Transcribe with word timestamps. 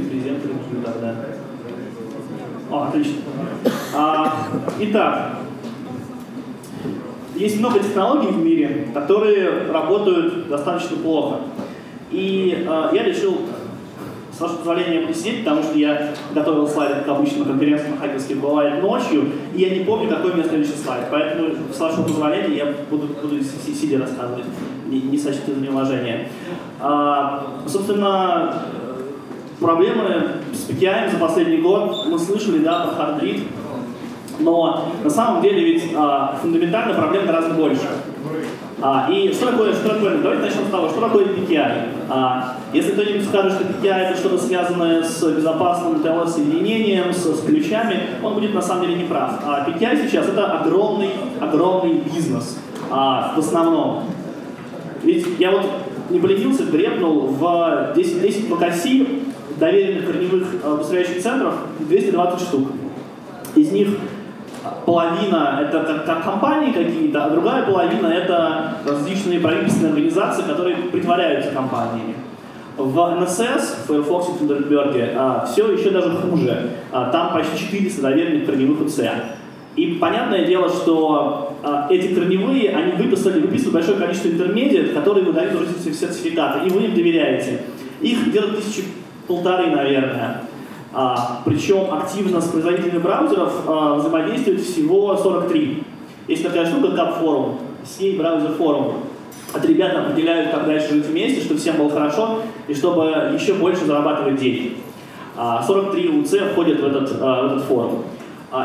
презент 0.00 0.44
ревью 0.44 0.84
тогда. 0.84 1.14
О, 2.70 2.84
отлично. 2.84 3.14
А, 3.94 4.46
итак, 4.80 5.38
есть 7.34 7.60
много 7.60 7.78
технологий 7.78 8.28
в 8.28 8.44
мире, 8.44 8.88
которые 8.92 9.70
работают 9.70 10.48
достаточно 10.48 10.96
плохо. 10.96 11.40
И 12.10 12.66
э, 12.66 12.88
я 12.92 13.02
решил, 13.04 13.38
с 14.32 14.40
вашего 14.40 14.58
позволения, 14.58 15.06
посидеть, 15.06 15.44
потому 15.44 15.62
что 15.62 15.78
я 15.78 16.14
готовил 16.34 16.66
слайды, 16.68 16.94
как 16.96 17.08
обычно, 17.08 17.40
на 17.40 17.44
конференциях 17.46 17.90
на 17.90 17.96
хакерских 17.96 18.40
бывает 18.40 18.82
ночью, 18.82 19.32
и 19.54 19.60
я 19.60 19.70
не 19.70 19.84
помню, 19.84 20.08
какой 20.08 20.32
у 20.32 20.34
меня 20.34 20.44
следующий 20.44 20.76
слайд. 20.76 21.04
Поэтому, 21.10 21.50
с 21.72 21.78
вашего 21.78 22.02
позволения, 22.02 22.56
я 22.56 22.74
буду, 22.90 23.08
буду 23.20 23.42
сидя 23.42 23.98
рассказывать, 23.98 24.44
не, 24.86 25.00
не 25.00 25.18
сочтите 25.18 25.54
за 25.54 25.60
неуважение. 25.60 26.28
А, 26.80 27.60
собственно, 27.66 28.62
проблемы 29.60 30.42
с 30.52 30.68
PKI 30.68 31.12
за 31.12 31.18
последний 31.18 31.58
год 31.58 32.06
мы 32.06 32.18
слышали, 32.18 32.58
да, 32.58 32.80
про 32.80 32.94
хардрит, 32.94 33.42
но 34.40 34.92
на 35.02 35.10
самом 35.10 35.42
деле 35.42 35.64
ведь 35.64 35.92
а, 35.96 36.38
фундаментальная 36.40 36.94
проблема 36.94 37.26
гораздо 37.26 37.54
больше. 37.54 37.88
А, 38.80 39.08
и 39.10 39.32
что 39.32 39.46
такое, 39.50 39.72
что 39.72 39.88
такое, 39.88 40.18
давайте 40.18 40.44
начнем 40.44 40.66
с 40.66 40.70
того, 40.70 40.88
что 40.88 41.00
такое 41.00 41.24
PKI. 41.26 41.72
А, 42.08 42.56
если 42.72 42.92
кто-нибудь 42.92 43.24
скажет, 43.24 43.54
что 43.54 43.64
PKI 43.64 43.94
это 43.94 44.16
что-то 44.16 44.38
связанное 44.38 45.02
с 45.02 45.20
безопасным 45.24 45.94
TLS-соединением, 45.96 47.12
с, 47.12 47.24
с 47.24 47.40
ключами, 47.44 48.00
он 48.22 48.34
будет 48.34 48.54
на 48.54 48.62
самом 48.62 48.82
деле 48.82 48.94
не 48.94 49.04
прав. 49.04 49.40
А 49.44 49.68
PKI 49.68 50.08
сейчас 50.08 50.28
это 50.28 50.60
огромный, 50.60 51.10
огромный 51.40 51.94
бизнес 51.94 52.58
а, 52.90 53.32
в 53.34 53.40
основном. 53.40 54.04
Ведь 55.02 55.26
я 55.40 55.50
вот 55.50 55.66
не 56.10 56.20
поленился, 56.20 56.64
гребнул 56.64 57.26
в 57.26 57.92
10, 57.96 58.22
10 58.22 58.50
макаси 58.50 59.24
доверенных 59.58 60.06
корневых 60.06 60.46
обустряющих 60.64 61.22
центров 61.22 61.54
220 61.80 62.40
штук. 62.40 62.68
Из 63.54 63.72
них 63.72 63.88
половина 64.84 65.60
это 65.62 65.80
как, 65.80 66.04
как 66.04 66.24
компании 66.24 66.72
какие-то, 66.72 67.24
а 67.24 67.30
другая 67.30 67.64
половина 67.64 68.06
это 68.06 68.78
различные 68.86 69.40
правительственные 69.40 69.92
организации, 69.92 70.42
которые 70.42 70.76
притворяются 70.76 71.50
компаниями. 71.50 72.14
В 72.76 72.96
NSS, 72.96 73.84
в 73.84 73.86
Firefox 73.88 74.28
и 74.28 74.44
Thunderbird, 74.44 75.12
а, 75.16 75.46
все 75.46 75.72
еще 75.72 75.90
даже 75.90 76.10
хуже. 76.10 76.70
А, 76.92 77.10
там 77.10 77.32
почти 77.32 77.58
400 77.58 78.02
доверенных 78.02 78.46
корневых 78.46 78.82
УЦ. 78.82 79.00
И 79.74 79.94
понятное 79.94 80.44
дело, 80.46 80.68
что 80.68 81.56
а, 81.64 81.88
эти 81.90 82.14
корневые, 82.14 82.70
они 82.70 82.92
выписали, 82.92 83.40
выписывают 83.40 83.74
большое 83.74 83.98
количество 83.98 84.28
интермедиат, 84.28 84.92
которые 84.92 85.24
выдают 85.24 85.54
уже 85.54 85.66
сертификаты, 85.92 86.68
и 86.68 86.70
вы 86.70 86.82
им 86.82 86.94
доверяете. 86.94 87.62
Их 88.00 88.28
где-то 88.28 88.54
тысячи 88.54 88.84
полторы, 89.28 89.70
наверное. 89.70 90.42
А, 90.92 91.42
причем 91.44 91.92
активно 91.92 92.40
с 92.40 92.48
производителями 92.48 92.98
браузеров 92.98 93.52
а, 93.66 93.94
взаимодействует 93.94 94.60
всего 94.60 95.16
43. 95.16 95.84
Есть 96.26 96.42
такая 96.42 96.66
штука, 96.66 96.96
как 96.96 97.18
форум, 97.18 97.58
сей 97.84 98.18
браузер 98.18 98.52
форум. 98.52 98.94
От 99.54 99.64
ребят 99.64 99.94
определяют, 99.94 100.50
как 100.50 100.66
дальше 100.66 100.94
жить 100.94 101.06
вместе, 101.06 101.40
чтобы 101.42 101.60
всем 101.60 101.76
было 101.76 101.90
хорошо, 101.90 102.40
и 102.66 102.74
чтобы 102.74 103.32
еще 103.34 103.54
больше 103.54 103.84
зарабатывать 103.84 104.36
деньги. 104.36 104.76
43 105.36 106.20
УЦ 106.20 106.34
входят 106.52 106.80
в 106.80 106.86
этот, 106.86 107.10
в 107.12 107.46
этот 107.46 107.62
форум. 107.62 108.02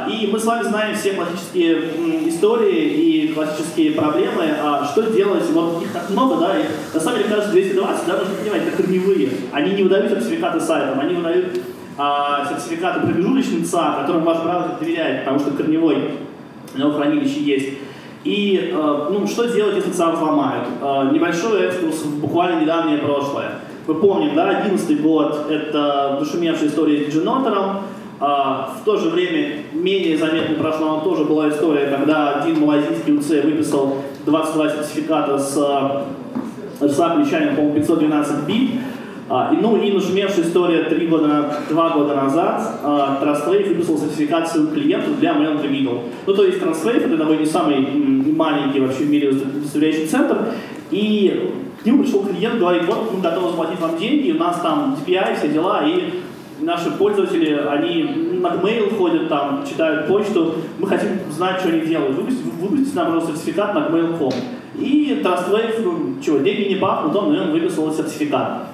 И 0.10 0.30
мы 0.32 0.40
с 0.40 0.46
вами 0.46 0.64
знаем 0.64 0.96
все 0.96 1.12
классические 1.12 2.30
истории 2.30 2.86
и 2.86 3.34
классические 3.34 3.92
проблемы. 3.92 4.56
Что 4.92 5.04
делать? 5.12 5.44
Вот 5.52 5.84
их 5.84 5.92
так 5.92 6.10
много, 6.10 6.38
да, 6.38 6.58
их 6.58 6.68
на 6.94 7.00
самом 7.02 7.18
деле 7.18 7.30
кажется 7.30 7.52
220, 7.52 8.08
да, 8.08 8.18
нужно 8.18 8.36
понимать, 8.36 8.62
это 8.66 8.82
корневые. 8.82 9.30
Они 9.52 9.74
не 9.74 9.84
выдают 9.84 10.10
сертификаты 10.10 10.62
сайтам, 10.62 11.02
они 11.02 11.16
выдают 11.16 11.60
а, 11.98 12.46
сертификаты 12.46 13.02
промежуточным 13.02 13.66
ЦА, 13.66 13.98
которым 14.02 14.24
ваш 14.24 14.42
браузер 14.42 14.78
доверяет, 14.80 15.26
потому 15.26 15.40
что 15.40 15.52
корневой 15.52 16.12
его 16.76 16.92
хранилище 16.94 17.42
есть. 17.42 17.70
И 18.24 18.72
э, 18.74 19.08
ну, 19.12 19.28
что 19.28 19.48
делать, 19.48 19.76
если 19.76 19.92
ЦА 19.92 20.12
взломают? 20.12 20.66
Небольшой 21.12 21.64
экскурс 21.64 22.04
в 22.04 22.22
буквально 22.22 22.62
недавнее 22.62 23.00
прошлое. 23.00 23.60
Мы 23.86 23.96
помним, 23.96 24.34
да, 24.34 24.50
11 24.50 25.02
год— 25.02 25.48
это 25.50 26.16
душемевшая 26.20 26.70
история 26.70 27.10
с 27.10 27.14
Дженотером. 27.14 27.82
Э, 28.24 28.80
в 28.80 28.86
то 28.86 28.96
же 28.96 29.10
время 29.10 29.64
менее 29.74 30.18
заметно 30.18 30.56
прошла 30.56 31.02
тоже 31.02 31.26
была 31.26 31.50
история, 31.50 31.88
когда 31.88 32.42
один 32.42 32.62
малазийский 32.62 33.18
УЦ 33.18 33.44
выписал 33.44 33.98
22 34.26 34.70
сертификата 34.70 35.38
с 35.38 35.58
RSA-ключами, 36.80 37.56
по-моему, 37.56 37.76
512 37.76 38.48
бит, 38.48 38.72
а, 39.30 39.54
и, 39.54 39.58
ну 39.58 39.76
и 39.78 39.92
нашумевшая 39.92 40.46
история 40.46 40.84
три 40.84 41.08
года, 41.08 41.58
два 41.70 41.90
года 41.90 42.16
назад 42.16 42.80
а, 42.84 43.20
Transwave 43.22 43.70
выпустил 43.70 43.98
сертификацию 43.98 44.68
клиенту 44.68 45.12
для 45.20 45.32
Mail 45.34 45.62
Middle. 45.62 46.02
Ну, 46.26 46.34
то 46.34 46.46
есть 46.46 46.62
Transwave 46.62 47.06
это, 47.06 47.10
наверное, 47.10 47.38
не 47.40 47.46
самый 47.46 47.80
маленький 48.36 48.80
вообще 48.80 49.04
в 49.04 49.10
мире 49.10 49.30
удостоверяющий 49.30 50.08
центр. 50.08 50.38
И 50.92 51.52
к 51.82 51.86
нему 51.86 52.04
пришел 52.04 52.24
клиент, 52.24 52.60
говорит, 52.60 52.84
вот 52.86 53.14
мы 53.14 53.22
готовы 53.22 53.50
заплатить 53.50 53.80
вам 53.80 53.98
деньги, 53.98 54.32
у 54.32 54.38
нас 54.38 54.60
там 54.62 54.96
DPI, 55.06 55.38
все 55.38 55.50
дела, 55.50 55.84
и 55.86 56.22
наши 56.60 56.92
пользователи, 56.92 57.54
они 57.70 58.04
на 58.42 58.48
mail 58.56 58.96
ходят 58.98 59.30
там, 59.30 59.64
читают 59.68 60.08
почту, 60.08 60.56
мы 60.80 60.88
хотим 60.88 61.10
знать, 61.32 61.60
что 61.60 61.70
они 61.70 61.82
делают. 61.82 62.16
Выпустите, 62.16 62.50
выпустите 62.60 62.96
нам, 62.96 63.06
пожалуйста, 63.08 63.36
сертификат 63.36 63.74
на 63.76 63.80
mail.com. 63.80 64.34
И 64.76 65.22
Trustwave, 65.24 65.82
ну, 65.84 66.22
чего, 66.22 66.40
деньги 66.40 66.70
не 66.70 66.76
пахнут, 66.76 67.16
он, 67.16 67.38
он 67.38 67.52
выписал 67.52 67.92
сертификат. 67.94 68.68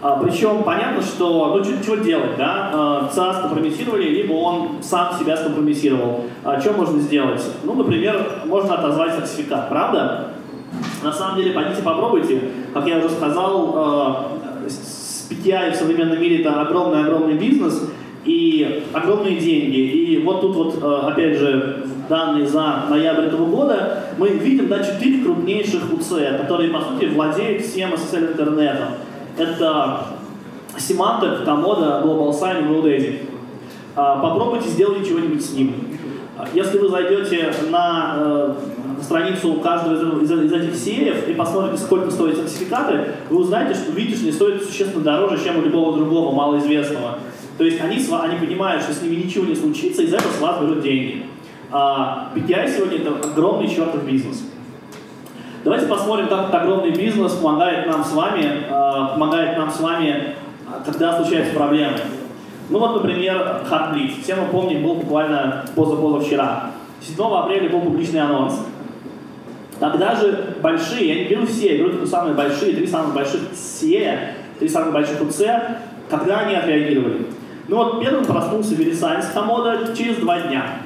А, 0.00 0.16
причем 0.22 0.62
понятно, 0.62 1.02
что 1.02 1.56
ну 1.56 1.64
что, 1.64 1.82
что 1.82 1.96
делать, 1.96 2.36
да? 2.38 2.70
А, 2.72 3.10
ЦА 3.12 3.34
скомпрометировали, 3.34 4.08
либо 4.08 4.32
он 4.34 4.80
сам 4.80 5.12
себя 5.18 5.36
скомпрометировал. 5.36 6.24
А, 6.44 6.60
что 6.60 6.72
можно 6.72 7.00
сделать? 7.00 7.42
Ну, 7.64 7.74
например, 7.74 8.44
можно 8.44 8.74
отозвать 8.74 9.16
сертификат, 9.16 9.68
правда? 9.68 10.28
На 11.02 11.12
самом 11.12 11.38
деле, 11.38 11.52
пойдите 11.52 11.82
попробуйте. 11.82 12.42
Как 12.72 12.86
я 12.86 12.98
уже 12.98 13.10
сказал, 13.10 13.72
а, 13.74 14.37
с 15.28 15.30
PTI 15.30 15.72
в 15.72 15.76
современном 15.76 16.20
мире 16.20 16.40
это 16.40 16.60
огромный-огромный 16.60 17.34
бизнес 17.34 17.82
и 18.24 18.84
огромные 18.92 19.36
деньги. 19.36 19.76
И 19.76 20.22
вот 20.22 20.40
тут 20.40 20.56
вот, 20.56 20.78
а, 20.82 21.08
опять 21.08 21.38
же, 21.38 21.86
данные 22.08 22.46
за 22.46 22.84
ноябрь 22.88 23.26
этого 23.26 23.46
года, 23.46 24.04
мы 24.16 24.28
видим, 24.30 24.68
да, 24.68 24.82
четыре 24.82 25.22
крупнейших 25.22 25.92
УЦ, 25.92 26.38
которые, 26.38 26.70
по 26.70 26.80
сути, 26.80 27.06
владеют 27.06 27.62
всем 27.62 27.92
SSL 27.92 28.32
интернетом 28.32 28.88
это 29.38 30.06
Symantec, 30.76 31.44
Komodo, 31.44 32.02
Global 32.02 32.32
Sign, 32.32 32.68
GoDaddy. 32.68 33.20
А, 33.94 34.18
попробуйте 34.20 34.68
сделать 34.68 35.06
чего-нибудь 35.06 35.44
с 35.44 35.52
ним. 35.52 35.74
Если 36.52 36.78
вы 36.78 36.88
зайдете 36.88 37.52
на 37.70 38.14
э, 38.16 38.54
страницу 39.08 39.54
каждого 39.54 40.22
из, 40.22 40.30
из, 40.30 40.52
этих 40.52 40.76
сериев 40.76 41.26
и 41.26 41.32
посмотрите, 41.32 41.82
сколько 41.82 42.10
стоят 42.10 42.36
сертификаты, 42.36 43.14
вы 43.30 43.38
узнаете, 43.38 43.74
что 43.74 43.90
видишь, 43.92 44.20
не 44.20 44.32
стоит 44.32 44.62
существенно 44.62 45.02
дороже, 45.02 45.42
чем 45.42 45.58
у 45.58 45.62
любого 45.62 45.96
другого 45.96 46.34
малоизвестного. 46.34 47.18
То 47.56 47.64
есть 47.64 47.80
они, 47.80 47.98
они 48.12 48.38
понимают, 48.38 48.82
что 48.82 48.92
с 48.92 49.00
ними 49.00 49.16
ничего 49.16 49.46
не 49.46 49.56
случится, 49.56 50.02
и 50.02 50.06
за 50.06 50.16
это 50.16 50.28
с 50.28 50.40
вас 50.40 50.60
берут 50.60 50.82
деньги. 50.82 51.24
А 51.70 52.30
PTI 52.34 52.68
сегодня 52.76 52.98
это 52.98 53.30
огромный 53.30 53.68
чертов 53.68 54.04
бизнес. 54.04 54.44
Давайте 55.64 55.86
посмотрим, 55.86 56.28
как 56.28 56.40
этот 56.40 56.54
огромный 56.54 56.90
бизнес 56.90 57.32
помогает 57.32 57.86
нам 57.86 58.04
с 58.04 58.12
вами, 58.12 58.44
э, 58.68 59.08
помогает 59.14 59.56
нам 59.56 59.70
с 59.70 59.80
вами, 59.80 60.34
когда 60.84 61.16
случаются 61.16 61.54
проблемы. 61.54 61.98
Ну 62.68 62.78
вот, 62.78 63.02
например, 63.02 63.62
Heartbleed. 63.70 64.22
Все 64.22 64.34
мы 64.34 64.48
помним, 64.48 64.82
был 64.82 64.94
буквально 64.96 65.64
позапозавчера. 65.74 66.72
7 67.00 67.24
апреля 67.24 67.70
был 67.70 67.80
публичный 67.80 68.20
анонс. 68.20 68.60
Тогда 69.80 70.16
же 70.16 70.56
большие, 70.60 71.08
я 71.08 71.14
не 71.22 71.28
беру 71.28 71.46
все, 71.46 71.76
я 71.76 71.78
беру 71.78 71.90
только 71.90 72.06
самые 72.06 72.34
большие, 72.34 72.74
три 72.74 72.86
самых 72.86 73.14
больших 73.14 73.40
SE, 73.52 74.18
три 74.58 74.68
самых 74.68 74.92
больших 74.92 75.20
УЦ, 75.22 75.42
когда 76.10 76.40
они 76.40 76.54
отреагировали. 76.54 77.26
Ну 77.68 77.76
вот 77.76 78.00
первым 78.00 78.24
проснулся 78.24 78.74
с 78.74 79.32
комода 79.32 79.94
через 79.96 80.16
два 80.16 80.40
дня. 80.40 80.80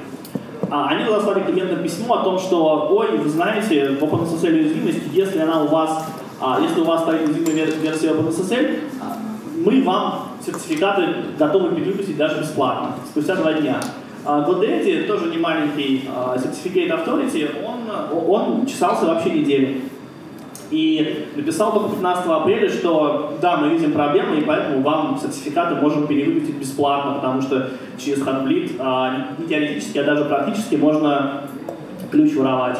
А, 0.69 0.89
они 0.89 1.05
разослали 1.05 1.43
клиентам 1.43 1.81
письмо 1.83 2.15
о 2.15 2.23
том, 2.23 2.39
что, 2.39 2.87
ой, 2.91 3.17
вы 3.17 3.29
знаете, 3.29 3.89
в 3.91 4.03
OpenSSL 4.03 4.53
уязвимость, 4.53 5.01
если 5.11 5.39
она 5.39 5.63
у 5.63 5.67
вас, 5.67 6.05
а, 6.41 6.59
если 6.61 6.81
у 6.81 6.83
вас 6.83 7.01
стоит 7.01 7.27
уязвимая 7.27 7.65
версия 7.65 8.09
OpenSSL, 8.09 8.79
а, 9.01 9.17
мы 9.63 9.83
вам 9.83 10.29
сертификаты 10.45 11.03
готовы 11.37 11.75
перевыпустить 11.75 12.17
даже 12.17 12.41
бесплатно, 12.41 12.95
спустя 13.09 13.35
два 13.35 13.53
дня. 13.53 13.77
GoDaddy, 14.25 15.05
тоже 15.05 15.29
не 15.29 15.37
маленький 15.37 16.09
Certificate 16.35 16.89
Authority, 16.89 17.49
он, 17.65 17.89
он 18.27 18.65
чесался 18.65 19.05
вообще 19.05 19.31
неделю. 19.31 19.81
И 20.73 21.27
написал 21.35 21.71
только 21.71 21.89
15 21.89 22.25
апреля, 22.25 22.67
что 22.67 23.37
да, 23.39 23.57
мы 23.57 23.69
видим 23.69 23.91
проблемы, 23.91 24.37
и 24.37 24.41
поэтому 24.41 24.81
вам 24.81 25.19
сертификаты 25.21 25.75
можем 25.75 26.07
перевыпустить 26.07 26.55
бесплатно, 26.55 27.13
потому 27.13 27.43
что 27.43 27.69
через 27.97 28.23
Heartbleed 28.23 28.77
а, 28.79 29.35
не 29.37 29.47
теоретически, 29.47 29.99
а 29.99 30.03
даже 30.03 30.25
практически 30.25 30.75
можно 30.75 31.43
ключ 32.09 32.33
воровать. 32.33 32.79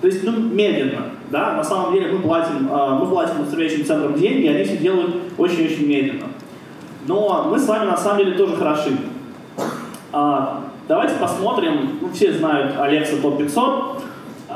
То 0.00 0.08
есть, 0.08 0.24
ну, 0.24 0.32
медленно, 0.32 1.02
да, 1.30 1.52
на 1.52 1.62
самом 1.62 1.92
деле 1.92 2.10
мы 2.10 2.18
платим, 2.18 2.68
а, 2.72 2.98
мы 2.98 3.06
платим 3.06 3.42
управляющим 3.42 3.84
центрам 3.84 4.14
деньги, 4.14 4.48
они 4.48 4.64
все 4.64 4.76
делают 4.76 5.14
очень-очень 5.38 5.86
медленно. 5.86 6.26
Но 7.06 7.46
мы 7.48 7.56
с 7.56 7.68
вами 7.68 7.86
на 7.86 7.96
самом 7.96 8.18
деле 8.18 8.32
тоже 8.36 8.56
хороши. 8.56 8.90
А, 10.18 10.62
давайте 10.88 11.16
посмотрим, 11.16 11.98
ну, 12.00 12.10
все 12.10 12.32
знают 12.32 12.74
Alexa 12.76 13.20
Top 13.20 13.36
500, 13.36 14.02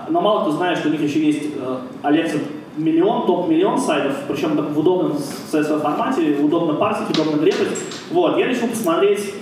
но 0.09 0.21
мало 0.23 0.41
кто 0.41 0.53
знает, 0.53 0.79
что 0.79 0.89
у 0.89 0.91
них 0.91 1.03
еще 1.03 1.23
есть 1.23 1.51
э, 1.55 1.77
Alexa 2.03 2.41
миллион, 2.79 3.27
топ-миллион 3.27 3.77
сайтов, 3.77 4.15
причем 4.27 4.57
в 4.57 4.79
удобном 4.79 5.19
CSV 5.53 5.83
формате, 5.83 6.39
удобно 6.43 6.73
парсить, 6.77 7.11
удобно 7.11 7.37
гребать. 7.43 7.77
Вот, 8.11 8.39
я 8.39 8.47
решил 8.47 8.69
посмотреть 8.69 9.35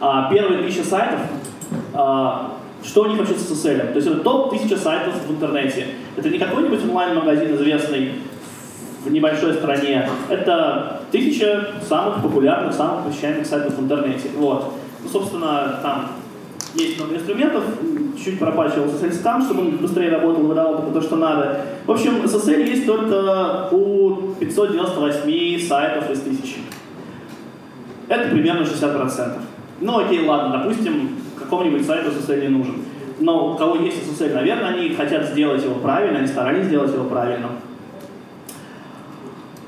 а, 0.00 0.28
первые 0.28 0.64
тысячи 0.64 0.80
сайтов, 0.80 1.20
а, 1.94 2.54
что 2.82 3.02
у 3.02 3.06
них 3.06 3.18
вообще 3.18 3.34
с 3.34 3.48
SSL. 3.48 3.92
То 3.92 3.96
есть 3.96 4.08
это 4.08 4.18
топ-1000 4.22 4.76
сайтов 4.76 5.14
в 5.24 5.30
интернете. 5.30 5.86
Это 6.16 6.28
не 6.30 6.38
какой-нибудь 6.38 6.82
онлайн-магазин 6.82 7.54
известный 7.54 8.14
в 9.06 9.12
небольшой 9.12 9.54
стране. 9.54 10.08
Это 10.28 11.00
тысяча 11.12 11.72
самых 11.88 12.22
популярных, 12.22 12.74
самых 12.74 13.06
посещаемых 13.06 13.46
сайтов 13.46 13.76
в 13.76 13.80
интернете. 13.80 14.28
Вот. 14.36 14.74
Ну, 15.02 15.08
собственно, 15.08 15.78
там 15.82 16.08
есть 16.74 16.98
много 16.98 17.14
инструментов, 17.14 17.64
чуть 18.22 18.38
пропачивал 18.38 18.86
SSL 18.86 19.22
там, 19.22 19.42
чтобы 19.42 19.60
он 19.62 19.76
быстрее 19.76 20.10
работал, 20.10 20.42
выдавал 20.42 20.78
только 20.78 20.92
то, 20.92 21.00
что 21.00 21.16
надо. 21.16 21.60
В 21.86 21.90
общем, 21.90 22.16
SSL 22.22 22.64
есть 22.64 22.86
только 22.86 23.68
у 23.70 24.34
598 24.40 25.60
сайтов 25.66 26.10
из 26.10 26.20
1000. 26.20 26.58
Это 28.08 28.28
примерно 28.28 28.62
60%. 28.62 29.32
Ну 29.80 29.98
окей, 29.98 30.26
ладно, 30.26 30.58
допустим, 30.58 31.10
какому-нибудь 31.38 31.86
сайту 31.86 32.10
SSL 32.10 32.40
не 32.42 32.48
нужен. 32.48 32.74
Но 33.18 33.52
у 33.52 33.56
кого 33.56 33.76
есть 33.76 33.98
SSL, 34.06 34.34
наверное, 34.34 34.74
они 34.74 34.90
хотят 34.90 35.26
сделать 35.26 35.64
его 35.64 35.76
правильно, 35.76 36.18
они 36.18 36.26
старались 36.26 36.66
сделать 36.66 36.92
его 36.92 37.04
правильно. 37.04 37.48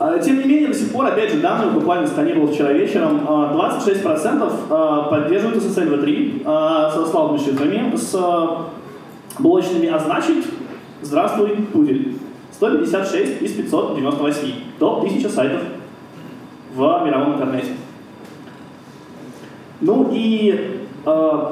А, 0.01 0.17
тем 0.19 0.39
не 0.39 0.45
менее, 0.45 0.69
до 0.69 0.75
сих 0.75 0.93
пор, 0.93 1.07
опять 1.07 1.33
же, 1.33 1.41
данные 1.41 1.73
буквально 1.73 2.07
сканировал 2.07 2.53
вчера 2.53 2.73
вечером, 2.73 3.21
26% 3.27 4.07
а, 4.07 4.53
а, 4.71 5.03
поддерживают 5.11 5.63
SSL 5.63 6.01
v3 6.01 6.45
со 6.93 7.07
слабыми 7.07 7.39
шифрами, 7.39 7.97
с 7.97 8.17
блочными, 9.41 9.89
а 9.89 9.99
значит, 9.99 10.45
здравствуй, 11.03 11.57
пудель. 11.73 12.17
156 12.53 13.43
из 13.43 13.53
598. 13.53 14.55
Топ 14.79 14.99
1000 14.99 15.29
сайтов 15.29 15.61
в 16.75 17.03
мировом 17.05 17.35
интернете. 17.35 17.69
Ну 19.81 20.11
и 20.13 20.83
э, 21.07 21.51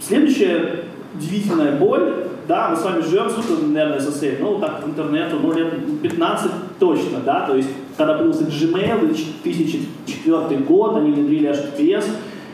следующая 0.00 0.84
удивительная 1.14 1.76
боль 1.76 2.24
да, 2.46 2.68
мы 2.68 2.76
с 2.76 2.82
вами 2.82 3.00
живем, 3.00 3.30
сколько, 3.30 3.62
наверное, 3.62 3.98
SSL, 3.98 4.36
ну, 4.40 4.58
так, 4.58 4.82
интернету, 4.84 5.36
ну, 5.42 5.52
лет 5.52 6.02
15 6.02 6.50
точно, 6.78 7.20
да, 7.24 7.46
то 7.46 7.56
есть, 7.56 7.70
когда 7.96 8.14
появился 8.14 8.44
Gmail, 8.44 9.06
2004 9.42 10.60
год, 10.62 10.96
они 10.96 11.12
внедрили 11.12 11.50
HTTPS, 11.50 12.06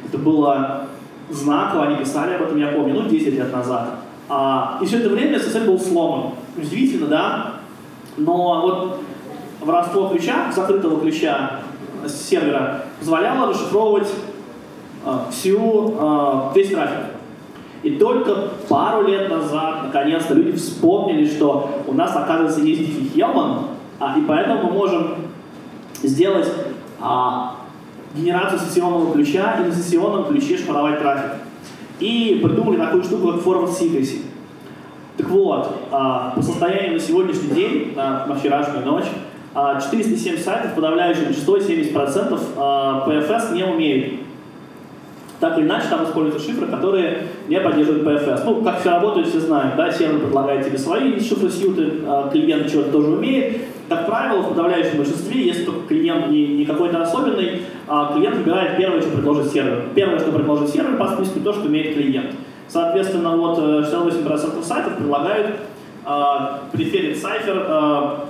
это 0.07 0.19
было 0.19 0.87
знаково, 1.31 1.87
они 1.87 1.97
писали 1.97 2.35
об 2.35 2.43
этом, 2.43 2.59
я 2.59 2.69
помню, 2.69 3.03
ну, 3.03 3.09
10 3.09 3.35
лет 3.35 3.53
назад. 3.53 4.01
А, 4.29 4.79
и 4.81 4.87
все 4.87 4.99
это 4.99 5.09
время 5.09 5.39
SSL 5.39 5.67
был 5.67 5.79
сломан. 5.79 6.33
Удивительно, 6.57 7.07
да? 7.07 7.53
Но 8.17 8.61
вот 8.63 9.01
воровство 9.61 10.09
ключа, 10.09 10.53
закрытого 10.55 11.01
ключа 11.01 11.61
сервера, 12.07 12.85
позволяло 12.99 13.49
расшифровывать 13.49 14.09
а, 15.05 15.29
всю, 15.31 15.95
а, 15.99 16.53
весь 16.55 16.71
трафик. 16.71 17.07
И 17.83 17.93
только 17.93 18.51
пару 18.69 19.07
лет 19.07 19.31
назад, 19.31 19.85
наконец-то, 19.85 20.35
люди 20.35 20.53
вспомнили, 20.53 21.27
что 21.27 21.83
у 21.87 21.95
нас, 21.95 22.15
оказывается, 22.15 22.61
есть 22.61 22.83
Diffie 22.83 23.15
Hellman, 23.15 23.69
а, 23.99 24.19
и 24.19 24.23
поэтому 24.23 24.65
мы 24.65 24.73
можем 24.73 25.15
сделать 26.03 26.49
а, 27.01 27.57
генерацию 28.15 28.61
сессионного 28.61 29.13
ключа 29.13 29.59
и 29.61 29.69
на 29.69 29.75
сессионном 29.75 30.27
ключе 30.27 30.57
шифровать 30.57 31.01
трафик. 31.01 31.33
И 32.01 32.41
придумали 32.43 32.79
такую 32.79 33.03
штуку, 33.05 33.33
как 33.33 33.43
forward 33.43 33.71
secrecy. 33.71 34.23
Так 35.17 35.29
вот, 35.29 35.77
а, 35.91 36.33
по 36.35 36.43
состоянию 36.43 36.95
на 36.95 37.01
сегодняшний 37.01 37.51
день, 37.51 37.93
на, 37.95 38.27
на 38.27 38.35
вчерашнюю 38.35 38.85
ночь, 38.85 39.07
407 39.55 40.35
а, 40.35 40.39
сайтов, 40.39 40.75
подавляющее 40.75 41.27
большинство, 41.27 41.59
70% 41.59 42.41
а, 42.57 43.05
PFS 43.07 43.55
не 43.55 43.65
умеют 43.65 44.21
так 45.41 45.57
или 45.57 45.65
иначе, 45.65 45.87
там 45.89 46.05
используются 46.05 46.47
шифры, 46.47 46.67
которые 46.67 47.29
не 47.49 47.59
поддерживают 47.59 48.07
PFS. 48.07 48.43
Ну, 48.45 48.63
как 48.63 48.81
все 48.81 48.91
работает, 48.91 49.27
все 49.27 49.41
знают. 49.41 49.75
Да? 49.75 49.91
Сервер 49.91 50.21
предлагает 50.21 50.67
тебе 50.67 50.77
свои 50.77 51.19
шифры 51.19 51.49
сьюты, 51.49 51.93
а 52.07 52.29
клиент 52.31 52.69
что-то 52.69 52.93
тоже 52.93 53.09
умеет. 53.09 53.63
Как 53.91 54.07
правило, 54.07 54.43
в 54.43 54.51
подавляющем 54.51 54.99
большинстве, 54.99 55.45
если 55.45 55.65
только 55.65 55.89
клиент 55.89 56.29
не, 56.29 56.47
не 56.47 56.65
какой-то 56.65 57.03
особенный, 57.03 57.63
а 57.89 58.15
клиент 58.15 58.37
выбирает 58.37 58.77
первое, 58.77 59.01
что 59.01 59.11
предложит 59.11 59.51
сервер. 59.51 59.89
Первое, 59.97 60.21
что 60.21 60.31
предложит 60.31 60.69
сервер, 60.69 60.97
по 60.97 61.09
списку 61.09 61.41
то, 61.41 61.53
что 61.53 61.67
умеет 61.67 61.95
клиент. 61.95 62.31
Соответственно, 62.69 63.37
вот 63.37 63.59
68% 63.59 64.61
э, 64.61 64.63
сайтов 64.63 64.97
предлагают 64.97 65.57
а, 66.05 66.69
преферит 66.71 67.21
сайфер, 67.21 67.67
а, 67.67 68.29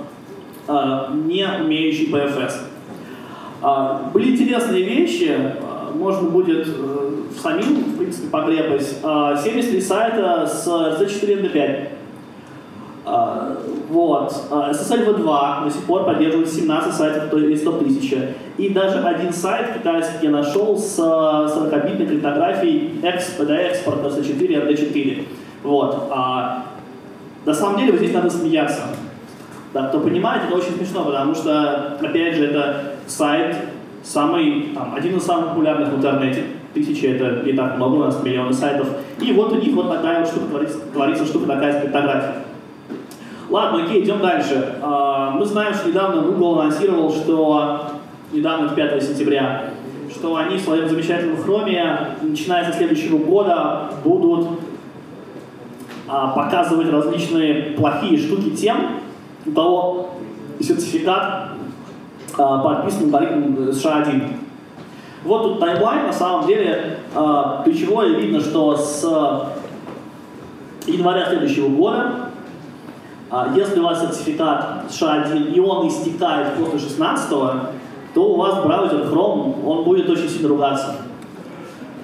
а, 0.67 1.13
не 1.13 1.47
умеющий 1.47 2.11
PFS. 2.11 2.53
А, 3.61 4.09
были 4.11 4.31
интересные 4.31 4.81
вещи, 4.81 5.37
можно 5.93 6.27
будет 6.27 6.67
э, 6.67 7.09
самим, 7.39 7.83
в 7.83 7.97
принципе, 7.99 8.29
погребать. 8.29 8.81
73 8.83 9.79
сайта 9.79 10.47
с 10.47 10.67
RC4ND5. 10.67 11.59
А, 11.59 12.00
вот. 13.89 14.33
SSL 14.49 15.05
V2 15.05 15.63
до 15.65 15.69
сих 15.69 15.83
пор 15.83 16.05
поддерживает 16.05 16.49
17 16.49 16.93
сайтов 16.93 17.33
из 17.33 17.61
100 17.61 17.71
тысяч. 17.79 18.15
И 18.57 18.69
даже 18.69 18.99
один 18.99 19.33
сайт 19.33 19.73
китайский 19.73 20.27
я 20.27 20.31
нашел 20.31 20.77
с 20.77 20.97
40-битной 20.97 22.05
криптографией 22.05 22.99
экспорт 23.03 23.49
SSL4 23.49 24.67
RD4. 24.67 25.25
Вот. 25.63 26.07
А, 26.09 26.65
на 27.45 27.53
самом 27.53 27.79
деле 27.79 27.91
вот 27.91 28.01
здесь 28.01 28.13
надо 28.13 28.29
смеяться. 28.29 28.81
Да, 29.73 29.87
кто 29.87 29.99
понимает, 29.99 30.43
это 30.47 30.55
очень 30.55 30.75
смешно, 30.75 31.05
потому 31.05 31.33
что, 31.33 31.97
опять 32.01 32.35
же, 32.35 32.45
это 32.45 32.93
сайт 33.07 33.55
самый, 34.03 34.69
там, 34.73 34.95
один 34.95 35.17
из 35.17 35.23
самых 35.23 35.49
популярных 35.49 35.89
в 35.89 35.97
интернете. 35.97 36.43
Тысячи 36.73 37.05
это 37.05 37.45
не 37.45 37.53
так 37.53 37.77
много, 37.77 37.95
у 37.95 37.99
нас 37.99 38.21
миллионы 38.23 38.53
сайтов. 38.53 38.87
И 39.19 39.33
вот 39.33 39.51
у 39.51 39.55
них 39.55 39.73
вот 39.73 39.89
такая 39.89 40.19
вот 40.19 40.29
штука 40.29 40.45
творится, 40.47 40.79
творится 40.93 41.25
штука 41.25 41.47
такая 41.47 41.73
с 41.73 41.81
криптографией. 41.81 42.50
Ладно, 43.51 43.83
окей, 43.83 44.01
идем 44.01 44.21
дальше. 44.21 44.77
А, 44.81 45.31
мы 45.31 45.45
знаем, 45.45 45.73
что 45.73 45.89
недавно 45.89 46.21
Google 46.21 46.61
анонсировал, 46.61 47.11
что 47.11 47.81
недавно, 48.31 48.69
5 48.69 49.03
сентября, 49.03 49.65
что 50.09 50.37
они 50.37 50.55
в 50.55 50.61
своем 50.61 50.87
замечательном 50.87 51.35
хроме, 51.35 52.15
начиная 52.21 52.63
со 52.63 52.77
следующего 52.77 53.17
года, 53.17 53.89
будут 54.05 54.47
а, 56.07 56.29
показывать 56.29 56.89
различные 56.89 57.73
плохие 57.73 58.17
штуки 58.17 58.51
тем, 58.51 59.01
у 59.45 59.51
кого 59.51 60.11
сертификат 60.61 61.49
а, 62.37 62.59
подписан 62.59 63.13
алгоритм 63.13 63.73
США-1. 63.73 64.33
Вот 65.25 65.43
тут 65.43 65.59
таймлайн, 65.59 66.07
на 66.07 66.13
самом 66.13 66.47
деле, 66.47 66.99
ключевое 67.63 68.15
видно, 68.17 68.39
что 68.39 68.75
с 68.75 69.03
января 70.87 71.27
следующего 71.27 71.67
года, 71.67 72.30
если 73.55 73.79
у 73.79 73.83
вас 73.83 74.01
сертификат 74.01 74.85
США-1 74.89 75.53
и 75.53 75.59
он 75.59 75.87
истекает 75.87 76.55
после 76.55 76.79
16 76.79 77.29
то 78.13 78.23
у 78.23 78.35
вас 78.35 78.63
браузер 78.63 79.07
Chrome, 79.09 79.65
он 79.65 79.83
будет 79.83 80.09
очень 80.09 80.27
сильно 80.27 80.49
ругаться. 80.49 80.97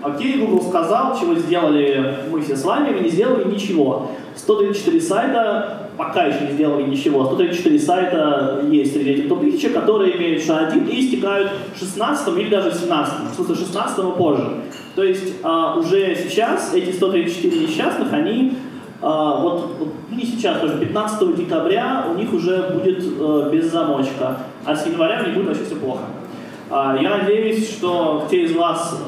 Окей, 0.02 0.38
Google 0.38 0.62
сказал, 0.62 1.20
чего 1.20 1.36
сделали 1.36 2.20
мы 2.32 2.42
все 2.42 2.56
с 2.56 2.64
вами, 2.64 2.94
вы 2.94 3.02
не 3.02 3.10
сделали 3.10 3.52
ничего. 3.52 4.12
134 4.36 5.02
сайта 5.02 5.90
пока 5.98 6.26
еще 6.26 6.46
не 6.46 6.52
сделали 6.54 6.84
ничего. 6.84 7.26
134 7.26 7.80
сайта 7.80 8.66
есть 8.70 8.94
среди 8.94 9.12
этих 9.12 9.30
топ-1000, 9.30 9.70
которые 9.72 10.16
имеют 10.18 10.44
SHA-1 10.44 10.90
и 10.90 11.00
истекают 11.00 11.52
16 11.78 12.38
или 12.38 12.50
даже 12.50 12.72
17 12.72 13.32
в 13.32 13.36
смысле 13.36 13.56
16 13.56 14.16
позже. 14.16 14.62
То 14.96 15.04
есть 15.04 15.34
а, 15.44 15.76
уже 15.78 16.16
сейчас 16.16 16.74
эти 16.74 16.92
134 16.92 17.68
несчастных, 17.68 18.14
они 18.14 18.54
а, 19.02 19.42
вот, 19.42 19.76
вот 19.80 19.90
не 20.18 20.26
сейчас, 20.26 20.60
тоже 20.60 20.80
15 20.80 21.36
декабря 21.36 22.08
у 22.12 22.18
них 22.18 22.34
уже 22.34 22.70
будет 22.72 23.04
а, 23.20 23.50
без 23.50 23.72
замочка, 23.72 24.38
а 24.66 24.76
с 24.76 24.86
января 24.86 25.22
у 25.22 25.26
них 25.26 25.36
будет 25.36 25.48
вообще 25.50 25.66
все 25.66 25.76
плохо. 25.76 26.04
А, 26.70 26.98
я 27.00 27.18
надеюсь, 27.18 27.72
что 27.72 28.28
те 28.30 28.44
из 28.44 28.56
вас, 28.56 29.00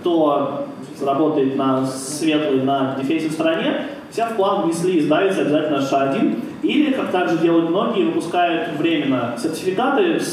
кто 0.00 0.66
работает 1.00 1.56
на 1.56 1.86
светлой, 1.86 2.62
на 2.62 2.96
дефейсе 3.00 3.30
стороне, 3.30 3.86
все 4.10 4.26
в 4.26 4.36
план 4.36 4.62
внесли 4.62 4.98
избавиться 4.98 5.42
обязательно 5.42 5.78
от 5.78 5.88
ША-1, 5.88 6.40
или, 6.62 6.92
как 6.92 7.10
также 7.10 7.38
делают 7.38 7.70
многие, 7.70 8.04
выпускают 8.04 8.70
временно 8.78 9.34
сертификаты 9.38 10.18
с 10.18 10.32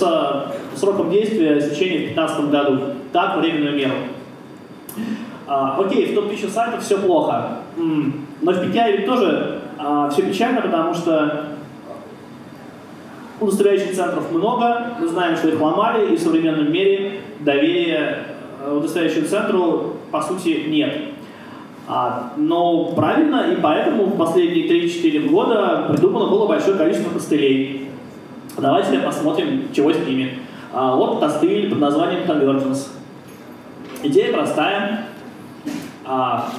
сроком 0.76 1.12
действия 1.12 1.60
истечения 1.60 2.12
в 2.12 2.16
2015 2.16 2.50
году, 2.50 2.80
как 3.12 3.38
временную 3.38 3.76
меру. 3.76 3.96
А, 5.46 5.78
окей, 5.80 6.12
в 6.12 6.16
топ-1000 6.16 6.50
сайтов 6.50 6.82
все 6.82 6.98
плохо, 6.98 7.60
но 7.76 8.52
в 8.52 8.58
PTI 8.58 8.98
ведь 8.98 9.06
тоже 9.06 9.63
а, 9.84 10.10
все 10.10 10.22
печально, 10.22 10.62
потому 10.62 10.94
что 10.94 11.48
удостоверяющих 13.42 13.94
центров 13.94 14.32
много, 14.32 14.96
мы 15.00 15.08
знаем, 15.08 15.36
что 15.36 15.50
их 15.50 15.60
ломали, 15.60 16.14
и 16.14 16.16
в 16.16 16.20
современном 16.20 16.72
мире 16.72 17.20
доверия 17.40 18.26
э, 18.64 18.78
удостоверяющему 18.78 19.28
центру 19.28 19.98
по 20.10 20.22
сути 20.22 20.66
нет. 20.68 21.02
А, 21.86 22.32
но 22.38 22.94
правильно, 22.94 23.52
и 23.52 23.60
поэтому 23.60 24.06
в 24.06 24.18
последние 24.18 24.70
3-4 24.70 25.30
года 25.30 25.88
придумано 25.90 26.28
было 26.28 26.48
большое 26.48 26.78
количество 26.78 27.12
костылей. 27.12 27.90
Давайте 28.58 29.00
посмотрим, 29.00 29.68
чего 29.74 29.92
с 29.92 29.98
ними. 29.98 30.40
А, 30.72 30.96
вот 30.96 31.20
костыль 31.20 31.70
под 31.70 31.80
названием 31.80 32.24
Convergence. 32.24 32.88
Идея 34.02 34.32
простая. 34.32 35.08
А, 36.06 36.50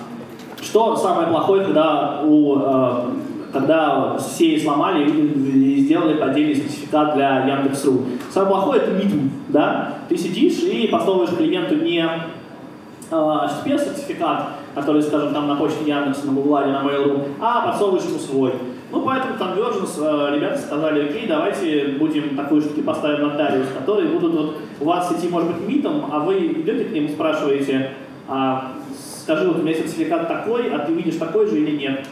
что 0.75 0.97
самое 0.97 1.29
плохое, 1.29 1.67
когда, 1.67 2.23
у, 2.25 2.57
а, 2.57 3.09
когда 3.53 4.19
все 4.19 4.59
сломали 4.59 5.09
и 5.09 5.79
сделали 5.83 6.21
отдельный 6.21 6.57
сертификат 6.57 7.15
для 7.15 7.47
Яндекс.ру? 7.47 8.01
Самое 8.29 8.57
плохое 8.57 8.81
это 8.81 8.91
митинг, 8.91 9.31
да? 9.51 9.93
Ты 10.09 10.17
сидишь 10.17 10.59
и 10.65 10.89
поставишь 10.89 11.31
клиенту 11.31 11.77
не 11.77 12.05
HTTPS 13.09 13.85
сертификат, 13.85 14.49
который, 14.75 15.01
скажем, 15.03 15.33
там 15.33 15.47
на 15.47 15.55
почте 15.55 15.85
Яндекса, 15.87 16.27
на 16.27 16.33
Google 16.33 16.63
или 16.63 16.73
на 16.73 16.83
Mail.ru, 16.83 17.23
а 17.41 17.69
подсовываешь 17.69 18.07
ему 18.07 18.19
свой. 18.19 18.55
Ну, 18.91 19.03
поэтому 19.03 19.35
Convergence, 19.35 20.01
э, 20.01 20.35
ребята 20.35 20.59
сказали, 20.59 21.09
окей, 21.09 21.29
давайте 21.29 21.95
будем 22.01 22.35
такую 22.37 22.63
штуки 22.63 22.81
поставим 22.81 23.29
нотариус, 23.29 23.69
которые 23.79 24.09
будут 24.09 24.35
вот, 24.35 24.57
у 24.81 24.85
вас 24.87 25.09
сети 25.09 25.29
может 25.29 25.55
быть 25.55 25.69
митом, 25.69 26.07
а 26.11 26.19
вы 26.19 26.49
идете 26.49 26.85
к 26.87 26.91
нему, 26.91 27.11
спрашиваете, 27.11 27.93
а, 28.27 28.73
скажи, 29.25 29.49
вот 29.49 29.59
у 29.59 29.63
меня 29.63 29.75
сертификат 29.75 30.29
такой, 30.29 30.71
а 30.71 30.81
ты 30.81 30.93
видишь 30.93 31.17
такой 31.17 31.47
же 31.47 31.59
или 31.59 31.77
нет. 31.77 32.07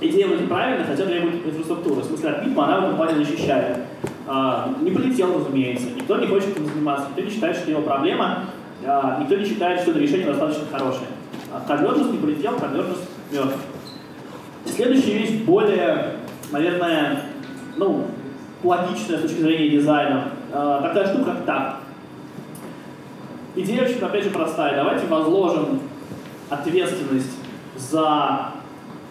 Идея 0.00 0.28
вроде 0.28 0.44
правильная, 0.44 0.84
хотя 0.84 1.06
требует 1.06 1.44
инфраструктуры. 1.46 2.02
В 2.02 2.04
смысле, 2.04 2.30
от 2.30 2.46
МИТМа 2.46 2.64
она 2.64 2.86
в 2.86 3.02
этом 3.02 3.24
защищает. 3.24 3.78
А, 4.26 4.74
не 4.82 4.90
полетел, 4.90 5.34
разумеется. 5.34 5.86
Никто 5.96 6.18
не 6.18 6.26
хочет 6.26 6.50
этим 6.50 6.66
заниматься, 6.66 7.06
никто 7.08 7.22
не 7.22 7.30
считает, 7.30 7.56
что 7.56 7.62
это 7.62 7.70
его 7.72 7.82
проблема, 7.82 8.44
а, 8.84 9.18
никто 9.20 9.36
не 9.36 9.46
считает, 9.46 9.80
что 9.80 9.90
это 9.90 10.00
решение 10.00 10.26
достаточно 10.26 10.64
хорошее. 10.70 11.08
А 11.50 12.12
не 12.12 12.18
полетел, 12.18 12.52
Convergence 12.52 13.08
мертв. 13.32 13.56
Следующая 14.66 15.18
вещь 15.18 15.30
более, 15.44 16.16
наверное, 16.52 17.22
ну, 17.76 18.04
логичная 18.62 19.18
с 19.18 19.22
точки 19.22 19.40
зрения 19.40 19.70
дизайна. 19.70 20.28
Э, 20.52 20.80
такая 20.82 21.06
штука, 21.06 21.32
как 21.32 21.44
так. 21.44 21.76
Идея 23.56 23.82
очень, 23.82 23.98
опять 23.98 24.24
же, 24.24 24.30
простая. 24.30 24.76
Давайте 24.76 25.06
возложим 25.06 25.80
ответственность 26.50 27.36
за 27.76 28.52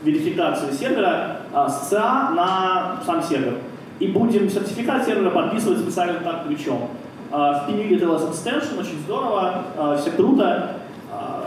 верификацию 0.03 0.73
сервера 0.73 1.41
э, 1.53 1.67
с 1.69 1.89
ЦА 1.89 2.31
на 2.35 3.01
сам 3.05 3.21
сервер. 3.23 3.57
И 3.99 4.07
будем 4.07 4.49
сертификат 4.49 5.05
сервера 5.05 5.31
подписывать 5.31 5.79
специальным 5.79 6.23
так 6.23 6.45
ключом. 6.45 6.89
Э, 7.31 7.61
впилили 7.63 7.99
TLS 7.99 8.31
Extension, 8.31 8.79
очень 8.79 8.99
здорово, 9.05 9.63
э, 9.75 9.97
все 9.99 10.11
круто. 10.11 10.77
Э, 11.11 11.43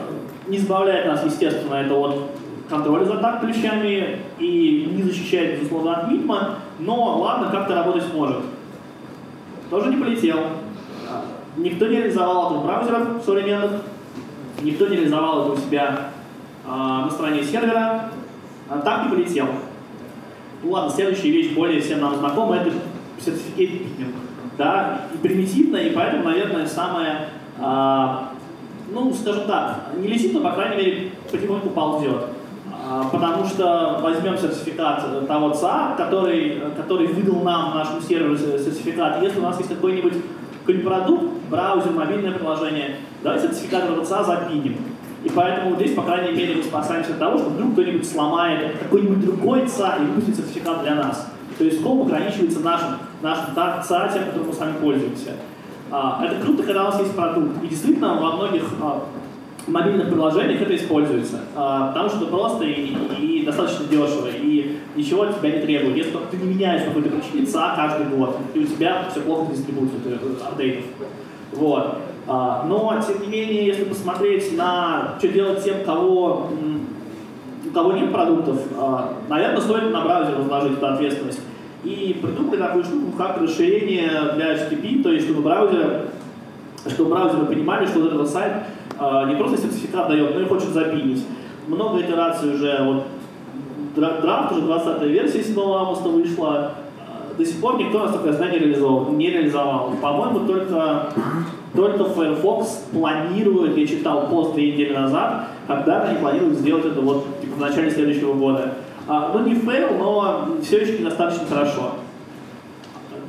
не 0.49 0.59
избавляет 0.59 1.07
нас, 1.07 1.25
естественно, 1.25 1.77
это 1.77 1.95
от 1.95 2.31
контроль 2.69 3.05
за 3.05 3.17
так 3.17 3.41
ключами 3.41 4.19
и 4.39 4.89
не 4.93 5.03
защищает, 5.03 5.59
безусловно, 5.59 5.97
от 5.97 6.11
МИТМа, 6.11 6.57
но 6.79 7.19
ладно, 7.19 7.51
как-то 7.51 7.75
работать 7.75 8.05
сможет. 8.05 8.39
Тоже 9.71 9.91
не 9.91 9.97
полетел. 9.97 10.39
Никто 11.57 11.87
не 11.87 11.97
реализовал 11.97 12.47
это 12.47 12.61
в 12.61 12.65
браузерах 12.65 13.09
современных, 13.25 13.83
никто 14.63 14.87
не 14.89 14.97
реализовал 14.97 15.43
это 15.43 15.53
у 15.53 15.57
себя 15.57 16.11
а, 16.67 17.05
на 17.05 17.11
стороне 17.11 17.43
сервера, 17.43 18.11
а 18.69 18.79
так 18.79 19.05
не 19.05 19.11
полетел. 19.11 19.47
Ну 20.63 20.71
ладно, 20.71 20.91
следующая 20.91 21.31
вещь, 21.31 21.55
более 21.55 21.81
всем 21.81 22.01
нам 22.01 22.17
знакома, 22.17 22.57
это 22.57 22.71
сертификат 23.19 23.57
питнинг. 23.57 24.15
Да, 24.59 25.03
и 25.15 25.17
примитивно, 25.17 25.77
и 25.77 25.91
поэтому, 25.91 26.25
наверное, 26.25 26.67
самое, 26.67 27.29
а, 27.59 28.33
ну, 28.93 29.13
скажем 29.15 29.45
так, 29.47 29.89
не 29.97 30.09
летит, 30.09 30.35
но, 30.35 30.41
по 30.41 30.53
крайней 30.53 30.77
мере, 30.77 31.13
потихоньку 31.31 31.71
ползет. 31.71 32.27
А, 32.73 33.05
потому 33.11 33.47
что 33.47 34.01
возьмем 34.03 34.37
сертификат 34.37 35.27
того 35.27 35.51
ЦА, 35.51 35.95
который, 35.97 36.61
который 36.77 37.07
выдал 37.07 37.41
нам, 37.43 37.75
нашему 37.75 38.01
серверу 38.01 38.37
сертификат. 38.37 39.23
Если 39.23 39.39
у 39.39 39.43
нас 39.43 39.57
есть 39.59 39.71
какой-нибудь 39.71 40.15
какой 40.61 40.79
продукт, 40.79 41.25
браузер, 41.51 41.93
мобильное 41.93 42.33
приложение, 42.33 42.97
давайте 43.23 43.49
сертификат 43.49 43.85
этого 43.85 44.05
ЦА 44.05 44.25
запиним. 44.25 44.77
И 45.25 45.29
поэтому 45.29 45.77
здесь, 45.77 45.95
по 45.95 46.03
крайней 46.03 46.37
мере, 46.37 46.57
мы 46.57 46.63
спасаемся 46.63 47.13
от 47.13 47.19
того, 47.19 47.39
что 47.39 47.51
вдруг 47.51 47.73
кто-нибудь 47.73 48.09
сломает 48.09 48.79
какой-нибудь 48.79 49.21
другой 49.21 49.67
ЦА 49.67 49.97
и 49.97 50.07
выпустит 50.07 50.37
сертификат 50.37 50.83
для 50.83 50.95
нас. 50.95 51.31
То 51.59 51.65
есть 51.65 51.81
скоп 51.81 52.07
ограничивается 52.07 52.61
нашим, 52.61 52.99
нашим 53.21 53.55
ЦА, 53.55 54.11
тем, 54.13 54.25
которым 54.25 54.49
мы 54.49 54.53
сами 54.55 54.73
пользуемся. 54.81 55.33
А, 55.91 56.25
это 56.25 56.41
круто, 56.43 56.63
когда 56.63 56.85
у 56.85 56.87
нас 56.87 57.01
есть 57.01 57.15
продукт. 57.15 57.63
И 57.63 57.67
действительно, 57.67 58.15
во 58.15 58.37
многих 58.37 58.63
а, 59.71 59.73
мобильных 59.73 60.09
приложениях 60.09 60.63
это 60.63 60.77
используется, 60.77 61.41
а, 61.55 61.89
потому 61.89 62.09
что 62.09 62.27
просто 62.27 62.65
и, 62.65 62.95
и, 63.21 63.45
достаточно 63.45 63.87
дешево, 63.87 64.29
и 64.29 64.79
ничего 64.97 65.23
от 65.23 65.39
тебя 65.39 65.51
не 65.57 65.63
требует. 65.63 65.97
Если 65.97 66.13
ты 66.31 66.37
не 66.37 66.55
меняешь 66.55 66.85
какой-то 66.85 67.11
причине 67.11 67.47
ЦА 67.47 67.75
каждый 67.77 68.07
год, 68.17 68.37
и 68.55 68.59
у 68.59 68.67
тебя 68.67 69.05
все 69.11 69.21
плохо 69.21 69.53
дистрибуция 69.53 69.99
апдейтов. 70.47 70.85
Вот. 71.53 71.99
А, 72.27 72.65
но, 72.69 73.01
тем 73.07 73.23
не 73.23 73.29
менее, 73.29 73.67
если 73.67 73.85
посмотреть 73.85 74.57
на 74.57 75.15
что 75.19 75.29
делать 75.29 75.65
тем, 75.65 75.85
кого, 75.85 76.51
у 77.67 77.71
кого 77.71 77.93
нет 77.93 78.13
продуктов, 78.13 78.61
а, 78.77 79.15
наверное, 79.29 79.61
стоит 79.61 79.91
на 79.93 80.03
браузер 80.03 80.37
возложить 80.37 80.79
эту 80.79 80.87
ответственность. 80.87 81.41
И 81.83 82.19
придумали 82.21 82.59
такую 82.59 82.85
штуку, 82.85 83.13
как 83.17 83.41
расширение 83.41 84.11
для 84.35 84.55
HTTP, 84.55 85.03
то 85.03 85.11
есть 85.11 85.27
чтобы 85.27 85.41
браузеры, 85.41 86.03
чтобы 86.87 87.11
браузеры 87.11 87.47
понимали, 87.47 87.87
что 87.87 88.01
вот 88.01 88.13
этот 88.13 88.29
сайт 88.29 88.53
не 89.01 89.37
просто 89.37 89.59
сертификат 89.59 90.09
дает, 90.09 90.35
но 90.35 90.41
и 90.41 90.45
хочет 90.47 90.69
запинить. 90.69 91.25
Много 91.67 92.01
итераций 92.01 92.55
уже, 92.55 92.83
вот 92.83 93.05
драфт 93.95 94.53
уже 94.53 94.63
20 94.63 95.03
версия 95.03 95.43
7 95.43 95.59
августа 95.61 96.09
вышла, 96.09 96.73
а, 96.99 97.35
до 97.37 97.45
сих 97.45 97.61
пор 97.61 97.79
никто 97.79 98.01
нас 98.01 98.13
такое 98.13 98.33
знание 98.33 98.59
реализовал. 98.59 99.11
Не 99.13 99.31
реализовал. 99.31 99.93
По-моему, 100.01 100.41
только, 100.41 101.13
только 101.75 102.05
Firefox 102.05 102.89
планирует, 102.93 103.77
я 103.77 103.87
читал 103.87 104.29
пост 104.29 104.55
две 104.55 104.73
недели 104.73 104.93
назад, 104.93 105.49
когда 105.67 106.03
они 106.03 106.19
планируют 106.19 106.59
сделать 106.59 106.85
это 106.85 107.01
вот 107.01 107.41
типа, 107.41 107.57
в 107.57 107.61
начале 107.61 107.91
следующего 107.91 108.35
года. 108.35 108.75
А, 109.09 109.33
ну, 109.35 109.45
не 109.45 109.55
fail, 109.55 109.97
но 109.99 110.47
все 110.63 110.79
еще 110.79 110.99
недостаточно 110.99 111.47
хорошо. 111.47 111.93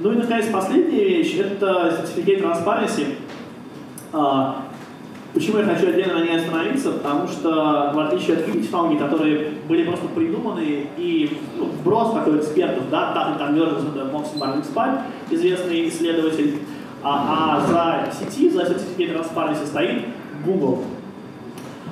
Ну 0.04 0.12
и, 0.12 0.16
наконец, 0.16 0.48
последняя 0.48 1.04
вещь– 1.04 1.36
это 1.40 2.06
Certificate 2.08 2.44
Transparency. 2.44 3.06
А, 4.14 4.64
Почему 5.34 5.60
я 5.60 5.66
хочу 5.66 5.88
отдельно 5.88 6.20
на 6.20 6.24
ней 6.24 6.38
остановиться? 6.38 6.92
Потому 6.92 7.26
что, 7.28 7.92
в 7.94 8.00
отличие 8.00 8.38
от 8.38 8.48
Unity 8.48 9.00
которые 9.00 9.52
были 9.68 9.86
просто 9.86 10.08
придуманы, 10.10 10.88
и 10.98 11.38
ну, 11.58 11.66
вброс 11.66 12.14
такой 12.14 12.40
экспертов, 12.40 12.84
да, 12.92 13.34
и 13.34 13.42
Convergence, 13.42 13.96
это 13.96 14.12
Мокси 14.12 14.40
Марлинспайк, 14.40 15.00
известный 15.30 15.88
исследователь, 15.88 16.58
а, 17.02 17.58
а 17.58 18.12
за 18.12 18.12
сети, 18.14 18.50
за 18.50 18.66
сертификат 18.66 19.26
Transparency 19.26 19.66
стоит 19.66 20.02
Google. 20.46 20.84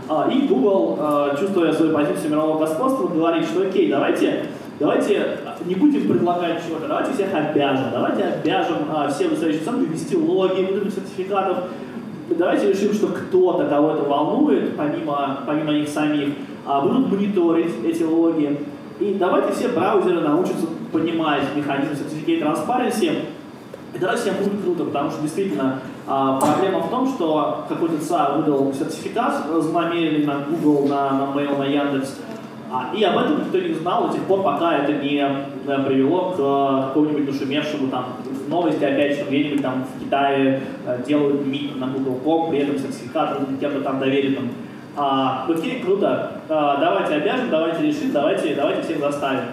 А, 0.09 0.29
и 0.29 0.47
Google, 0.47 0.97
а, 0.99 1.35
чувствуя 1.39 1.71
свою 1.71 1.93
позицию 1.93 2.31
мирового 2.31 2.59
господства, 2.59 3.07
говорит, 3.07 3.45
что 3.45 3.61
окей, 3.61 3.89
давайте, 3.89 4.47
давайте 4.79 5.37
не 5.65 5.75
будем 5.75 6.09
предлагать 6.09 6.61
чего-то, 6.67 6.87
давайте 6.87 7.13
всех 7.13 7.33
обяжем, 7.33 7.91
давайте 7.91 8.23
обяжем 8.23 8.87
а, 8.91 9.07
все 9.07 9.27
высочайшие 9.29 9.63
центры 9.63 9.85
ввести 9.85 10.17
логи, 10.17 10.61
выдать 10.61 10.93
сертификатов, 10.93 11.57
давайте 12.35 12.71
решим, 12.71 12.93
что 12.93 13.07
кто-то 13.07 13.65
кого 13.65 13.91
это 13.91 14.03
волнует, 14.03 14.75
помимо, 14.75 15.39
помимо 15.45 15.73
них 15.73 15.89
самих, 15.89 16.29
а, 16.65 16.81
будут 16.81 17.11
мониторить 17.11 17.73
эти 17.83 18.03
логи. 18.03 18.59
И 18.99 19.13
давайте 19.13 19.53
все 19.53 19.69
браузеры 19.69 20.19
научатся 20.21 20.67
понимать 20.91 21.43
механизм 21.55 21.93
Certificate 21.93 22.43
Transparency. 22.43 23.25
И 23.93 23.97
тогда 23.97 24.15
всем 24.15 24.35
будет 24.35 24.61
круто, 24.61 24.85
потому 24.85 25.09
что 25.09 25.21
действительно 25.21 25.79
а, 26.05 26.39
проблема 26.39 26.79
в 26.81 26.89
том, 26.89 27.07
что 27.07 27.65
какой-то 27.69 27.97
ЦА 27.97 28.35
выдал 28.37 28.73
сертификат 28.73 29.45
злонамеренный 29.47 30.25
на 30.25 30.39
Google, 30.41 30.87
на, 30.87 31.11
на 31.11 31.23
Mail, 31.33 31.57
на 31.57 31.65
Яндекс, 31.65 32.17
а, 32.71 32.93
и 32.93 33.03
об 33.03 33.17
этом 33.17 33.39
никто 33.39 33.57
не 33.57 33.73
знал 33.73 34.07
до 34.07 34.13
тех 34.13 34.23
пор, 34.23 34.43
пока 34.43 34.77
это 34.77 34.93
не 34.93 35.27
э, 35.69 35.83
привело 35.83 36.31
к 36.31 36.39
э, 36.39 36.87
какому-нибудь 36.87 37.27
нашумевшему 37.31 37.89
там 37.89 38.17
новости, 38.47 38.83
опять 38.83 39.17
же, 39.17 39.25
где-нибудь 39.25 39.61
там 39.61 39.85
в 39.85 40.03
Китае 40.03 40.61
э, 40.85 41.03
делают 41.05 41.45
мит 41.45 41.75
на 41.77 41.87
Google.com, 41.87 42.49
при 42.49 42.59
этом 42.59 42.77
сертификат 42.77 43.39
кем-то 43.59 43.81
там 43.81 43.99
доверенным. 43.99 44.49
А, 44.95 45.45
окей, 45.47 45.81
круто, 45.81 46.41
а, 46.49 46.77
давайте 46.77 47.15
обяжем, 47.15 47.49
давайте 47.49 47.87
решим, 47.87 48.11
давайте, 48.11 48.55
давайте 48.55 48.81
всех 48.81 48.99
заставим. 48.99 49.43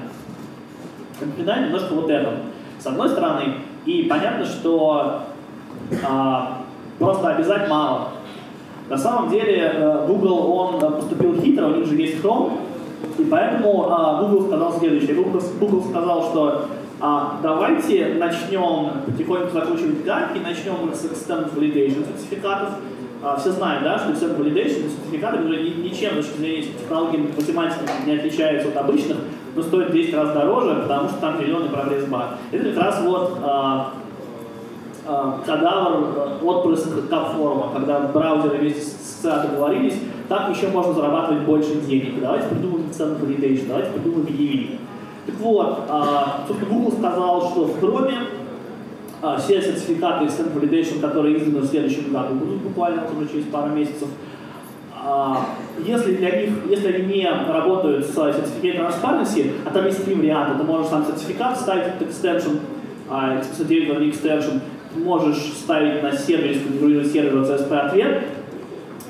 Напоминаю 1.20 1.66
немножко 1.66 1.94
вот 1.94 2.10
это. 2.10 2.32
С 2.78 2.86
одной 2.86 3.08
стороны, 3.08 3.54
и 3.84 4.02
понятно, 4.04 4.44
что 4.44 5.22
а, 6.04 6.62
просто 6.98 7.28
обязать 7.28 7.68
мало. 7.68 8.08
На 8.88 8.96
самом 8.96 9.30
деле 9.30 10.04
Google, 10.06 10.50
он 10.50 10.80
поступил 10.80 11.40
хитро, 11.40 11.66
у 11.66 11.76
них 11.76 11.86
же 11.86 11.96
есть 11.96 12.22
Chrome, 12.22 12.52
и 13.18 13.24
поэтому 13.24 13.88
а, 13.90 14.22
Google 14.22 14.46
сказал 14.46 14.78
следующее. 14.78 15.14
Google, 15.14 15.40
Google 15.60 15.84
сказал, 15.90 16.30
что 16.30 16.68
А, 16.98 17.38
давайте 17.42 18.14
начнем 18.14 19.02
потихоньку 19.04 19.50
закручивать 19.50 20.02
гайки, 20.04 20.38
начнем 20.38 20.94
с 20.94 21.04
Extended 21.04 21.54
Validation 21.54 22.06
сертификатов. 22.06 22.70
А, 23.22 23.36
все 23.36 23.50
знают, 23.50 23.84
да, 23.84 23.98
что 23.98 24.12
Extended 24.12 24.38
Validation 24.38 24.90
сертификаты, 24.90 25.38
которые 25.38 25.74
ничем 25.74 26.22
с 26.22 26.26
точки 26.26 26.38
зрения 26.38 26.62
технологии 26.62 27.28
математики 27.36 27.80
не 28.06 28.12
отличаются 28.16 28.68
от 28.68 28.76
обычных, 28.78 29.18
но 29.54 29.62
стоят 29.62 29.92
10 29.92 30.14
раз 30.14 30.32
дороже, 30.32 30.74
потому 30.82 31.08
что 31.10 31.18
там 31.18 31.38
миллионы 31.38 31.68
прогресс 31.68 32.04
баг. 32.06 32.38
Это 32.50 32.64
как 32.72 32.82
раз 32.82 33.02
вот 33.02 33.38
а, 33.42 33.92
а, 35.06 35.40
кадавр 35.44 36.16
э, 36.16 36.44
отпрыск 36.44 37.08
кап-форума, 37.08 37.70
когда 37.74 38.00
браузеры 38.00 38.58
вместе 38.58 38.80
с 38.80 39.20
ЦА 39.22 39.42
договорились, 39.42 40.00
так 40.28 40.54
еще 40.54 40.68
можно 40.68 40.92
зарабатывать 40.92 41.44
больше 41.44 41.76
денег. 41.86 42.20
Давайте 42.20 42.48
придумаем 42.48 42.86
Extended 42.86 43.20
Validation, 43.20 43.68
давайте 43.68 43.90
придумаем 43.90 44.26
EV. 44.26 44.78
Так 45.26 45.34
вот, 45.40 45.84
а, 45.88 46.44
собственно, 46.46 46.72
Google 46.72 46.92
сказал, 46.92 47.50
что 47.50 47.64
в 47.64 47.82
Chrome 47.82 48.14
а, 49.22 49.38
все 49.38 49.60
сертификаты 49.60 50.24
Extended 50.26 50.54
Validation, 50.54 51.00
которые 51.00 51.38
изданы 51.38 51.60
в 51.60 51.66
следующем 51.66 52.12
году, 52.12 52.34
будут 52.34 52.62
буквально 52.62 53.02
уже 53.16 53.28
через 53.28 53.44
пару 53.46 53.74
месяцев. 53.74 54.08
А, 55.04 55.46
если 55.84 56.16
для 56.16 56.40
них, 56.40 56.50
если 56.68 56.92
они 56.92 57.14
не 57.14 57.28
работают 57.28 58.06
с 58.06 58.14
сертификатом 58.14 58.86
Transparency, 58.86 59.52
а 59.64 59.70
там 59.70 59.86
есть 59.86 60.04
три 60.04 60.14
варианта, 60.14 60.58
ты 60.58 60.64
можешь 60.64 60.88
сам 60.88 61.04
сертификат 61.06 61.58
ставить 61.58 61.84
этот 61.86 62.08
extension, 62.08 62.58
XP9 63.08 64.10
extension, 64.10 64.60
ты 64.92 65.00
можешь 65.00 65.36
ставить 65.36 66.02
на 66.02 66.12
сервер, 66.12 66.56
сконфигурировать 66.56 67.12
сервер 67.12 67.34
CSP 67.42 67.76
ответ, 67.76 68.24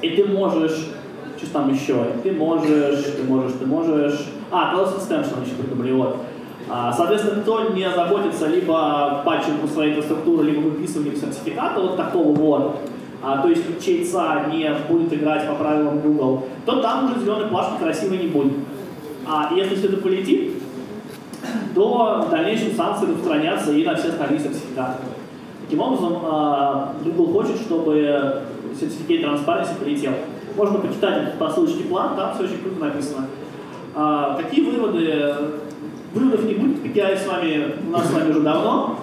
и 0.03 0.11
ты 0.11 0.25
можешь, 0.27 0.89
что 1.37 1.53
там 1.53 1.73
еще, 1.73 2.05
ты 2.23 2.33
можешь, 2.33 3.05
ты 3.17 3.23
можешь, 3.25 3.53
ты 3.59 3.67
можешь, 3.67 4.27
а, 4.51 4.75
Close 4.75 4.99
Extension 4.99 5.45
еще 5.45 5.55
придумали, 5.55 5.93
вот. 5.93 6.19
А, 6.69 6.93
соответственно, 6.93 7.43
кто 7.43 7.71
не 7.71 7.89
заботится 7.91 8.49
либо 8.49 9.23
патчингом 9.25 9.69
своей 9.69 9.93
инфраструктуры, 9.93 10.45
либо 10.45 10.61
выписыванием 10.61 11.17
сертификата 11.17 11.81
вот 11.81 11.97
такого 11.97 12.33
вот, 12.33 12.77
а, 13.23 13.39
то 13.39 13.49
есть 13.49 13.63
чейца 13.85 14.47
не 14.51 14.71
будет 14.89 15.13
играть 15.13 15.49
по 15.49 15.55
правилам 15.55 16.01
Google, 16.01 16.47
то 16.65 16.81
там 16.81 17.07
уже 17.07 17.21
зеленый 17.21 17.47
плашки 17.49 17.79
красивый 17.81 18.19
не 18.19 18.29
будет. 18.29 18.53
А 19.27 19.53
если 19.55 19.77
все 19.77 19.89
это 19.89 19.97
полетит, 19.99 20.53
то 21.75 22.25
в 22.27 22.31
дальнейшем 22.31 22.75
санкции 22.75 23.07
устранятся 23.07 23.73
и 23.73 23.85
на 23.85 23.95
все 23.95 24.09
остальные 24.09 24.41
сертификаты. 24.41 25.03
Таким 25.65 25.81
образом, 25.81 26.19
а, 26.25 26.95
Google 27.05 27.33
хочет, 27.33 27.61
чтобы 27.61 28.43
сертификат 28.79 29.23
транспаренции 29.23 29.75
полетел. 29.75 30.13
Можно 30.57 30.79
почитать 30.79 31.39
по 31.39 31.51
ссылочке 31.51 31.85
план, 31.85 32.17
там 32.17 32.35
все 32.35 32.45
очень 32.45 32.63
круто 32.63 32.81
написано. 32.81 33.27
А, 33.95 34.41
какие 34.41 34.65
выводы? 34.65 35.35
Выводов 36.15 36.45
не 36.45 36.55
будет, 36.55 36.83
PKI 36.83 37.19
с 37.19 37.27
вами, 37.27 37.75
у 37.87 37.91
нас 37.91 38.09
с 38.09 38.13
вами 38.13 38.31
уже 38.31 38.41
давно. 38.41 39.01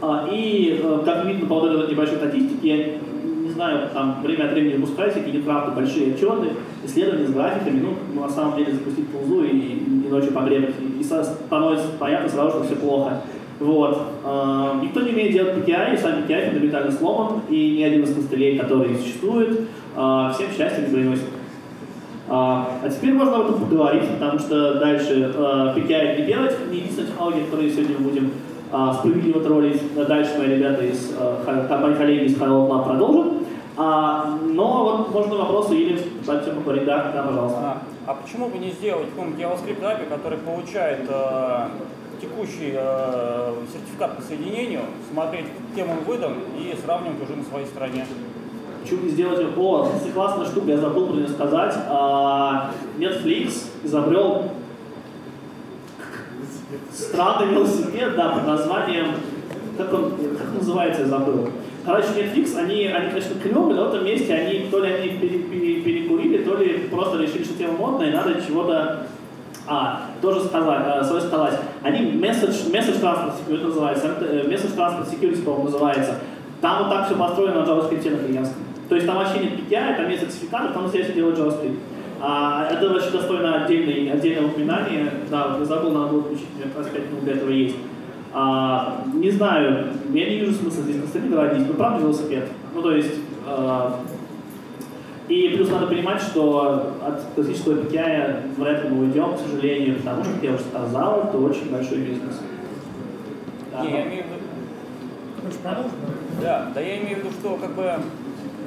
А, 0.00 0.28
и, 0.30 0.80
э, 0.82 1.02
как 1.04 1.24
видно 1.24 1.46
по 1.46 1.60
вот 1.60 1.70
этой 1.70 1.90
небольшой 1.90 2.16
статистике, 2.16 2.68
я 2.68 2.98
не 3.42 3.50
знаю, 3.50 3.88
там 3.92 4.22
время 4.22 4.44
от 4.44 4.52
времени 4.52 4.74
выпускают 4.74 5.14
всякие 5.14 5.34
неправды, 5.34 5.74
большие 5.74 6.14
отчеты, 6.14 6.50
исследования 6.84 7.26
с 7.26 7.30
графиками, 7.32 7.80
ну, 8.14 8.20
на 8.20 8.28
самом 8.28 8.56
деле 8.56 8.72
запустить 8.72 9.08
пулзу 9.08 9.44
и, 9.44 9.50
и 9.50 10.08
ночью 10.08 10.32
погребать. 10.32 10.74
И, 10.80 11.00
и 11.00 11.02
становится 11.02 11.88
понятно 11.98 12.28
сразу, 12.28 12.50
что 12.50 12.64
все 12.64 12.76
плохо. 12.76 13.20
Вот. 13.62 13.98
Э, 14.24 14.80
никто 14.82 15.00
не 15.00 15.12
умеет 15.12 15.32
делать 15.32 15.54
PKI, 15.56 15.94
и 15.94 15.96
сам 15.96 16.20
PKI 16.20 16.50
фундаментально 16.50 16.90
сломан, 16.90 17.40
и 17.48 17.76
ни 17.78 17.82
один 17.82 18.02
из 18.02 18.14
костылей, 18.14 18.58
которые 18.58 18.96
существуют, 18.96 19.60
э, 19.96 20.30
всем 20.34 20.48
счастья 20.56 20.82
не 20.82 20.92
приносит. 20.92 21.24
А, 22.28 22.78
а 22.82 22.88
теперь 22.88 23.12
можно 23.12 23.36
об 23.36 23.42
этом 23.42 23.60
поговорить, 23.60 24.08
потому 24.08 24.38
что 24.38 24.74
дальше 24.74 25.32
э, 25.34 25.74
PKI 25.76 26.20
не 26.20 26.26
делать, 26.26 26.56
не 26.70 26.78
единственная 26.78 27.10
технология, 27.10 27.44
которую 27.44 27.70
сегодня 27.70 27.96
мы 27.98 28.08
будем 28.08 28.30
э, 28.72 28.92
справедливо 28.94 29.40
троллить. 29.40 29.94
Дальше 29.94 30.38
мои 30.38 30.54
ребята 30.56 30.82
из 30.84 31.12
э, 31.18 31.78
мои 31.78 31.94
коллеги 31.94 32.24
из 32.24 32.36
Highlight 32.36 32.68
Lab 32.68 32.84
продолжат. 32.84 33.32
А, 33.76 34.38
но 34.44 34.84
вот 34.84 35.12
можно 35.12 35.36
вопросы 35.36 35.74
или 35.74 36.00
давайте 36.24 36.52
поговорить. 36.52 36.84
Да, 36.84 37.10
да, 37.14 37.22
пожалуйста. 37.22 37.58
А, 37.58 37.82
а 38.06 38.14
почему 38.14 38.48
бы 38.48 38.58
не 38.58 38.70
сделать 38.70 39.08
какой-нибудь 39.10 39.40
JavaScript 39.40 39.82
API, 39.82 40.08
который 40.08 40.38
получает 40.38 41.00
э, 41.08 41.68
текущий 42.20 42.72
э, 42.74 43.54
сертификат 43.72 44.16
по 44.16 44.22
соединению, 44.22 44.82
смотреть, 45.12 45.46
кем 45.74 45.90
он 45.90 45.98
выдан 46.06 46.34
и 46.58 46.76
сравнивать 46.84 47.22
уже 47.22 47.36
на 47.36 47.44
своей 47.44 47.66
стороне? 47.66 48.06
Почему 48.82 49.02
не 49.02 49.10
сделать 49.10 49.40
О, 49.56 49.84
кстати, 49.84 50.12
классная 50.12 50.46
штука, 50.46 50.70
я 50.70 50.78
забыл 50.78 51.06
про 51.06 51.14
нее 51.14 51.28
сказать. 51.28 51.74
А, 51.88 52.72
Netflix 52.98 53.66
изобрел 53.84 54.50
странный 56.92 57.54
велосипед, 57.54 58.16
да, 58.16 58.30
под 58.30 58.46
названием, 58.46 59.14
как 59.78 59.92
он, 59.92 60.12
как 60.36 60.54
называется, 60.54 61.02
я 61.02 61.08
забыл. 61.08 61.48
Короче, 61.84 62.08
Netflix, 62.08 62.56
они, 62.56 62.86
они 62.86 63.10
конечно, 63.10 63.40
клевые, 63.40 63.74
но 63.74 63.84
в 63.84 63.94
этом 63.94 64.04
месте 64.04 64.32
они, 64.34 64.68
то 64.70 64.80
ли 64.80 64.92
они 64.92 65.08
пере, 65.18 65.38
пере, 65.40 65.80
перекурили, 65.82 66.44
то 66.44 66.56
ли 66.56 66.88
просто 66.90 67.18
решили, 67.18 67.44
что 67.44 67.58
тема 67.58 67.74
модная, 67.74 68.10
и 68.10 68.12
надо 68.12 68.40
чего-то 68.40 69.06
а, 69.66 70.10
тоже 70.20 70.40
сказать, 70.44 70.82
э, 70.86 71.04
свое 71.04 71.22
сказать. 71.22 71.60
Они 71.82 72.00
message, 72.12 72.70
message 72.70 73.00
transport 73.00 73.34
security 73.38 73.66
называется, 73.66 74.06
message 74.48 74.76
transport 74.76 75.08
security, 75.08 75.42
по-моему, 75.42 75.64
называется. 75.64 76.14
Там 76.60 76.84
вот 76.84 76.90
так 76.90 77.06
все 77.06 77.16
построено 77.16 77.60
на 77.60 77.64
JavaScript 77.64 78.10
на 78.10 78.18
клиентском. 78.18 78.62
То 78.88 78.94
есть 78.96 79.06
там 79.06 79.16
вообще 79.16 79.38
нет 79.40 79.52
PKI, 79.60 79.96
там 79.96 80.08
нет 80.08 80.20
сертификатов, 80.20 80.72
там 80.72 80.88
все 80.88 81.12
делают 81.12 81.38
JavaScript. 81.38 81.78
А, 82.20 82.68
это 82.70 82.88
вообще 82.88 83.10
достойно 83.10 83.64
отдельное, 83.64 84.14
отдельного 84.14 84.46
упоминания. 84.46 85.12
Да, 85.30 85.56
вот 85.58 85.66
забыл, 85.66 85.90
надо 85.90 86.12
было 86.12 86.22
включить, 86.22 86.46
мне 86.54 86.64
как 86.64 86.84
раз 86.84 86.86
5 86.92 87.10
минут 87.10 87.24
для 87.24 87.34
этого 87.34 87.50
есть. 87.50 87.76
А, 88.32 89.02
не 89.12 89.30
знаю, 89.30 89.88
я 90.12 90.30
не 90.30 90.38
вижу 90.38 90.54
смысла 90.54 90.84
здесь 90.84 90.96
на 90.96 91.28
городить, 91.28 91.66
но 91.66 91.74
правда 91.74 92.00
велосипед. 92.00 92.48
Ну, 92.74 92.80
то 92.80 92.92
есть, 92.92 93.14
а, 93.46 94.00
и 95.32 95.56
плюс 95.56 95.70
надо 95.70 95.86
понимать, 95.86 96.20
что 96.20 96.92
от 97.06 97.22
классического 97.34 97.80
PKI 97.80 98.54
вряд 98.58 98.84
ли 98.84 98.90
мы 98.90 99.04
уйдем, 99.04 99.34
к 99.34 99.38
сожалению, 99.38 99.96
потому 99.96 100.24
что, 100.24 100.34
как 100.34 100.42
я 100.42 100.52
уже 100.52 100.64
сказал, 100.64 101.20
это 101.24 101.38
очень 101.38 101.70
большой 101.70 101.98
бизнес. 101.98 102.38
Да, 103.72 103.80
не, 103.80 103.92
я 103.92 104.06
имею 104.06 104.24
в 104.24 104.26
виду... 104.26 104.34
Да, 106.42 106.70
да 106.74 106.80
я 106.80 106.98
имею 106.98 107.16
в 107.16 107.18
виду, 107.20 107.30
что 107.40 107.56
как 107.56 107.70
бы 107.72 107.94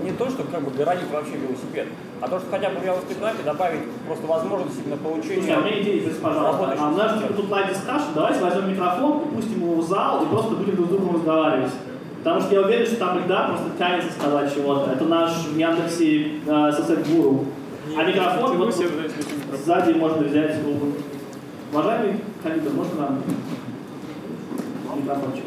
не 0.04 0.12
то, 0.12 0.28
что 0.30 0.43
как 0.43 0.63
бы 0.63 0.71
городить 0.71 1.10
вообще 1.12 1.34
велосипед, 1.38 1.88
а 2.19 2.28
то, 2.28 2.39
что 2.39 2.49
хотя 2.49 2.69
бы 2.71 2.80
в 2.80 2.84
велосипеде 2.84 3.43
добавить 3.45 3.82
просто 4.08 4.25
возможность 4.25 4.80
именно 4.84 4.97
получения... 4.97 5.43
Слушай, 5.43 5.56
а 5.56 5.60
у 5.60 5.63
меня 5.65 5.82
идея 5.82 6.01
есть, 6.01 6.21
пожалуйста. 6.21 6.75
А 6.80 6.89
у 6.89 6.95
нас 6.95 7.21
типа 7.21 7.34
тут 7.34 7.45
live 7.45 7.71
discussion, 7.71 8.08
давайте 8.15 8.41
возьмем 8.41 8.71
микрофон, 8.71 9.19
пустим 9.36 9.62
его 9.62 9.75
в 9.75 9.88
зал 9.88 10.23
и 10.23 10.30
просто 10.30 10.56
будем 10.56 10.75
друг 10.78 10.88
с 10.88 10.89
другом 10.89 11.15
разговаривать. 11.15 11.71
Потому 12.26 12.42
что 12.42 12.56
я 12.56 12.62
уверен, 12.62 12.88
что 12.88 12.96
там 12.96 13.20
иногда 13.20 13.50
просто 13.50 13.70
тянется 13.78 14.12
сказать 14.12 14.52
чего-то. 14.52 14.90
Это 14.90 15.06
наш 15.06 15.46
в 15.46 15.56
Яндексе 15.56 16.40
э, 16.48 16.72
сосед 16.72 17.08
гуру. 17.08 17.46
А 17.96 18.04
микрофон 18.04 18.58
вот 18.58 18.74
сзади 19.64 19.94
можно 19.94 20.24
взять. 20.24 20.60
Уважаемый 21.72 22.22
коллега, 22.42 22.72
можно 22.72 23.02
нам 23.02 23.22
микрофончик? 24.98 25.44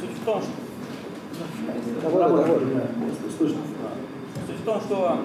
Суть 0.00 0.10
в 0.10 0.24
том, 0.24 0.42
что... 0.42 0.50
Давай, 2.02 2.28
давай, 2.28 2.60
Слышно. 3.38 3.58
Суть 4.48 4.56
в 4.56 4.64
том, 4.64 4.80
что 4.80 5.20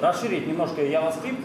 расширить 0.00 0.48
немножко 0.48 0.80
JavaScript, 0.82 1.44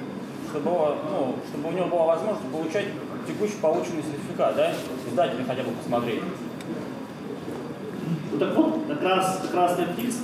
чтобы, 0.50 0.72
ну, 1.12 1.36
чтобы 1.48 1.70
у 1.70 1.72
него 1.74 1.86
была 1.86 2.16
возможность 2.16 2.52
получать 2.52 2.86
текущий 3.28 3.58
полученный 3.62 4.04
сертификат, 4.04 4.56
да? 4.56 4.74
Издатели 5.10 5.44
хотя 5.44 5.64
бы 5.64 5.72
посмотреть. 5.72 6.22
Ну 8.32 8.38
так 8.40 8.56
вот, 8.56 8.82
как 8.88 9.04
раз, 9.04 9.42
как 9.44 9.54
раз 9.54 9.80
Netflix 9.80 10.16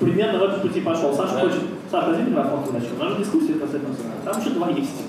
примерно 0.00 0.38
в 0.38 0.42
этом 0.42 0.60
пути 0.60 0.80
пошел. 0.80 1.14
Саша 1.14 1.34
да. 1.34 1.40
хочет... 1.40 1.62
Саша, 1.90 2.10
возьми 2.10 2.30
микрофон 2.30 2.64
иначе. 2.70 2.88
У 2.98 3.02
нас 3.02 3.12
же 3.12 3.18
дискуссия 3.18 3.54
касательно 3.54 3.94
Там 4.24 4.40
еще 4.40 4.50
два 4.50 4.70
есть. 4.70 5.02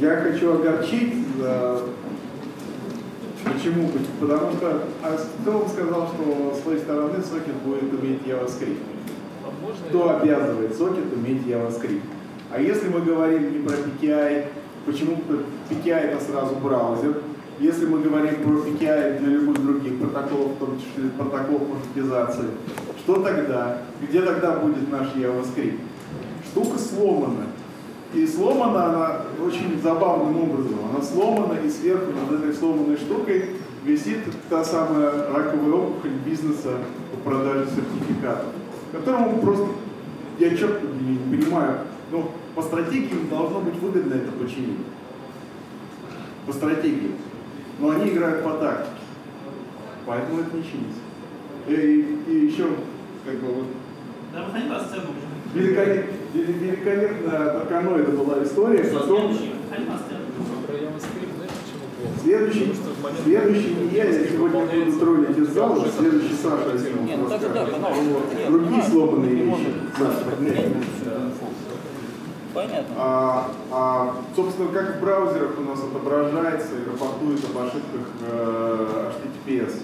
Я 0.00 0.16
хочу 0.16 0.54
огорчить 0.54 1.14
Почему? 3.44 3.88
Потому 4.20 4.52
что 4.52 4.84
Астон 5.02 5.68
сказал, 5.68 6.08
что 6.08 6.54
с 6.54 6.62
своей 6.62 6.78
стороны 6.80 7.22
сокет 7.22 7.54
будет 7.64 7.92
уметь 7.92 8.22
JavaScript. 8.22 8.78
Кто 9.88 10.18
обязывает 10.18 10.76
сокет 10.76 11.12
уметь 11.12 11.46
JavaScript? 11.46 12.02
А 12.50 12.60
если 12.60 12.88
мы 12.88 13.00
говорим 13.00 13.52
не 13.52 13.66
про 13.66 13.76
PKI, 13.76 14.46
почему 14.88 15.18
PKI 15.70 15.92
это 15.92 16.24
сразу 16.24 16.54
браузер? 16.56 17.22
Если 17.60 17.86
мы 17.86 18.00
говорим 18.00 18.36
про 18.36 18.52
PKI 18.52 19.18
для 19.18 19.28
любых 19.28 19.62
других 19.62 19.98
протоколов, 19.98 20.52
в 20.52 20.58
том 20.58 20.78
числе 20.78 21.10
протоколов 21.10 21.68
маршрутизации, 21.68 22.46
что 23.00 23.22
тогда? 23.22 23.78
Где 24.00 24.22
тогда 24.22 24.52
будет 24.52 24.90
наш 24.90 25.08
JavaScript? 25.14 25.78
Штука 26.50 26.78
сломана. 26.78 27.46
И 28.14 28.26
сломана 28.26 28.86
она 28.86 29.20
очень 29.44 29.80
забавным 29.82 30.42
образом. 30.44 30.78
Она 30.90 31.02
сломана, 31.02 31.58
и 31.64 31.68
сверху 31.68 32.12
над 32.12 32.40
этой 32.40 32.54
сломанной 32.54 32.96
штукой 32.96 33.56
висит 33.84 34.20
та 34.48 34.64
самая 34.64 35.30
раковая 35.30 35.72
опухоль 35.72 36.12
бизнеса 36.24 36.78
по 37.12 37.30
продаже 37.30 37.66
сертификатов, 37.66 38.46
которому 38.92 39.38
просто, 39.40 39.66
я 40.38 40.50
четко 40.50 40.86
не 40.86 41.36
понимаю, 41.36 41.80
Ну, 42.10 42.30
по 42.54 42.62
стратегии 42.62 43.10
им 43.10 43.28
должно 43.28 43.60
быть 43.60 43.74
выгодно 43.76 44.14
это 44.14 44.32
починить. 44.32 44.78
По 46.46 46.52
стратегии. 46.52 47.12
Но 47.78 47.90
они 47.90 48.10
играют 48.10 48.42
по 48.42 48.52
тактике. 48.52 48.96
Поэтому 50.06 50.40
это 50.40 50.56
не 50.56 50.62
чинится. 50.62 51.00
И, 51.68 52.22
и 52.26 52.46
еще, 52.46 52.66
как 53.26 53.34
бы 53.40 53.52
вот. 53.52 53.66
Да, 54.32 54.44
выходи 54.44 54.68
на 54.68 54.80
сцену 54.80 55.02
уже. 55.10 55.28
Великолеп, 55.54 56.06
великолепная 56.34 57.60
Тарканоида 57.60 58.12
была 58.12 58.42
история. 58.42 58.84
Потом... 58.84 59.36
Следующий, 62.22 62.72
следующий 63.24 63.74
не 63.74 63.96
я, 63.96 64.04
я 64.04 64.28
сегодня 64.28 64.60
буду 64.60 64.92
строить 64.92 65.38
из 65.38 65.48
зала, 65.48 65.84
следующий 65.98 66.34
Саша 66.34 66.72
Асимов 66.74 67.30
расскажет. 67.30 67.74
Другие 68.48 68.82
сломанные 68.82 69.34
вещи. 69.34 69.72
Саша, 69.96 70.24
Понятно. 72.58 72.94
А, 72.96 73.50
а, 73.70 74.14
собственно, 74.34 74.72
как 74.72 74.96
в 74.96 75.00
браузерах 75.00 75.52
у 75.58 75.60
нас 75.60 75.78
отображается 75.78 76.74
и 76.74 76.90
рапортует 76.90 77.38
об 77.44 77.56
ошибках 77.56 78.08
э, 78.26 79.12
HTTPS. 79.46 79.74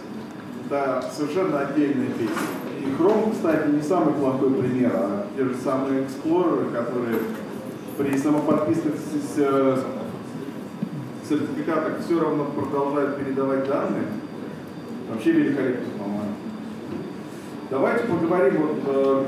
Это 0.66 1.04
совершенно 1.16 1.60
отдельная 1.60 2.08
песня. 2.08 2.34
И 2.80 2.86
Chrome, 3.00 3.30
кстати, 3.30 3.68
не 3.68 3.80
самый 3.80 4.14
плохой 4.14 4.54
пример, 4.54 4.90
а 4.92 5.26
те 5.36 5.44
же 5.44 5.54
самые 5.54 6.02
Explorer, 6.02 6.72
которые 6.72 7.18
при 7.96 8.18
самоподписных 8.18 8.94
сертификатах 11.28 12.00
все 12.04 12.20
равно 12.20 12.46
продолжают 12.46 13.18
передавать 13.18 13.68
данные. 13.68 14.08
Вообще 15.08 15.30
великолепно, 15.30 15.86
по-моему. 15.96 16.34
Давайте 17.70 18.04
поговорим 18.06 18.66
вот 18.66 18.78
э, 18.86 19.24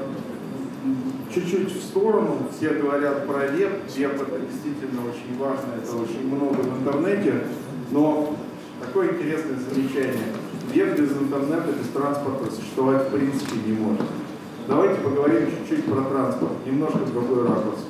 чуть-чуть 1.37 1.71
в 1.71 1.85
сторону. 1.85 2.39
Все 2.57 2.71
говорят 2.71 3.27
про 3.27 3.47
веб. 3.47 3.71
Веб 3.95 4.15
это 4.15 4.41
действительно 4.41 5.03
очень 5.03 5.39
важно, 5.39 5.75
это 5.83 5.97
очень 5.97 6.27
много 6.27 6.55
в 6.55 6.79
интернете. 6.79 7.45
Но 7.91 8.35
такое 8.81 9.11
интересное 9.11 9.59
замечание. 9.59 10.33
Веб 10.73 10.99
без 10.99 11.13
интернета, 11.13 11.69
без 11.79 11.89
транспорта 11.91 12.51
существовать 12.51 13.09
в 13.09 13.11
принципе 13.11 13.57
не 13.67 13.73
может. 13.73 14.03
Давайте 14.67 15.01
поговорим 15.01 15.49
чуть-чуть 15.51 15.85
про 15.85 16.03
транспорт, 16.03 16.53
немножко 16.65 16.99
другой 16.99 17.47
ракурс. 17.47 17.81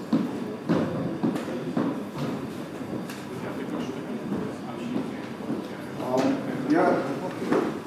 А, 6.03 6.21
я, 6.71 6.99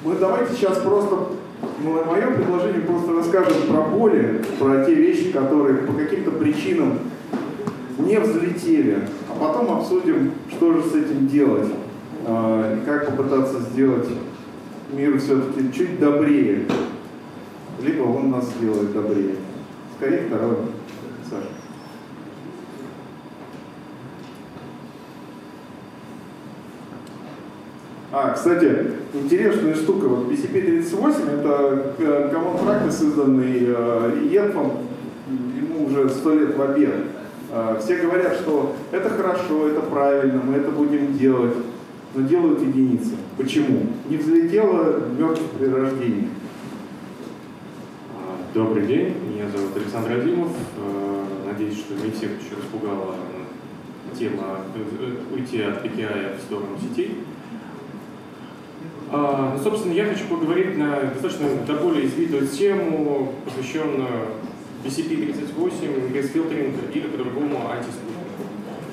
мы 0.04 0.14
давайте 0.16 0.54
сейчас 0.54 0.78
просто 0.78 1.39
Мое 1.80 2.26
предложение 2.32 2.82
просто 2.82 3.14
расскажем 3.14 3.62
про 3.68 3.80
боли, 3.82 4.44
про 4.58 4.84
те 4.84 4.94
вещи, 4.94 5.32
которые 5.32 5.78
по 5.78 5.94
каким-то 5.94 6.30
причинам 6.32 6.98
не 7.98 8.20
взлетели, 8.20 8.98
а 9.30 9.38
потом 9.38 9.78
обсудим, 9.78 10.32
что 10.50 10.74
же 10.74 10.82
с 10.82 10.94
этим 10.94 11.26
делать 11.26 11.70
а, 12.26 12.76
и 12.76 12.84
как 12.84 13.06
попытаться 13.06 13.60
сделать 13.60 14.08
мир 14.92 15.18
все-таки 15.18 15.72
чуть 15.72 15.98
добрее. 15.98 16.66
Либо 17.82 18.02
он 18.02 18.30
нас 18.30 18.50
сделает 18.58 18.92
добрее. 18.92 19.36
Скорее 19.96 20.26
второе. 20.26 20.56
Саша. 21.30 21.46
А, 28.12 28.32
кстати, 28.32 28.92
интересная 29.14 29.74
штука, 29.74 30.08
вот 30.08 30.32
BCP-38 30.32 31.40
это 31.40 31.94
э, 31.98 32.32
Common 32.32 32.64
Practice, 32.64 33.06
изданный 33.06 34.32
Енфом, 34.32 34.78
ему 35.56 35.86
уже 35.86 36.08
сто 36.08 36.34
лет 36.34 36.56
в 36.56 36.60
обед. 36.60 36.94
А, 37.52 37.78
все 37.80 37.98
говорят, 37.98 38.34
что 38.34 38.74
это 38.90 39.10
хорошо, 39.10 39.68
это 39.68 39.80
правильно, 39.82 40.42
мы 40.44 40.56
это 40.56 40.70
будем 40.70 41.16
делать, 41.16 41.54
но 42.14 42.26
делают 42.26 42.60
единицы. 42.62 43.12
Почему? 43.36 43.86
Не 44.08 44.16
взлетело 44.16 45.02
мертв 45.16 45.42
при 45.58 45.66
рождении. 45.66 46.28
А, 48.16 48.36
добрый 48.54 48.86
день, 48.86 49.14
меня 49.32 49.48
зовут 49.54 49.76
Александр 49.76 50.18
Азимов. 50.18 50.50
А, 50.78 51.26
надеюсь, 51.46 51.78
что 51.78 51.94
не 51.94 52.10
всех 52.10 52.30
еще 52.40 52.56
распугала 52.56 53.14
тема 54.18 54.58
э, 54.74 55.34
уйти 55.34 55.62
от 55.62 55.84
PKI 55.84 56.38
в 56.38 56.42
сторону 56.42 56.76
сетей. 56.80 57.18
А, 59.12 59.58
собственно, 59.62 59.92
я 59.92 60.06
хочу 60.06 60.26
поговорить 60.26 60.78
на 60.78 61.00
достаточно 61.12 61.48
до 61.66 61.74
более 61.74 62.06
извитую 62.06 62.46
тему, 62.46 63.34
посвященную 63.44 64.28
BCP38, 64.84 66.12
ресфилтеринг 66.14 66.74
или 66.94 67.06
по-другому 67.08 67.68
антиспутнику. 67.70 68.20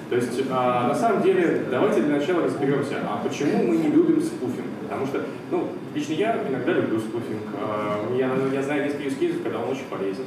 То 0.09 0.15
есть, 0.15 0.41
а, 0.49 0.87
на 0.87 0.95
самом 0.95 1.21
деле, 1.21 1.65
давайте 1.69 2.01
для 2.01 2.17
начала 2.17 2.43
разберемся, 2.43 2.95
а 3.03 3.21
почему 3.23 3.63
мы 3.63 3.77
не 3.77 3.89
любим 3.89 4.21
спуфинг? 4.21 4.65
Потому 4.83 5.05
что, 5.05 5.23
ну, 5.51 5.67
лично 5.93 6.13
я 6.13 6.41
иногда 6.49 6.73
люблю 6.73 6.99
спуфинг. 6.99 7.41
А, 7.61 8.15
я, 8.17 8.31
я 8.51 8.63
знаю 8.63 8.85
несколько 8.85 9.03
юзкейсов, 9.03 9.43
когда 9.43 9.59
он 9.59 9.69
очень 9.69 9.85
полезен. 9.89 10.23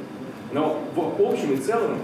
Но 0.53 0.81
в 0.95 1.21
общем 1.21 1.53
и 1.53 1.57
целом 1.57 1.97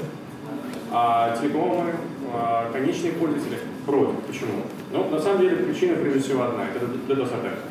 а, 0.91 1.37
телекомы, 1.37 1.91
а, 2.33 2.69
конечные 2.71 3.13
пользователи 3.13 3.59
против. 3.85 4.15
Почему? 4.27 4.63
Ну, 4.91 5.09
на 5.09 5.19
самом 5.19 5.41
деле, 5.41 5.57
причина 5.57 5.95
прежде 5.97 6.19
всего 6.19 6.43
одна. 6.43 6.63
Это 6.63 6.85
DDoS-атака. 7.07 7.66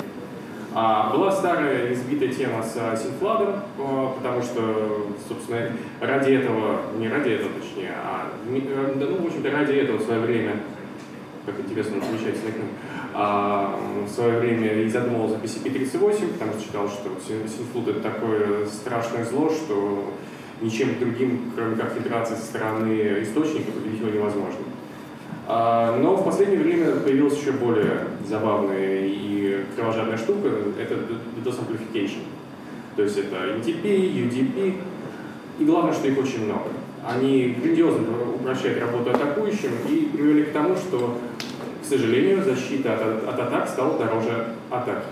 А, 0.79 1.11
была 1.11 1.33
старая 1.33 1.91
избитая 1.95 2.29
тема 2.29 2.63
с 2.63 2.75
синфладом, 3.03 3.63
а, 3.79 4.15
потому 4.15 4.43
что, 4.43 5.07
собственно, 5.27 5.73
ради 6.03 6.33
этого, 6.33 6.83
не 6.99 7.09
ради 7.09 7.31
этого 7.31 7.51
точнее, 7.59 7.95
а, 7.97 8.27
э, 8.47 8.93
да, 8.97 9.07
ну, 9.07 9.23
в 9.23 9.27
общем-то, 9.27 9.51
ради 9.51 9.73
этого 9.73 9.97
в 9.97 10.03
свое 10.03 10.21
время, 10.21 10.61
как 11.47 11.59
интересно, 11.61 12.05
замечательный 12.05 12.53
книг, 12.53 12.71
а, 13.15 13.75
в 14.07 14.11
свое 14.11 14.39
время 14.39 14.83
и 14.83 14.89
задумал 14.91 15.29
за 15.29 15.37
PCP-38, 15.37 16.35
потому 16.35 16.53
что 16.53 16.61
считал, 16.61 16.89
что 16.91 17.09
синфлут 17.27 17.89
это 17.89 18.01
такое 18.01 18.67
страшное 18.67 19.25
зло, 19.25 19.49
что 19.49 20.13
ничем 20.61 20.99
другим, 20.99 21.53
кроме 21.57 21.77
как 21.77 21.95
фильтрации 21.95 22.35
со 22.35 22.45
стороны 22.45 23.23
источника, 23.23 23.73
победить 23.73 24.01
его 24.01 24.11
невозможно. 24.11 24.61
А, 25.49 25.97
но 25.97 26.17
в 26.17 26.25
последнее 26.25 26.61
время 26.61 26.97
появилась 26.97 27.39
еще 27.39 27.53
более 27.53 28.01
забавная 28.29 29.07
и 29.07 29.65
кровожадная 29.77 30.17
штука, 30.17 30.49
это 30.81 30.95
DDoS 30.95 31.61
amplification. 31.61 32.23
То 32.97 33.03
есть 33.03 33.19
это 33.19 33.37
NTP, 33.37 33.83
UDP, 33.83 34.81
и 35.59 35.65
главное, 35.65 35.93
что 35.93 36.09
их 36.09 36.19
очень 36.19 36.47
много. 36.47 36.65
Они 37.07 37.57
грандиозно 37.63 38.09
упрощают 38.35 38.81
работу 38.81 39.11
атакующим 39.11 39.71
и 39.89 40.09
привели 40.13 40.45
к 40.45 40.53
тому, 40.53 40.75
что, 40.75 41.19
к 41.83 41.87
сожалению, 41.87 42.43
защита 42.43 42.95
от, 42.95 43.29
от 43.29 43.39
атак 43.39 43.69
стала 43.69 43.97
дороже 43.97 44.49
атак. 44.71 45.05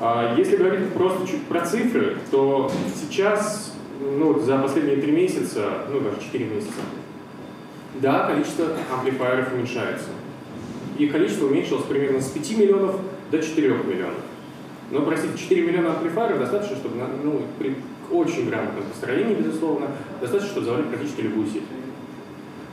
А 0.00 0.34
если 0.38 0.56
говорить 0.56 0.88
просто 0.94 1.26
чуть 1.26 1.42
про 1.42 1.60
цифры, 1.60 2.16
то 2.30 2.70
сейчас, 2.94 3.74
ну, 4.00 4.40
за 4.40 4.58
последние 4.58 4.96
три 4.96 5.12
месяца, 5.12 5.84
ну, 5.92 6.00
даже 6.00 6.20
четыре 6.22 6.46
месяца, 6.46 6.80
да, 7.94 8.26
количество 8.28 8.66
амплифайеров 8.92 9.52
уменьшается. 9.52 10.08
Их 10.98 11.12
количество 11.12 11.46
уменьшилось 11.46 11.84
примерно 11.84 12.20
с 12.20 12.28
5 12.28 12.58
миллионов 12.58 12.96
до 13.30 13.42
4 13.42 13.68
миллионов. 13.68 14.20
Но, 14.90 15.02
простите, 15.02 15.38
4 15.38 15.62
миллиона 15.62 15.92
амплифайеров 15.92 16.40
достаточно, 16.40 16.76
чтобы 16.76 16.96
ну, 17.22 17.42
при 17.58 17.76
очень 18.10 18.48
грамотном 18.48 18.84
построении, 18.84 19.34
безусловно, 19.34 19.88
достаточно, 20.20 20.50
чтобы 20.50 20.66
завалить 20.66 20.88
практически 20.88 21.22
любую 21.22 21.46
сеть. 21.46 21.62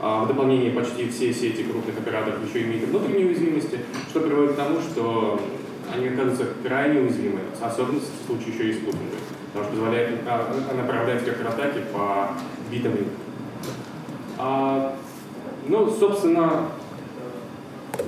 А 0.00 0.24
в 0.24 0.28
дополнение 0.28 0.70
почти 0.70 1.08
все 1.08 1.32
сети 1.32 1.64
крупных 1.64 1.98
операторов 1.98 2.38
еще 2.48 2.64
имеют 2.64 2.88
внутренние 2.88 3.26
уязвимости, 3.26 3.80
что 4.10 4.20
приводит 4.20 4.52
к 4.52 4.56
тому, 4.56 4.80
что 4.80 5.40
они 5.92 6.08
оказываются 6.08 6.46
крайне 6.64 7.00
уязвимы, 7.00 7.40
особенно 7.60 7.98
в 7.98 8.26
случае 8.26 8.54
еще 8.54 8.70
и 8.70 8.72
спутника, 8.74 9.16
потому 9.52 9.64
что 9.64 9.74
позволяет 9.74 10.20
а, 10.26 10.74
направлять 10.76 11.26
атаки 11.26 11.80
по 11.92 12.30
битам 12.70 12.92
а, 14.38 14.94
ну, 15.68 15.88
собственно, 15.90 16.68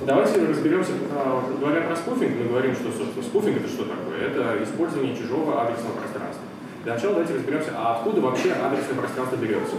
давайте 0.05 0.45
разберемся, 0.45 0.91
а, 1.15 1.43
говоря 1.59 1.81
про 1.81 1.95
спуфинг, 1.95 2.35
мы 2.37 2.49
говорим, 2.49 2.73
что, 2.73 2.91
собственно, 2.91 3.23
спуфинг 3.23 3.57
это 3.57 3.67
что 3.67 3.85
такое? 3.85 4.19
Это 4.19 4.63
использование 4.63 5.15
чужого 5.15 5.61
адресного 5.61 5.93
пространства. 5.93 6.43
Для 6.83 6.95
начала 6.95 7.13
давайте 7.13 7.35
разберемся, 7.35 7.71
а 7.75 7.95
откуда 7.97 8.21
вообще 8.21 8.53
адресное 8.53 8.95
пространство 8.95 9.35
берется? 9.35 9.75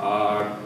А, 0.00 0.58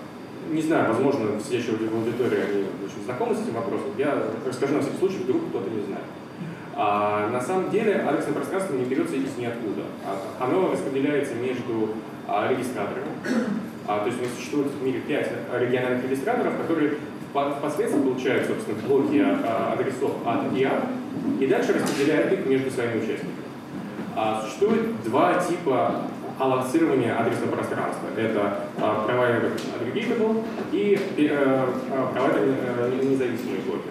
не 0.50 0.62
знаю, 0.62 0.88
возможно, 0.88 1.40
сидящие 1.40 1.76
в 1.76 1.94
аудитории, 1.94 2.40
они 2.40 2.64
очень 2.84 3.04
знакомы 3.04 3.34
с 3.34 3.42
этим 3.42 3.54
вопросом. 3.54 3.88
Я 3.98 4.22
расскажу 4.46 4.74
на 4.74 4.80
всякий 4.80 4.98
случай, 4.98 5.18
вдруг 5.18 5.48
кто-то 5.48 5.70
не 5.70 5.82
знает. 5.82 6.04
А, 6.74 7.28
на 7.28 7.40
самом 7.40 7.70
деле 7.70 7.96
адресное 7.96 8.34
пространство 8.34 8.74
не 8.74 8.84
берется 8.84 9.16
из 9.16 9.36
ниоткуда. 9.36 9.82
А, 10.06 10.44
оно 10.44 10.72
распределяется 10.72 11.34
между 11.34 11.90
а, 12.26 12.48
регистраторами. 12.48 13.08
А, 13.86 14.00
то 14.00 14.06
есть 14.06 14.18
у 14.20 14.22
нас 14.24 14.32
существует 14.36 14.68
в 14.68 14.82
мире 14.82 15.00
5 15.00 15.30
региональных 15.60 16.04
регистраторов, 16.04 16.56
которые 16.56 16.94
впоследствии 17.32 18.00
получают, 18.00 18.46
собственно, 18.46 18.78
блоки 18.86 19.24
а, 19.24 19.72
адресов 19.72 20.12
от 20.24 20.56
и 20.56 20.64
от, 20.64 20.84
и 21.40 21.46
дальше 21.46 21.72
распределяют 21.72 22.32
их 22.32 22.46
между 22.46 22.70
своими 22.70 22.98
участниками. 22.98 23.32
А, 24.14 24.42
существует 24.42 25.02
два 25.04 25.34
типа 25.34 26.02
аллоцирование 26.38 27.12
адресного 27.14 27.52
пространства. 27.52 28.08
Это 28.16 28.60
а, 28.80 29.04
провайдер 29.06 29.52
aggregatable 29.80 30.44
и 30.72 30.98
э, 31.18 31.66
провайдер 32.12 32.42
э, 32.42 33.00
независимые 33.02 33.60
блоки. 33.66 33.88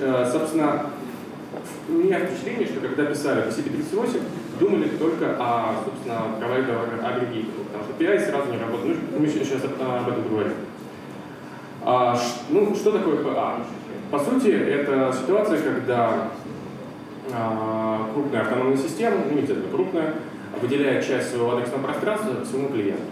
Э, 0.00 0.28
собственно, 0.30 0.86
у 1.88 1.92
меня 1.92 2.20
впечатление, 2.20 2.66
что 2.66 2.80
когда 2.80 3.04
писали 3.04 3.44
TCP38, 3.44 4.20
думали 4.58 4.88
только 4.88 5.36
о, 5.38 5.82
собственно, 5.84 6.36
провайдере 6.38 6.72
aggregatable, 7.02 7.64
потому 7.66 7.84
что 7.84 8.04
PI 8.04 8.18
сразу 8.20 8.50
не 8.52 8.58
работает. 8.58 8.98
Ну, 9.12 9.18
мы 9.20 9.26
сейчас 9.26 9.64
об 9.64 10.08
этом 10.08 10.22
поговорим. 10.24 10.52
А, 11.82 12.18
ну, 12.50 12.74
что 12.74 12.92
такое 12.92 13.22
PA? 13.22 13.62
По 14.10 14.18
сути, 14.18 14.48
это 14.48 15.12
ситуация, 15.12 15.60
когда 15.60 16.30
а, 17.32 18.10
крупная 18.12 18.42
автономная 18.42 18.76
система, 18.76 19.16
ну 19.30 19.38
обязательно 19.38 19.70
крупная, 19.70 20.14
выделяет 20.60 21.06
часть 21.06 21.30
своего 21.30 21.56
адресного 21.56 21.82
пространства 21.82 22.44
своему 22.44 22.68
клиенту. 22.68 23.02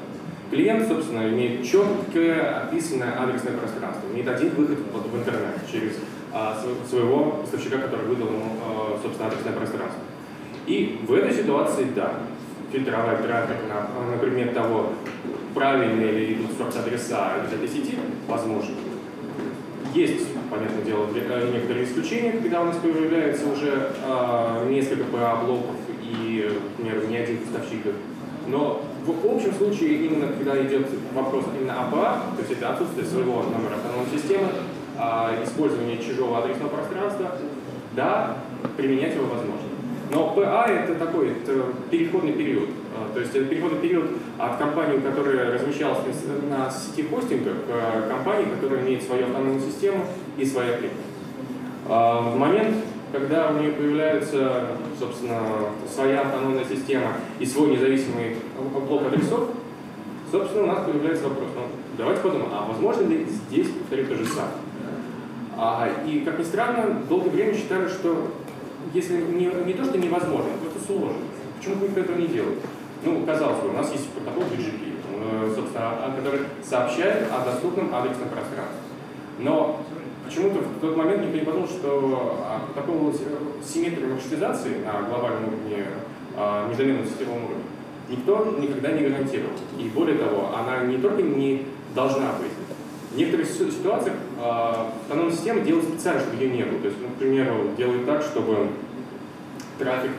Клиент, 0.50 0.86
собственно, 0.86 1.28
имеет 1.28 1.64
четкое 1.64 2.62
описанное 2.62 3.20
адресное 3.20 3.56
пространство, 3.56 4.08
имеет 4.12 4.28
один 4.28 4.50
выход 4.50 4.78
в 4.78 5.16
интернет 5.16 5.56
через 5.70 5.94
а, 6.32 6.56
своего 6.88 7.38
поставщика, 7.42 7.78
который 7.78 8.06
выдал 8.06 8.28
ему, 8.28 8.56
а, 8.64 8.98
собственно, 9.02 9.28
адресное 9.28 9.52
пространство. 9.52 10.00
И 10.66 10.98
в 11.06 11.12
этой 11.12 11.32
ситуации, 11.32 11.86
да, 11.94 12.14
фильтровать 12.72 13.22
трафик 13.22 13.56
на, 13.68 14.10
на 14.10 14.18
предмет 14.18 14.52
того, 14.52 14.92
правильные 15.54 16.10
ли 16.10 16.34
идут 16.34 16.50
сорт-адреса 16.58 17.34
из 17.46 17.52
этой 17.52 17.68
сети, 17.68 17.96
возможно. 18.26 18.74
Есть, 19.94 20.26
понятное 20.50 20.82
дело, 20.82 21.06
э, 21.14 21.50
некоторые 21.54 21.86
исключения, 21.86 22.32
когда 22.32 22.62
у 22.62 22.64
нас 22.64 22.76
появляется 22.76 23.48
уже 23.48 23.92
э, 24.04 24.68
несколько 24.68 25.04
PA-блоков 25.04 25.76
и, 26.02 26.52
например, 26.78 27.08
не 27.08 27.16
один 27.16 27.38
поставщик. 27.38 27.82
Но 28.48 28.82
в 29.06 29.34
общем 29.34 29.54
случае, 29.54 30.06
именно 30.06 30.26
когда 30.26 30.60
идет 30.62 30.88
вопрос 31.14 31.44
именно 31.58 31.80
АПА, 31.80 32.22
то 32.36 32.40
есть 32.40 32.52
это 32.52 32.70
отсутствие 32.70 33.06
своего 33.06 33.44
номера 33.44 33.76
автономной 33.76 34.10
системы, 34.12 34.48
э, 34.98 35.44
использование 35.44 35.98
чужого 35.98 36.38
адресного 36.38 36.68
пространства, 36.70 37.30
да, 37.92 38.38
применять 38.76 39.14
его 39.14 39.26
возможно. 39.26 39.75
Но 40.10 40.30
ПА 40.34 40.66
это 40.68 40.94
такой 40.94 41.30
это 41.30 41.64
переходный 41.90 42.32
период. 42.32 42.68
А, 42.94 43.12
то 43.12 43.20
есть 43.20 43.34
это 43.34 43.46
переходный 43.46 43.80
период 43.80 44.10
от 44.38 44.56
компании, 44.56 44.98
которая 44.98 45.52
размещалась 45.54 45.98
на 46.48 46.70
сети 46.70 47.02
хостинга, 47.08 47.50
к 47.50 48.08
компании, 48.08 48.46
которая 48.54 48.84
имеет 48.84 49.02
свою 49.02 49.24
автономную 49.24 49.60
систему 49.60 50.04
и 50.36 50.44
свои 50.44 50.76
клипы. 50.76 50.94
А, 51.88 52.20
в 52.20 52.36
момент, 52.36 52.76
когда 53.12 53.50
у 53.50 53.58
нее 53.58 53.72
появляется, 53.72 54.68
собственно, 54.98 55.40
своя 55.92 56.22
автономная 56.22 56.64
система 56.64 57.14
и 57.40 57.46
свой 57.46 57.70
независимый 57.70 58.36
блок 58.88 59.06
адресов, 59.06 59.50
собственно, 60.30 60.64
у 60.64 60.66
нас 60.66 60.84
появляется 60.84 61.24
вопрос, 61.24 61.48
ну, 61.54 61.62
давайте 61.98 62.22
подумаем, 62.22 62.50
а 62.52 62.66
возможно 62.66 63.02
ли 63.08 63.26
здесь 63.26 63.68
повторить 63.68 64.08
то 64.08 64.14
же 64.14 64.26
самое? 64.26 64.52
А, 65.58 65.88
и, 66.06 66.20
как 66.20 66.38
ни 66.38 66.44
странно, 66.44 67.02
долгое 67.08 67.30
время 67.30 67.54
считали, 67.54 67.88
что 67.88 68.30
если 68.92 69.20
не, 69.20 69.46
не 69.64 69.74
то, 69.74 69.84
что 69.84 69.98
невозможно, 69.98 70.50
просто 70.60 70.86
сложно. 70.86 71.18
Почему 71.58 71.84
никто 71.84 72.00
этого 72.00 72.16
не 72.16 72.28
делает? 72.28 72.58
Ну, 73.04 73.24
казалось 73.24 73.60
бы, 73.60 73.70
у 73.70 73.72
нас 73.72 73.90
есть 73.92 74.08
протокол 74.10 74.44
BGP, 74.44 74.94
э, 75.20 75.52
собственно, 75.54 76.12
который 76.16 76.40
сообщает 76.62 77.26
о 77.30 77.44
доступном 77.44 77.94
адресном 77.94 78.28
пространстве. 78.28 78.80
Но 79.38 79.80
почему-то 80.24 80.60
в 80.60 80.80
тот 80.80 80.96
момент 80.96 81.22
никто 81.22 81.38
не 81.38 81.44
подумал, 81.44 81.68
что 81.68 82.38
протокол 82.74 83.14
симметрии 83.64 84.06
маршрутизации 84.06 84.84
на 84.84 85.08
глобальном 85.08 85.48
уровне, 85.48 85.84
а, 86.36 86.68
междометном 86.68 87.06
сетевом 87.06 87.44
уровне, 87.44 87.64
никто 88.08 88.56
никогда 88.58 88.92
не 88.92 89.08
гарантировал. 89.08 89.52
И 89.78 89.88
более 89.88 90.18
того, 90.18 90.50
она 90.56 90.84
не 90.84 90.98
только 90.98 91.22
не 91.22 91.66
должна 91.94 92.32
быть, 92.40 92.52
в 93.16 93.18
некоторых 93.18 93.48
ситуациях 93.48 94.14
автономная 94.38 95.32
система 95.32 95.60
делает 95.60 95.88
специально, 95.88 96.20
чтобы 96.20 96.36
ее 96.36 96.50
не 96.50 96.64
было. 96.64 96.78
То 96.80 96.88
есть, 96.88 96.98
ну, 97.00 97.08
к 97.08 97.14
примеру, 97.14 97.70
делает 97.78 98.04
так, 98.04 98.22
чтобы 98.22 98.68
трафик 99.78 100.10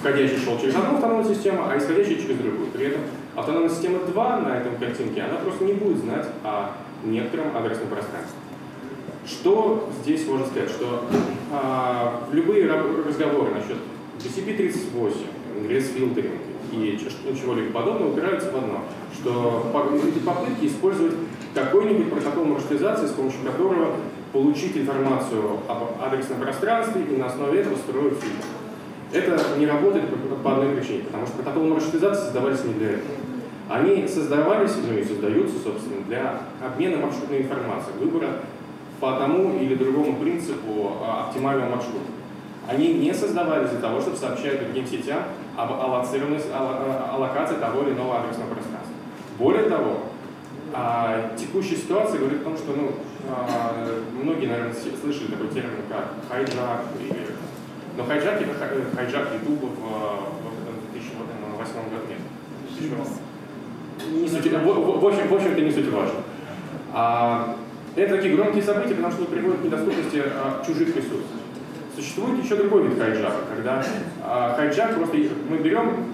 входящий 0.00 0.38
шел 0.38 0.58
через 0.58 0.74
одну 0.74 0.96
автономную 0.96 1.32
систему, 1.32 1.62
а 1.68 1.78
исходящий 1.78 2.20
через 2.20 2.38
другую. 2.38 2.66
При 2.72 2.86
этом 2.86 3.02
автономная 3.36 3.70
система 3.70 4.00
2 4.00 4.36
на 4.40 4.56
этом 4.56 4.76
картинке, 4.76 5.22
она 5.22 5.36
просто 5.36 5.64
не 5.64 5.74
будет 5.74 5.98
знать 5.98 6.26
о 6.42 6.72
некотором 7.04 7.56
адресном 7.56 7.86
пространстве. 7.86 8.36
Что 9.24 9.88
здесь 10.02 10.26
можно 10.26 10.46
сказать? 10.46 10.70
Что 10.70 11.04
а, 11.52 12.24
любые 12.32 12.66
разговоры 12.66 13.52
насчет 13.54 13.76
TCP-38, 14.18 15.14
грейс-филтеринг 15.68 16.40
и 16.72 16.98
чего-либо 17.40 17.70
подобного 17.70 18.12
упираются 18.12 18.50
в 18.50 18.56
одно, 18.56 18.80
что 19.14 19.70
попытки 19.72 20.66
использовать 20.66 21.14
какой-нибудь 21.54 22.10
протокол 22.10 22.44
маршрутизации, 22.44 23.06
с 23.06 23.12
помощью 23.12 23.40
которого 23.44 23.96
получить 24.32 24.76
информацию 24.76 25.58
об 25.68 26.02
адресном 26.02 26.40
пространстве 26.40 27.02
и 27.02 27.16
на 27.16 27.26
основе 27.26 27.60
этого 27.60 27.76
строить 27.76 28.14
фильтр. 28.14 28.46
Это 29.12 29.58
не 29.58 29.66
работает 29.66 30.04
по 30.42 30.52
одной 30.52 30.74
причине, 30.74 31.04
потому 31.04 31.26
что 31.26 31.36
протоколы 31.36 31.68
маршрутизации 31.68 32.24
создавались 32.24 32.64
не 32.64 32.72
для 32.74 32.90
этого. 32.92 33.14
Они 33.68 34.08
создавались, 34.08 34.72
ну 34.86 34.96
и 34.96 35.04
создаются, 35.04 35.58
собственно, 35.62 36.02
для 36.06 36.40
обмена 36.64 36.96
маршрутной 36.98 37.42
информацией, 37.42 37.96
выбора 38.00 38.28
по 39.00 39.12
тому 39.12 39.58
или 39.58 39.74
другому 39.74 40.16
принципу 40.16 40.92
а, 41.00 41.26
оптимального 41.26 41.70
маршрута. 41.70 42.06
Они 42.68 42.94
не 42.94 43.12
создавались 43.12 43.70
для 43.70 43.80
того, 43.80 44.00
чтобы 44.00 44.16
сообщать 44.16 44.64
другим 44.64 44.86
сетям 44.86 45.24
об 45.56 45.72
аллоцированности, 45.72 46.48
аллокации 46.52 47.56
того 47.56 47.82
или 47.82 47.90
иного 47.90 48.20
адресного 48.20 48.54
пространства. 48.54 48.94
Более 49.38 49.68
того, 49.68 49.98
а, 50.72 51.34
текущая 51.36 51.76
ситуация 51.76 52.18
говорит 52.18 52.40
о 52.40 52.44
том, 52.44 52.56
что 52.56 52.74
ну, 52.74 52.92
а, 53.28 54.00
многие, 54.22 54.46
наверное, 54.46 54.74
слышали 54.74 55.30
такой 55.30 55.48
термин, 55.48 55.70
как 55.88 56.14
хайджак 56.28 56.84
или 57.00 57.32
но 57.96 58.04
хайджак 58.04 58.40
это 58.40 58.54
хайджак 58.96 59.28
Ютуба 59.34 59.66
в, 59.66 59.80
в 60.40 60.92
2008 60.92 61.74
году. 61.90 62.02
Не 64.10 64.28
суть, 64.28 64.46
в, 64.46 65.00
в, 65.00 65.06
общем, 65.06 65.28
в 65.28 65.34
общем, 65.34 65.52
это 65.52 65.60
не 65.60 65.70
суть 65.70 65.92
важно. 65.92 66.20
А, 66.92 67.56
это 67.94 68.16
такие 68.16 68.34
громкие 68.34 68.62
события, 68.62 68.94
потому 68.94 69.12
что 69.12 69.24
приводят 69.26 69.60
к 69.60 69.64
недоступности 69.64 70.22
а, 70.24 70.64
чужих 70.66 70.88
ресурсов. 70.88 71.26
Существует 71.94 72.42
еще 72.42 72.56
другой 72.56 72.88
вид 72.88 72.98
хайджака, 72.98 73.32
когда 73.54 73.84
а, 74.24 74.54
хайджак 74.56 74.96
просто 74.96 75.18
мы 75.48 75.58
берем 75.58 76.06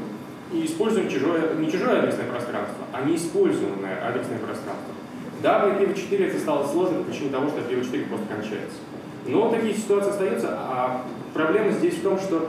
и 0.52 0.64
используем 0.64 1.08
чужое, 1.08 1.54
не 1.54 1.70
чужое 1.70 2.00
адресное 2.00 2.26
пространство, 2.26 2.84
а 2.92 3.04
неиспользованное 3.04 4.06
адресное 4.06 4.38
пространство. 4.38 4.94
Да, 5.42 5.60
в 5.60 5.68
IPv4 5.68 6.26
это 6.26 6.38
стало 6.38 6.66
сложно 6.66 6.98
по 6.98 7.04
причине 7.04 7.30
того, 7.30 7.48
что 7.48 7.58
IPv4 7.58 8.08
просто 8.08 8.26
кончается. 8.26 8.78
Но 9.26 9.50
такие 9.50 9.74
ситуации 9.74 10.10
остаются, 10.10 10.48
а 10.50 11.04
проблема 11.34 11.70
здесь 11.72 11.94
в 11.94 12.02
том, 12.02 12.18
что 12.18 12.48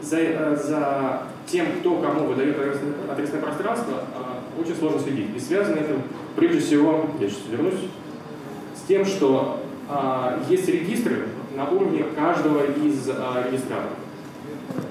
за, 0.00 0.18
э, 0.18 0.56
за 0.56 1.22
тем, 1.46 1.66
кто 1.80 1.96
кому 1.96 2.26
выдает 2.26 2.58
адресное, 2.58 2.92
адресное 3.10 3.40
пространство, 3.40 3.94
э, 3.94 4.60
очень 4.60 4.76
сложно 4.76 5.00
следить. 5.00 5.34
И 5.36 5.40
связано 5.40 5.76
это 5.76 5.94
прежде 6.36 6.60
всего, 6.60 7.10
я 7.20 7.28
сейчас 7.28 7.42
вернусь, 7.50 7.80
с 8.76 8.86
тем, 8.86 9.04
что 9.04 9.60
а, 9.88 10.40
есть 10.48 10.68
регистры 10.68 11.28
на 11.54 11.68
уровне 11.68 12.04
каждого 12.16 12.64
из 12.64 13.08
а, 13.08 13.44
регистраторов. 13.46 13.92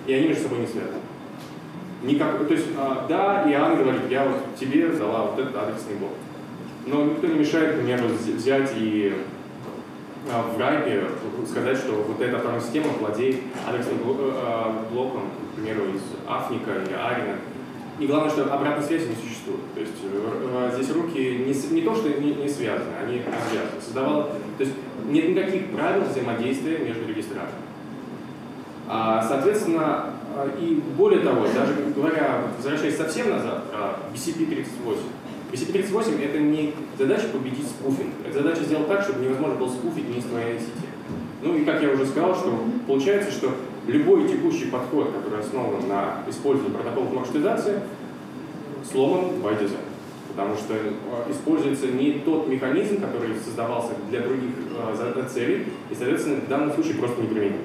И 0.08 0.13
они 0.13 0.27
между 0.27 0.43
собой 0.43 0.60
не 0.60 0.67
связаны. 0.67 1.03
Никак, 2.04 2.46
то 2.46 2.54
есть, 2.54 2.68
а, 2.78 3.06
да, 3.08 3.50
Иоанн 3.50 3.78
говорит, 3.78 4.02
я 4.10 4.26
вот 4.26 4.56
тебе 4.60 4.89
дала 4.89 5.24
вот 5.24 5.39
этот 5.39 5.56
адресный 5.56 5.96
блок. 5.96 6.12
Но 6.86 7.06
никто 7.06 7.28
не 7.28 7.39
мешает, 7.39 7.78
например, 7.78 8.04
взять 8.04 8.72
и 8.76 9.13
а, 10.30 10.44
в 10.54 10.60
райпе 10.60 11.06
сказать, 11.50 11.78
что 11.78 11.94
вот 11.94 12.20
эта 12.22 12.36
автономная 12.38 12.62
система 12.62 12.89
владеет 13.00 13.38
адресным 13.68 14.00
э, 14.06 14.72
блоком, 14.92 15.24
к 15.52 15.56
примеру, 15.56 15.84
из 15.96 16.02
Афника 16.28 16.72
или 16.72 16.94
Арина. 16.94 17.38
И 18.00 18.08
главное, 18.08 18.30
что 18.30 18.54
обратной 18.54 18.86
связи 18.86 19.08
не 19.08 19.16
существует. 19.16 19.62
То 19.74 19.80
есть 19.80 19.94
э, 20.04 20.72
здесь 20.76 20.92
руки 20.94 21.20
не, 21.20 21.76
не 21.76 21.82
то, 21.82 21.96
что 21.96 22.10
не, 22.10 22.36
не 22.36 22.50
связаны, 22.50 22.92
они 23.02 23.18
развязаны. 23.20 23.82
Создавал, 23.82 24.24
то 24.58 24.63
есть 24.63 24.74
нет 25.06 25.30
никаких 25.30 25.72
правил 25.72 26.04
взаимодействия 26.04 26.80
между 26.80 27.08
регистраторами. 27.08 27.62
А, 28.88 29.24
соответственно, 29.28 30.13
а, 30.36 30.50
и 30.60 30.82
более 30.98 31.22
того, 31.22 31.43
даже 31.43 31.76
говоря, 31.96 32.41
возвращаясь 32.58 32.98
совсем 32.98 33.30
назад, 33.30 33.63
BCP-38, 34.13 34.98
BCP-38 35.52 36.24
это 36.24 36.39
не 36.39 36.74
задача 36.98 37.28
победить 37.28 37.67
спуфинг, 37.67 38.13
это 38.26 38.41
задача 38.41 38.63
сделать 38.63 38.88
так, 38.88 39.04
чтобы 39.04 39.24
невозможно 39.24 39.56
было 39.56 39.69
спуфить 39.69 40.10
не 40.10 40.22
твоей 40.22 40.60
сети. 40.60 40.88
Ну 41.43 41.56
и 41.56 41.65
как 41.65 41.82
я 41.82 41.91
уже 41.91 42.06
сказал, 42.06 42.36
что 42.36 42.63
получается, 42.88 43.32
что 43.32 43.54
любой 43.88 44.28
текущий 44.28 44.65
подход, 44.65 45.12
который 45.12 45.41
основан 45.41 45.88
на 45.88 46.24
использовании 46.28 46.76
протоколов 46.76 47.13
маршрутизации, 47.13 47.82
сломан 48.89 49.26
by 49.43 49.60
design. 49.60 49.78
Потому 50.30 50.56
что 50.56 50.74
а, 50.74 51.30
используется 51.30 51.88
не 51.88 52.13
тот 52.26 52.48
механизм, 52.48 53.00
который 53.02 53.36
создавался 53.36 53.91
для 54.10 54.22
других 54.22 54.50
э, 54.76 55.26
целей, 55.32 55.67
и, 55.91 55.96
соответственно, 55.96 56.38
в 56.38 56.48
данном 56.48 56.74
случае 56.74 56.96
просто 56.96 57.22
неприменим. 57.22 57.62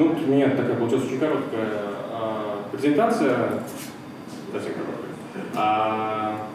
Ну, 0.00 0.12
у 0.12 0.32
меня 0.32 0.48
такая 0.48 0.76
получилась 0.76 1.04
очень 1.04 1.18
короткая 1.18 1.68
э, 2.10 2.56
презентация. 2.72 3.50
совсем 4.50 4.72
короткое. 4.72 5.10
А, 5.54 6.46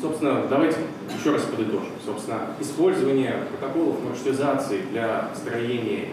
собственно, 0.00 0.46
давайте 0.48 0.78
еще 1.14 1.32
раз 1.32 1.42
подытожим. 1.42 1.92
Собственно, 2.02 2.38
использование 2.58 3.34
протоколов 3.50 4.02
маршрутизации 4.02 4.80
для 4.90 5.28
строения 5.34 6.06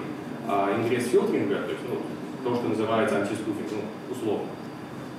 а, 0.45 0.75
ингресс-филтринга, 0.75 1.55
то 1.55 1.69
есть 1.69 1.83
ну, 1.89 1.99
то, 2.43 2.53
что 2.57 2.67
называется 2.67 3.15
антиспуфинг, 3.15 3.69
ну, 3.71 4.13
условно, 4.13 4.47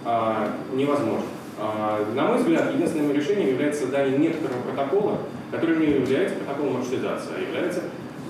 а, 0.05 0.53
невозможно. 0.75 1.25
А, 1.59 2.05
на 2.15 2.25
мой 2.27 2.39
взгляд, 2.41 2.75
единственным 2.75 3.11
решением 3.13 3.49
является 3.49 3.85
создание 3.85 4.19
некоторого 4.19 4.61
протокола, 4.61 5.21
который 5.51 5.79
не 5.79 5.95
является 5.95 6.37
протоколом 6.37 6.75
маршрутизации, 6.75 7.31
а 7.39 7.41
является 7.41 7.85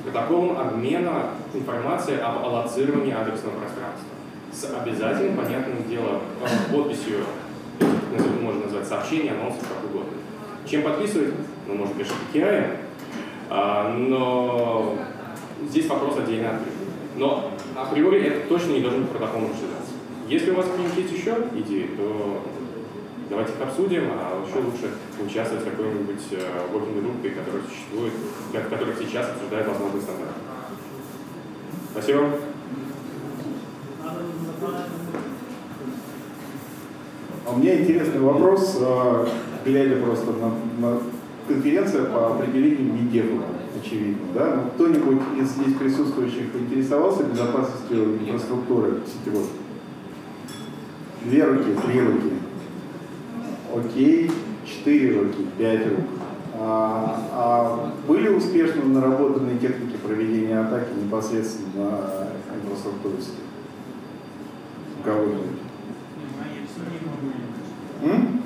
протоколом 0.07 0.57
обмена 0.57 1.31
информацией 1.53 2.19
об 2.19 2.45
аллоцировании 2.45 3.13
адресного 3.13 3.59
пространства 3.59 4.09
с 4.53 4.65
обязательным, 4.73 5.37
понятным 5.37 5.89
делом, 5.89 6.21
э, 6.41 6.73
подписью, 6.73 7.25
можно 8.41 8.65
назвать 8.65 8.87
сообщение, 8.87 9.33
анонсов, 9.33 9.63
как 9.63 9.91
угодно. 9.91 10.13
Чем 10.65 10.83
подписывать? 10.83 11.35
Ну, 11.67 11.75
может, 11.75 11.95
конечно, 11.95 12.15
KI, 12.33 12.77
а, 13.51 13.93
но 13.93 14.97
здесь 15.69 15.87
вопрос 15.89 16.19
отдельно 16.19 16.51
открыт. 16.51 16.73
Но 17.17 17.51
априори 17.75 18.23
это 18.23 18.49
точно 18.49 18.73
не 18.73 18.81
должен 18.81 19.03
быть 19.03 19.11
протокол 19.11 19.41
маршрутизации. 19.41 19.97
Если 20.29 20.51
у 20.53 20.55
вас 20.55 20.67
есть 20.97 21.13
еще 21.13 21.37
идеи, 21.55 21.91
то 21.97 22.43
давайте 23.29 23.53
их 23.53 23.61
обсудим, 23.61 24.05
а 24.13 24.45
еще 24.47 24.59
лучше 24.59 24.91
участвовать 25.25 25.65
в 25.65 25.71
какой-нибудь 25.71 26.23
э, 26.33 26.73
working 26.73 27.03
группе, 27.03 27.31
которая 27.31 27.63
существует, 27.63 28.13
в 28.53 28.71
которых 28.71 28.99
сейчас 28.99 29.31
обсуждают 29.31 29.69
возможные 29.69 30.03
стандарты. 30.03 30.35
Спасибо. 31.93 32.31
А 37.47 37.57
меня 37.57 37.81
интересный 37.81 38.21
вопрос, 38.21 38.77
э, 38.81 39.27
глядя 39.65 39.97
просто 40.03 40.33
на, 40.33 40.53
на 40.81 40.99
конференция 41.47 42.05
по 42.07 42.35
определению 42.35 42.93
МИДЕФа, 42.93 43.43
очевидно. 43.81 44.27
Да? 44.35 44.57
Но 44.57 44.71
кто-нибудь 44.71 45.23
из 45.41 45.51
здесь 45.51 45.75
присутствующих 45.75 46.55
интересовался 46.55 47.25
безопасностью 47.25 48.19
инфраструктуры 48.19 49.01
сетевой? 49.07 49.47
Две 51.25 51.45
руки, 51.45 51.71
три 51.87 52.01
руки. 52.01 52.33
Окей, 53.79 54.31
четыре 54.65 55.19
руки, 55.19 55.47
пять 55.59 55.87
рук. 55.87 56.01
А, 56.59 57.29
а 57.33 57.93
были 58.09 58.29
успешно 58.29 58.85
наработаны 58.85 59.59
техники 59.59 59.97
проведения 59.97 60.59
атаки 60.59 60.89
непосредственно 61.03 61.85
на 61.85 62.57
инфраструктуру 62.57 63.21
сети? 63.21 63.33
У 65.01 65.05
кого-нибудь? 65.05 65.61
Ну. 68.03 68.37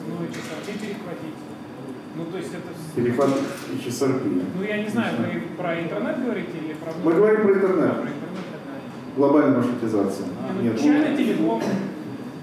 Ну, 2.16 2.24
то 2.26 2.38
есть 2.38 2.50
это... 2.50 2.96
Перехват 2.96 3.30
часовки. 3.84 4.26
Ну, 4.26 4.64
я 4.64 4.82
не 4.82 4.88
знаю, 4.88 5.14
вы 5.18 5.42
про 5.56 5.80
интернет 5.80 6.24
говорите 6.24 6.50
или 6.64 6.74
про... 6.74 6.92
Мы 7.04 7.14
говорим 7.14 7.42
про 7.42 7.54
интернет. 7.54 7.88
Да, 7.88 7.94
про 7.94 8.02
интернет. 8.02 8.50
да. 8.66 9.16
Глобальная 9.16 9.56
маршрутизация. 9.58 10.26
Ну, 10.56 10.62
Нет, 10.62 10.80
Чайный 10.80 11.16
телеком 11.16 11.62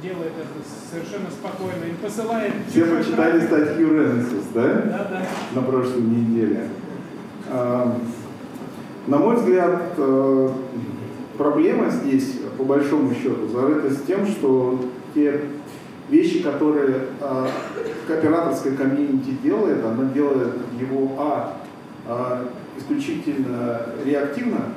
делает 0.07 0.33
это 0.37 0.59
совершенно 0.91 1.29
спокойно 1.29 1.83
и 1.85 2.03
посылает... 2.03 2.53
все 2.69 2.85
почитали 2.85 3.39
трафик. 3.39 3.47
статью 3.47 3.89
Renaissance, 3.89 4.45
да? 4.53 4.63
Да, 4.63 5.07
да. 5.09 5.21
На 5.53 5.61
прошлой 5.61 6.01
неделе. 6.01 6.69
А, 7.49 7.97
На 9.07 9.17
мой 9.17 9.37
взгляд, 9.37 9.93
э, 9.97 10.49
проблема 11.37 11.89
здесь, 11.89 12.39
по 12.57 12.63
большому 12.63 13.13
счету, 13.13 13.47
зарыта 13.47 13.89
с 13.91 14.01
тем, 14.01 14.25
что 14.27 14.85
те 15.13 15.41
вещи, 16.09 16.41
которые 16.41 17.01
а, 17.21 17.49
операторская 18.07 18.75
комьюнити 18.75 19.31
делает, 19.43 19.83
она 19.83 20.05
делает 20.13 20.53
его, 20.79 21.11
а, 21.17 21.57
а, 22.05 22.47
исключительно 22.77 23.81
реактивно, 24.05 24.73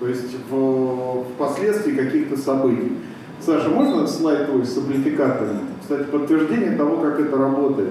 то 0.00 0.08
есть 0.08 0.36
в, 0.50 1.24
впоследствии 1.34 1.92
каких-то 1.92 2.36
событий. 2.36 2.92
Саша, 3.40 3.68
можно 3.68 4.06
слайд 4.06 4.46
твой 4.46 4.64
с 4.64 4.76
амплификаторами? 4.78 5.60
Кстати, 5.82 6.04
подтверждение 6.04 6.76
того, 6.76 6.98
как 6.98 7.20
это 7.20 7.36
работает. 7.36 7.90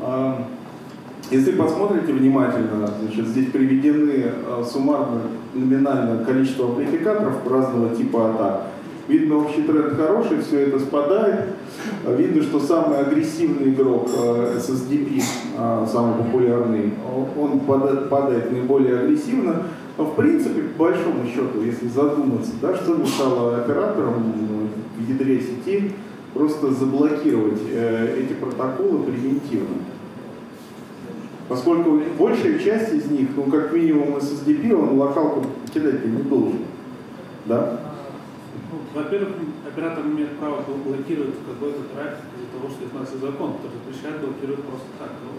А, 0.00 0.44
Если 1.30 1.52
посмотрите 1.52 2.12
внимательно, 2.12 2.90
значит, 3.00 3.26
здесь 3.28 3.50
приведены 3.50 4.24
а, 4.46 4.62
суммарно 4.62 5.22
номинальное 5.54 6.22
количество 6.24 6.66
амплификаторов 6.66 7.46
разного 7.50 7.94
типа 7.96 8.30
атак. 8.30 8.66
Видно, 9.08 9.36
общий 9.36 9.62
тренд 9.62 9.94
хороший, 9.96 10.40
все 10.42 10.60
это 10.66 10.78
спадает. 10.80 11.54
А, 12.06 12.14
Видно, 12.14 12.42
что 12.42 12.60
самый 12.60 12.98
агрессивный 12.98 13.70
игрок 13.70 14.08
SSDP, 14.10 15.22
самый 15.86 16.22
популярный, 16.22 16.92
он 17.38 17.60
пада- 17.66 18.06
падает 18.08 18.52
наиболее 18.52 19.00
агрессивно. 19.00 19.62
В 19.96 20.14
принципе, 20.16 20.62
по 20.76 20.84
большому 20.84 21.24
счету, 21.26 21.62
если 21.62 21.86
задуматься, 21.86 22.52
да, 22.60 22.74
что 22.74 22.94
мешало 22.96 23.58
операторам 23.58 24.68
в 24.98 25.08
ядре 25.08 25.40
сети 25.40 25.92
просто 26.32 26.72
заблокировать 26.72 27.60
э, 27.70 28.18
эти 28.24 28.32
протоколы 28.32 29.04
превентивно. 29.04 29.76
Поскольку 31.48 32.00
большая 32.18 32.58
часть 32.58 32.92
из 32.92 33.06
них, 33.10 33.28
ну 33.36 33.44
как 33.44 33.72
минимум 33.72 34.16
SSDP, 34.16 34.72
он 34.74 34.98
локалку 34.98 35.44
кидать 35.72 36.04
не 36.04 36.22
должен. 36.22 36.58
Да? 37.46 37.80
Ну, 38.72 39.00
Во-первых, 39.00 39.28
оператор 39.68 40.04
имеет 40.06 40.30
право 40.38 40.56
бл- 40.62 40.82
блокировать 40.82 41.34
какой-то 41.46 41.82
трафик 41.94 42.24
из-за 42.34 42.50
того, 42.58 42.68
что 42.72 43.00
есть 43.00 43.20
закон, 43.20 43.52
который 43.54 43.78
запрещает 43.84 44.20
блокировать 44.22 44.64
просто 44.64 44.86
так. 44.98 45.10
Ну, 45.22 45.30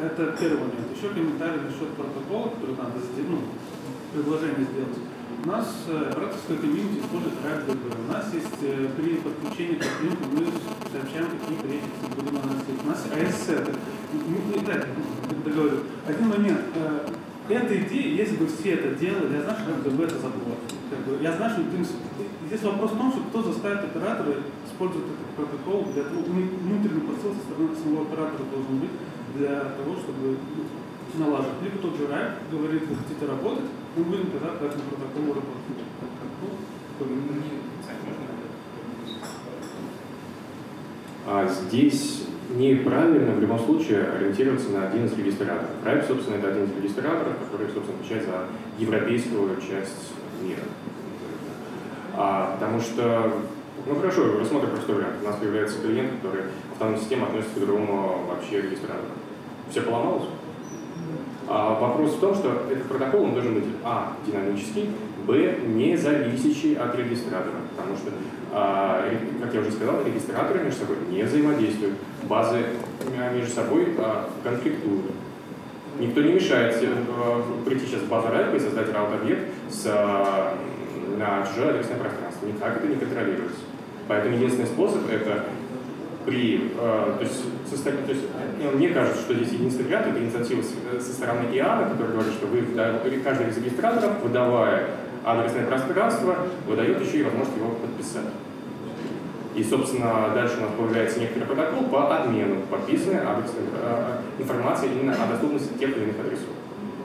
Это 0.00 0.34
первый 0.38 0.58
момент. 0.60 0.88
Еще 0.96 1.08
комментарий 1.12 1.60
насчет 1.60 1.88
протокола, 1.92 2.48
который 2.56 2.76
надо 2.76 2.98
сделать, 3.04 3.30
ну, 3.30 3.38
предложение 4.14 4.66
сделать. 4.72 4.98
У 5.44 5.48
нас 5.48 5.84
э, 5.88 6.08
операторская 6.12 6.56
комьюнити 6.58 7.00
использует 7.00 7.34
RACDB. 7.44 7.84
У 8.08 8.12
нас 8.12 8.24
есть 8.32 8.60
э, 8.62 8.88
при 8.96 9.16
подключении 9.20 9.76
к 9.76 9.84
клиенту 9.98 10.24
мы 10.32 10.44
сообщаем, 10.92 11.28
какие 11.36 11.56
префиксы 11.60 12.06
будем 12.16 12.34
наносить. 12.40 12.80
У 12.84 12.86
нас 12.88 13.00
AS-сеты. 13.12 13.72
Ну, 14.12 14.36
ну, 14.54 14.62
так, 14.66 14.86
договорю. 15.44 15.78
Один 16.06 16.28
момент. 16.28 16.60
Э, 16.76 17.08
Эта 17.50 17.72
идея, 17.82 18.14
если 18.24 18.36
бы 18.36 18.46
все 18.46 18.74
это 18.74 18.94
делали, 18.94 19.36
я 19.36 19.42
знаю, 19.42 19.58
что 19.60 19.70
RACDB 19.72 20.04
это 20.04 20.16
забор. 20.20 20.56
Как 20.90 21.00
бы, 21.04 21.22
я 21.22 21.32
знаю, 21.36 21.50
что 21.52 21.62
здесь 22.46 22.62
вопрос 22.62 22.90
в 22.92 22.96
том, 22.98 23.10
что 23.12 23.20
кто 23.28 23.42
заставит 23.42 23.84
оператора 23.84 24.32
использовать 24.66 25.08
этот 25.12 25.28
протокол 25.36 25.88
для 25.94 26.04
того, 26.04 26.20
вну- 26.22 26.56
внутренний 26.64 27.04
посыл 27.08 27.32
со 27.36 27.40
стороны 27.48 27.72
самого 27.76 28.02
оператора 28.08 28.44
должен 28.52 28.76
быть 28.80 28.90
для 29.36 29.60
того, 29.76 29.96
чтобы 29.96 30.36
налаживать. 31.18 31.62
Либо 31.62 31.78
тот 31.78 31.96
же 31.96 32.04
RAC 32.04 32.32
говорит, 32.50 32.82
вы 32.86 32.96
хотите 32.96 33.26
работать, 33.26 33.70
мы 33.96 34.04
будем 34.04 34.30
тогда 34.30 34.48
по 34.54 34.64
этому 34.64 34.84
протоколу 34.84 35.34
работать. 35.34 35.60
Ну, 36.42 36.48
А 41.26 41.46
здесь 41.46 42.24
неправильно 42.56 43.32
в 43.34 43.40
любом 43.40 43.58
случае 43.60 44.04
ориентироваться 44.04 44.70
на 44.70 44.88
один 44.88 45.06
из 45.06 45.16
регистраторов. 45.16 45.70
Райп, 45.84 46.04
собственно, 46.06 46.36
это 46.36 46.48
один 46.48 46.64
из 46.64 46.76
регистраторов, 46.76 47.38
который, 47.38 47.72
собственно, 47.72 47.98
отвечает 48.00 48.24
за 48.24 48.46
европейскую 48.78 49.56
часть 49.56 50.12
мира. 50.42 50.62
А, 52.14 52.56
потому 52.58 52.80
что, 52.80 53.32
ну 53.86 53.94
хорошо, 53.96 54.38
рассмотрим 54.38 54.70
простой 54.70 54.96
вариант. 54.96 55.16
У 55.22 55.26
нас 55.26 55.36
появляется 55.36 55.80
клиент, 55.80 56.12
который 56.20 56.42
в 56.68 56.72
автономной 56.72 57.00
системе 57.00 57.24
относится 57.24 57.56
к 57.56 57.60
другому 57.60 58.20
вообще 58.28 58.62
регистратору. 58.62 59.12
Все 59.70 59.82
поломалось? 59.82 60.28
А 61.48 61.74
вопрос 61.80 62.12
в 62.12 62.20
том, 62.20 62.34
что 62.34 62.66
этот 62.70 62.84
протокол 62.84 63.24
он 63.24 63.34
должен 63.34 63.54
быть 63.54 63.64
а. 63.82 64.12
динамический, 64.26 64.90
б. 65.26 65.58
не 65.66 65.96
зависящий 65.96 66.74
от 66.74 66.94
регистратора. 66.94 67.56
Потому 67.76 67.96
что, 67.96 68.10
а, 68.52 69.04
как 69.42 69.54
я 69.54 69.60
уже 69.60 69.72
сказал, 69.72 70.04
регистраторы 70.04 70.62
между 70.62 70.80
собой 70.80 70.96
не 71.10 71.22
взаимодействуют, 71.24 71.94
базы 72.28 72.66
а, 73.18 73.32
между 73.34 73.52
собой 73.52 73.94
а, 73.98 74.30
конфликтуют. 74.44 75.06
Никто 75.98 76.22
не 76.22 76.32
мешает 76.32 76.76
э, 76.80 77.42
прийти 77.66 77.84
сейчас 77.84 78.00
в 78.00 78.08
базу 78.08 78.28
RAIP 78.28 78.56
и 78.56 78.60
создать 78.60 78.90
раут-объект 78.90 79.42
с, 79.68 79.84
а, 79.86 80.54
на 81.18 81.46
чужое 81.46 81.70
адресное 81.70 81.98
пространство. 81.98 82.46
Никак 82.46 82.76
это 82.78 82.86
не 82.86 82.96
контролируется. 82.96 83.60
Поэтому 84.10 84.34
единственный 84.34 84.66
способ 84.66 85.08
это 85.08 85.44
при, 86.26 86.72
э, 86.76 87.12
то 87.16 87.20
есть, 87.20 87.44
состо- 87.70 88.04
то 88.04 88.10
есть, 88.10 88.24
э, 88.60 88.76
мне 88.76 88.88
кажется, 88.88 89.20
что 89.20 89.34
здесь 89.34 89.52
единственный 89.52 89.86
вариант 89.86 90.08
это 90.08 90.18
инициатива 90.18 90.60
с- 90.62 91.06
со 91.06 91.12
стороны 91.12 91.44
ИАНа, 91.52 91.90
который 91.90 92.14
говорит, 92.14 92.32
что 92.32 92.48
вы, 92.48 92.62
каждый 93.22 93.50
из 93.50 93.58
регистраторов, 93.58 94.20
выдавая 94.20 94.88
адресное 95.24 95.64
пространство, 95.64 96.34
выдает 96.66 97.00
еще 97.00 97.18
и 97.18 97.22
возможность 97.22 97.56
его 97.56 97.70
подписать. 97.70 98.26
И, 99.54 99.62
собственно, 99.62 100.30
дальше 100.34 100.56
у 100.58 100.62
нас 100.62 100.70
появляется 100.76 101.20
некоторый 101.20 101.44
протокол 101.44 101.84
по 101.84 102.16
обмену 102.16 102.62
подписанной 102.68 103.20
адресной 103.20 103.62
э, 103.80 104.18
информации 104.40 104.88
именно 104.92 105.12
о 105.12 105.30
доступности 105.30 105.78
тех 105.78 105.96
или 105.96 106.02
иных 106.02 106.18
адресов. 106.18 106.48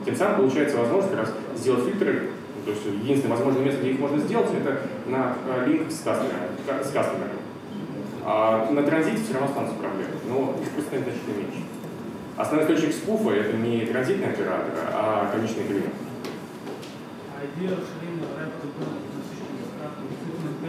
Тем 0.04 0.16
самым 0.16 0.38
получается 0.38 0.78
возможность 0.78 1.10
как 1.14 1.20
раз 1.20 1.32
сделать 1.54 1.84
фильтры, 1.84 2.30
то 2.66 2.72
есть 2.72 2.82
единственное 2.84 3.36
возможное 3.36 3.64
место, 3.64 3.80
где 3.80 3.90
их 3.92 4.00
можно 4.00 4.18
сделать, 4.18 4.50
это 4.52 4.80
на 5.06 5.36
э, 5.48 5.68
линк 5.68 5.88
с 5.88 6.00
кастомером. 6.00 7.38
А 8.24 8.68
на 8.72 8.82
транзите 8.82 9.22
все 9.22 9.34
равно 9.34 9.48
останутся 9.48 9.76
проблемы, 9.76 10.14
но 10.28 10.56
их 10.60 10.68
просто 10.70 10.88
станет 10.88 11.04
значительно 11.04 11.36
меньше. 11.36 11.62
Основной 12.36 12.66
источник 12.66 12.92
спуфа 12.92 13.30
это 13.30 13.56
не 13.56 13.86
транзитный 13.86 14.30
оператор, 14.30 14.72
а 14.92 15.30
конечный 15.32 15.62
клиент. 15.62 15.94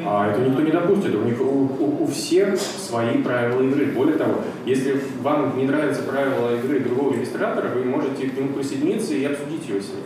А 0.05 0.29
это 0.29 0.41
никто 0.41 0.61
не 0.61 0.71
допустит. 0.71 1.15
У 1.15 1.23
них 1.23 1.41
у, 1.41 1.45
у, 1.45 2.03
у 2.03 2.05
всех 2.05 2.59
свои 2.59 3.23
правила 3.23 3.63
игры. 3.63 3.87
Более 3.87 4.17
того, 4.17 4.41
если 4.67 5.01
вам 5.23 5.57
не 5.57 5.65
нравятся 5.65 6.03
правила 6.03 6.55
игры 6.57 6.81
другого 6.81 7.15
регистратора, 7.15 7.69
вы 7.69 7.85
можете 7.85 8.27
к 8.27 8.37
нему 8.37 8.53
присоединиться 8.53 9.15
и 9.15 9.25
обсудить 9.25 9.67
его 9.67 9.79
с 9.79 9.89
ним. 9.89 10.03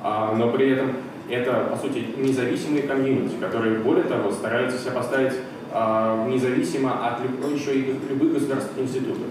А, 0.00 0.32
но 0.36 0.52
при 0.52 0.70
этом 0.70 0.92
это, 1.28 1.68
по 1.70 1.76
сути, 1.76 2.06
независимые 2.16 2.82
комьюнити, 2.82 3.34
которые, 3.40 3.78
более 3.78 4.04
того, 4.04 4.30
стараются 4.30 4.78
себя 4.78 4.92
поставить 4.92 5.34
а, 5.72 6.26
независимо 6.26 7.06
от 7.06 7.20
люб, 7.22 7.52
еще 7.52 7.78
и 7.78 7.94
любых 8.08 8.34
государственных 8.34 8.88
институтов. 8.88 9.26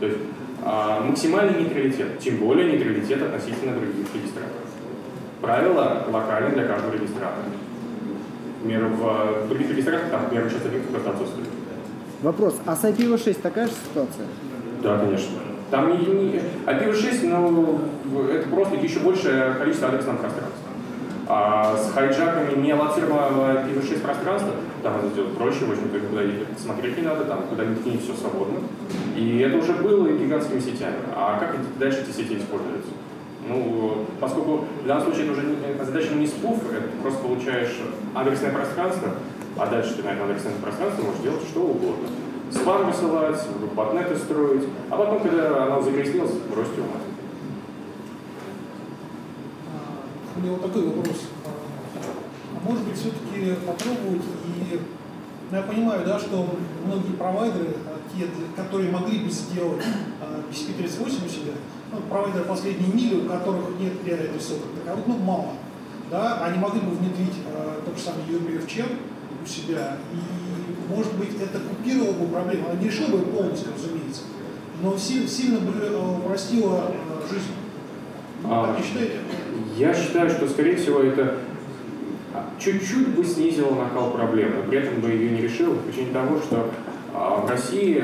То 0.00 0.06
есть 0.06 0.18
а, 0.64 1.00
максимальный 1.00 1.60
нейтралитет, 1.60 2.18
тем 2.18 2.38
более 2.38 2.72
нейтралитет 2.72 3.22
относительно 3.22 3.72
других 3.72 4.06
регистраторов. 4.14 4.66
Правила 5.40 6.06
локальны 6.10 6.54
для 6.54 6.64
каждого 6.64 6.92
регистратора. 6.92 7.44
Например, 8.62 8.88
в 8.88 9.48
других 9.48 9.70
регистраторах 9.70 10.10
там, 10.10 10.22
например, 10.24 10.50
часто 10.50 10.68
просто 10.90 11.10
отсутствует. 11.10 11.48
Вопрос, 12.22 12.56
а 12.64 12.74
с 12.74 12.82
IPv6 12.82 13.40
такая 13.40 13.66
же 13.66 13.72
ситуация? 13.72 14.26
Да, 14.82 14.98
конечно. 14.98 15.36
Там 15.70 15.90
не, 15.90 16.06
не 16.06 16.40
IPv6, 16.64 17.28
ну, 17.28 17.80
это 18.28 18.48
просто 18.48 18.76
еще 18.76 19.00
большее 19.00 19.54
количество 19.54 19.88
адресного 19.88 20.16
пространства. 20.16 20.70
А 21.28 21.76
с 21.76 21.92
хайджаками 21.92 22.60
не 22.60 22.70
аллоцированного 22.70 23.64
IPv6 23.64 24.00
пространства, 24.00 24.52
там 24.82 24.98
это 24.98 25.08
сделать 25.08 25.36
проще, 25.36 25.64
в 25.64 25.72
общем-то, 25.72 25.98
куда 25.98 26.22
смотреть 26.56 26.96
не 26.96 27.02
надо, 27.02 27.24
там 27.24 27.42
куда-нибудь 27.50 27.84
не 27.84 27.98
все 27.98 28.14
свободно. 28.14 28.60
И 29.16 29.38
это 29.38 29.56
уже 29.58 29.72
было 29.72 30.08
гигантскими 30.08 30.60
сетями. 30.60 30.98
А 31.16 31.38
как 31.40 31.56
дальше 31.78 32.02
эти 32.02 32.16
сети 32.16 32.38
используются? 32.38 32.90
Ну, 33.48 34.06
поскольку 34.20 34.64
в 34.84 34.86
данном 34.86 35.04
случае 35.04 35.24
это 35.24 35.32
уже 35.32 35.84
задача 35.84 36.14
не 36.14 36.26
спуф, 36.26 36.58
это 36.72 36.88
просто 37.02 37.20
получаешь 37.22 37.76
адресное 38.14 38.52
пространство, 38.52 39.10
а 39.56 39.66
дальше 39.66 39.94
ты 39.94 40.02
на 40.02 40.10
этом 40.10 40.30
адресном 40.30 40.54
пространстве 40.62 41.04
можешь 41.04 41.22
делать 41.22 41.42
что 41.48 41.60
угодно. 41.62 42.08
Спам 42.52 42.86
высылать, 42.86 43.40
ботнеты 43.74 44.16
строить, 44.16 44.64
а 44.90 44.96
потом, 44.96 45.20
когда 45.20 45.64
оно 45.64 45.82
закрестилось, 45.82 46.32
бросить 46.48 46.76
его 46.76 46.86
У 50.35 50.35
меня 50.46 50.56
вот 50.56 50.62
такой 50.62 50.86
вопрос. 50.86 51.16
А 51.44 52.68
может 52.68 52.84
быть, 52.84 52.96
все-таки 52.96 53.54
попробовать 53.66 54.22
и... 54.46 54.80
Ну, 55.48 55.56
я 55.56 55.62
понимаю, 55.62 56.04
да, 56.04 56.18
что 56.18 56.58
многие 56.84 57.12
провайдеры, 57.12 57.76
а, 57.86 57.98
те, 58.12 58.26
которые 58.56 58.90
могли 58.90 59.20
бы 59.20 59.30
сделать 59.30 59.80
BCP38 60.50 61.24
у 61.24 61.28
себя, 61.28 61.52
ну, 61.92 61.98
провайдеры 62.08 62.44
последней 62.44 62.92
мили, 62.92 63.24
у 63.24 63.28
которых 63.28 63.78
нет 63.78 63.92
адресов 64.02 64.58
как 64.58 64.82
таковых, 64.82 65.06
ну, 65.06 65.18
мало. 65.18 65.52
Да, 66.10 66.44
они 66.44 66.58
могли 66.58 66.80
бы 66.80 66.90
внедрить 66.96 67.34
э, 67.46 67.80
тот 67.84 67.96
же 67.96 68.02
самый 68.02 68.24
UMBFChem 68.24 68.98
у 69.42 69.46
себя, 69.46 69.98
и, 70.12 70.92
может 70.92 71.14
быть, 71.14 71.30
это 71.40 71.60
купировало 71.60 72.12
бы 72.12 72.26
проблему, 72.26 72.68
она 72.70 72.80
не 72.80 72.88
решила 72.88 73.16
бы 73.16 73.18
полностью, 73.26 73.72
разумеется, 73.74 74.22
но 74.82 74.96
сильно, 74.96 75.28
сильно 75.28 75.58
бы 75.60 75.72
э, 75.80 76.18
упростила 76.24 76.90
э, 76.90 77.28
жизнь. 77.32 77.54
А, 78.44 78.66
так 78.66 78.78
не 78.78 78.84
считаете? 78.84 79.18
Я 79.76 79.92
считаю, 79.92 80.30
что, 80.30 80.48
скорее 80.48 80.76
всего, 80.76 81.00
это 81.00 81.34
чуть-чуть 82.58 83.08
бы 83.08 83.22
снизило 83.22 83.74
накал 83.74 84.10
проблемы, 84.10 84.62
при 84.62 84.78
этом 84.78 85.02
бы 85.02 85.10
ее 85.10 85.30
не 85.30 85.42
решило, 85.42 85.74
по 85.74 85.82
причине 85.82 86.12
того, 86.12 86.38
что 86.38 86.70
а, 87.12 87.42
в 87.42 87.50
России 87.50 88.02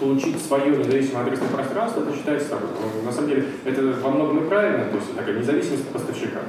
получить 0.00 0.42
свое 0.42 0.76
независимое 0.76 1.22
адресное 1.22 1.48
пространство, 1.48 2.00
это 2.00 2.12
считается 2.12 2.48
так. 2.50 2.60
На 3.04 3.12
самом 3.12 3.28
деле, 3.28 3.46
это 3.64 3.82
во 4.02 4.10
многом 4.10 4.44
и 4.44 4.48
правильно, 4.48 4.86
то 4.86 4.96
есть 4.96 5.14
такая 5.14 5.38
независимость 5.38 5.88
поставщика. 5.90 6.40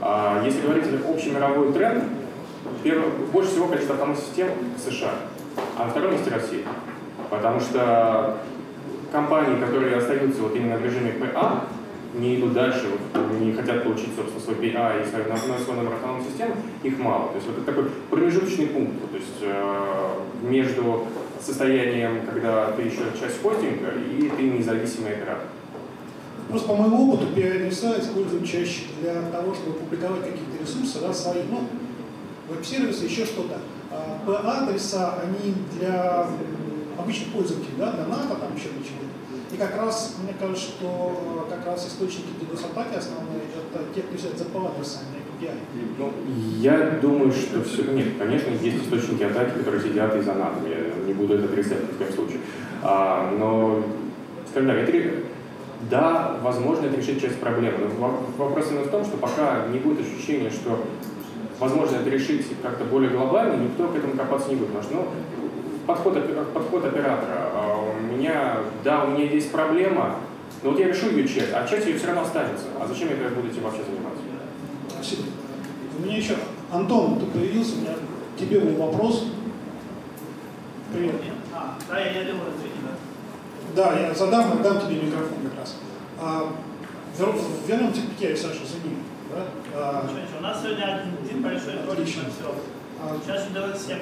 А 0.00 0.42
если 0.44 0.60
говорить 0.60 0.84
о 0.84 1.10
общий 1.10 1.30
мировой 1.30 1.72
тренд, 1.72 2.04
первый, 2.82 3.08
больше 3.32 3.50
всего 3.50 3.68
количество 3.68 3.94
автономных 3.94 4.22
систем 4.22 4.48
в 4.76 4.90
США, 4.90 5.12
а 5.78 5.84
на 5.84 5.90
втором 5.90 6.12
месте 6.12 6.30
Россия. 6.30 6.64
Потому 7.30 7.60
что 7.60 8.36
компании, 9.10 9.58
которые 9.58 9.96
остаются 9.96 10.42
вот 10.42 10.54
именно 10.54 10.76
в 10.76 10.84
режиме 10.84 11.14
PA, 11.18 11.60
не 12.14 12.36
идут 12.36 12.52
дальше, 12.52 12.86
вот, 12.88 13.40
не 13.40 13.52
хотят 13.52 13.82
получить, 13.82 14.10
собственно, 14.16 14.40
свой 14.40 14.56
PA 14.56 15.02
и 15.02 15.08
свой, 15.08 15.58
свой 15.58 15.76
номер 15.76 15.94
автономной 15.94 16.24
системы, 16.24 16.54
их 16.82 16.98
мало. 16.98 17.28
То 17.28 17.36
есть 17.36 17.46
вот 17.46 17.58
это 17.58 17.66
такой 17.66 17.90
промежуточный 18.10 18.66
пункт, 18.66 18.94
то 19.10 19.16
есть 19.16 19.38
э, 19.40 20.20
между 20.42 21.06
состоянием, 21.40 22.26
когда 22.26 22.70
ты 22.72 22.82
еще 22.82 23.02
часть 23.18 23.42
хостинга 23.42 23.90
и 23.90 24.30
ты 24.36 24.42
независимый 24.42 25.12
оператор. 25.12 25.46
Просто 26.48 26.68
по 26.68 26.76
моему 26.76 27.12
опыту 27.12 27.26
PI-адреса 27.34 28.00
используют 28.00 28.46
чаще 28.46 28.82
для 29.00 29.22
того, 29.30 29.54
чтобы 29.54 29.78
публиковать 29.78 30.20
какие-то 30.20 30.62
ресурсы, 30.62 31.00
да, 31.00 31.12
свои, 31.12 31.42
ну, 31.50 31.62
веб-сервисы, 32.48 33.06
еще 33.06 33.24
что-то. 33.24 33.58
А 33.90 34.18
PA-адреса, 34.26 35.20
они 35.22 35.54
для 35.72 36.28
обычных 36.98 37.32
пользователей, 37.32 37.74
да, 37.78 37.92
для 37.92 38.06
НАТО, 38.06 38.36
там 38.36 38.54
еще 38.54 38.68
для 38.68 38.84
чего-то. 38.84 39.03
И 39.54 39.56
как 39.56 39.76
раз, 39.76 40.16
мне 40.20 40.34
кажется, 40.38 40.64
что 40.64 41.46
как 41.48 41.64
раз 41.64 41.86
источники 41.86 42.26
DDoS-атаки 42.40 42.96
основные, 42.96 43.42
это 43.54 43.84
те, 43.94 44.00
кто 44.02 44.18
сидят 44.18 44.36
за 44.36 44.44
PA-адресами, 44.46 45.22
API. 45.38 45.52
Ну, 45.96 46.12
я 46.58 46.98
думаю, 47.00 47.30
что 47.30 47.62
все... 47.62 47.84
Нет, 47.84 48.18
конечно, 48.18 48.50
есть 48.50 48.84
источники 48.84 49.22
атаки, 49.22 49.58
которые 49.58 49.80
сидят 49.80 50.16
и 50.16 50.22
за 50.22 50.34
НАТО. 50.34 50.56
Я 50.68 51.06
не 51.06 51.12
буду 51.12 51.34
это 51.34 51.44
отрицать 51.44 51.82
ни 51.82 51.92
в 51.92 51.98
коем 51.98 52.12
случае. 52.12 52.40
А, 52.82 53.30
но, 53.38 53.84
скажем 54.50 54.70
так, 54.70 54.88
это 54.88 55.24
да, 55.88 56.36
возможно, 56.42 56.86
это 56.86 56.96
решит 56.96 57.20
часть 57.20 57.38
проблемы. 57.38 57.78
Но 58.00 58.24
вопрос 58.36 58.72
именно 58.72 58.86
в 58.86 58.90
том, 58.90 59.04
что 59.04 59.16
пока 59.18 59.66
не 59.68 59.78
будет 59.78 60.00
ощущения, 60.00 60.50
что 60.50 60.80
возможно 61.60 61.96
это 61.96 62.10
решить 62.10 62.44
как-то 62.60 62.84
более 62.84 63.10
глобально, 63.10 63.62
никто 63.62 63.86
к 63.86 63.94
этому 63.94 64.14
копаться 64.14 64.48
не 64.48 64.56
будет. 64.56 64.70
Потому 64.72 64.84
что, 64.84 64.94
ну, 64.94 65.06
подход, 65.86 66.18
подход 66.52 66.84
оператора. 66.84 67.50
У 68.14 68.16
меня, 68.16 68.58
да, 68.84 69.02
у 69.02 69.10
меня 69.10 69.24
есть 69.24 69.50
проблема, 69.50 70.20
но 70.62 70.70
вот 70.70 70.78
я 70.78 70.86
решу 70.86 71.10
ее 71.10 71.26
чек, 71.26 71.48
а 71.52 71.66
часть 71.66 71.84
ее 71.84 71.98
все 71.98 72.06
равно 72.06 72.22
останется. 72.22 72.66
А 72.80 72.86
зачем 72.86 73.08
я 73.08 73.28
будете 73.30 73.60
вообще 73.60 73.82
заниматься? 73.82 74.22
Спасибо. 74.88 75.22
У 75.98 76.02
меня 76.02 76.16
еще, 76.16 76.36
Антон, 76.70 77.18
ты 77.18 77.26
появился, 77.26 77.74
у 77.74 77.80
меня 77.80 77.94
к 78.36 78.38
тебе 78.38 78.60
был 78.60 78.86
вопрос. 78.86 79.26
Привет. 80.92 81.16
А, 81.52 81.76
да, 81.88 81.98
я 81.98 82.12
не 82.12 82.30
думаю, 82.30 82.52
да, 83.74 83.98
я 83.98 84.14
задам, 84.14 84.62
дам 84.62 84.80
тебе 84.80 85.02
микрофон 85.02 85.38
как 85.50 85.58
раз. 85.58 85.76
А, 86.20 86.52
вернемся 87.66 88.02
к 88.02 88.10
Пикере, 88.10 88.36
Саша, 88.36 88.60
извини. 88.62 88.98
Да? 89.32 89.44
А, 89.74 90.04
ничего, 90.04 90.20
ничего. 90.20 90.38
У 90.38 90.42
нас 90.42 90.62
сегодня 90.62 91.02
один 91.02 91.42
большой 91.42 91.84
ролик 91.84 92.06
все. 92.06 92.54
А, 93.02 93.16
Сейчас 93.24 93.48
давайте 93.52 93.78
всем. 93.80 93.98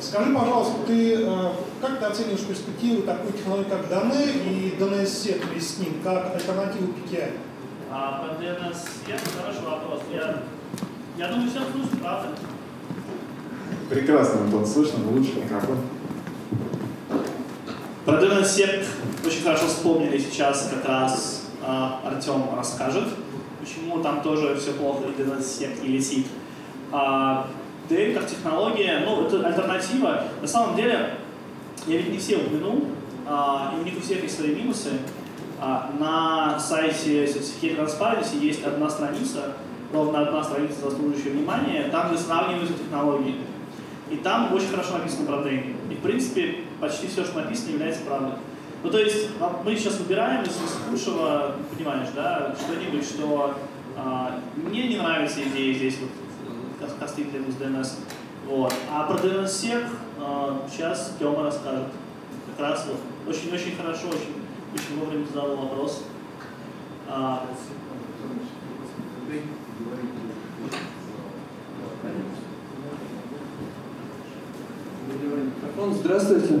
Скажи, 0.00 0.34
пожалуйста, 0.34 0.74
ты 0.86 1.24
а, 1.26 1.52
как 1.80 1.98
ты 1.98 2.04
оцениваешь 2.06 2.40
перспективы 2.40 3.02
такой 3.02 3.32
технологии, 3.32 3.68
как 3.68 3.90
DNS 3.90 4.44
и 4.44 4.76
DNS-сет 4.78 5.44
вместе 5.44 5.74
с 5.74 5.78
ним, 5.78 6.00
как 6.02 6.34
альтернативу 6.34 6.92
PKI? 6.92 7.32
А, 7.90 8.22
по 8.22 8.42
DNS-сет 8.42 9.20
хороший 9.36 9.64
вопрос. 9.64 10.00
Я, 10.12 10.42
я 11.16 11.28
думаю, 11.28 11.50
всем 11.50 11.64
слышно, 11.72 11.98
правда? 12.02 12.28
Прекрасно, 13.90 14.40
Антон, 14.42 14.66
слышно, 14.66 15.10
лучше 15.10 15.32
микрофон. 15.36 15.78
Про 18.04 18.14
DNS-сек 18.14 18.84
очень 19.24 19.42
хорошо 19.42 19.66
вспомнили 19.66 20.18
сейчас, 20.18 20.70
как 20.72 20.88
раз 20.88 21.46
э, 21.62 21.88
Артем 22.04 22.44
расскажет, 22.56 23.08
почему 23.60 24.00
там 24.00 24.22
тоже 24.22 24.56
все 24.56 24.72
плохо, 24.72 25.04
и 25.08 25.20
DNS-сек, 25.20 25.82
и 25.82 25.88
летит. 25.88 26.26
А, 27.88 27.92
DL 27.92 28.14
как 28.14 28.26
технология, 28.26 29.02
ну, 29.04 29.26
это 29.26 29.46
альтернатива. 29.46 30.24
На 30.40 30.48
самом 30.48 30.76
деле, 30.76 31.14
я 31.86 31.96
ведь 31.96 32.10
не 32.10 32.18
все 32.18 32.36
упомянул, 32.36 32.86
а, 33.26 33.74
и 33.76 33.80
у 33.80 33.84
них 33.84 33.96
у 33.96 34.00
всех 34.00 34.22
есть 34.22 34.36
свои 34.36 34.54
минусы. 34.54 34.90
А, 35.60 35.90
на 35.98 36.58
сайте 36.58 37.24
Certificate 37.24 37.78
Transparency 37.78 38.38
есть 38.40 38.64
одна 38.64 38.90
страница, 38.90 39.54
ровно 39.92 40.20
одна 40.20 40.42
страница, 40.44 40.80
заслуживающая 40.82 41.32
внимания, 41.32 41.88
там 41.90 42.08
где 42.08 42.18
сравниваются 42.18 42.74
технологии. 42.74 43.36
И 44.10 44.16
там 44.16 44.52
очень 44.52 44.68
хорошо 44.68 44.98
написано 44.98 45.26
про 45.26 45.42
дейминг. 45.42 45.76
И 45.90 45.94
в 45.94 46.00
принципе 46.00 46.58
почти 46.80 47.08
все, 47.08 47.24
что 47.24 47.40
написано, 47.40 47.70
является 47.70 48.02
правдой. 48.02 48.34
Ну 48.84 48.90
то 48.90 48.98
есть 48.98 49.30
мы 49.64 49.74
сейчас 49.74 49.98
выбираем 49.98 50.44
из 50.44 50.52
худшего, 50.88 51.56
понимаешь, 51.74 52.08
да, 52.14 52.54
что-нибудь, 52.60 53.04
что 53.04 53.56
а, 53.96 54.38
мне 54.54 54.86
не 54.86 54.98
нравится 54.98 55.40
идея 55.42 55.74
здесь 55.74 55.96
вот 56.00 56.10
кастинг 56.98 57.28
с 57.28 57.62
DNS. 57.62 57.88
Вот. 58.46 58.72
А 58.90 59.04
про 59.04 59.16
DNS-сек 59.18 59.84
а, 60.20 60.66
сейчас 60.70 61.14
Тёма 61.18 61.44
расскажет. 61.44 61.88
Как 62.56 62.66
раз 62.66 62.86
вот. 62.86 62.98
Очень-очень 63.28 63.76
хорошо, 63.76 64.08
очень, 64.08 64.42
очень 64.74 65.00
вовремя 65.00 65.26
задал 65.26 65.56
вопрос. 65.56 66.04
А, 67.08 67.44
здравствуйте. 76.06 76.60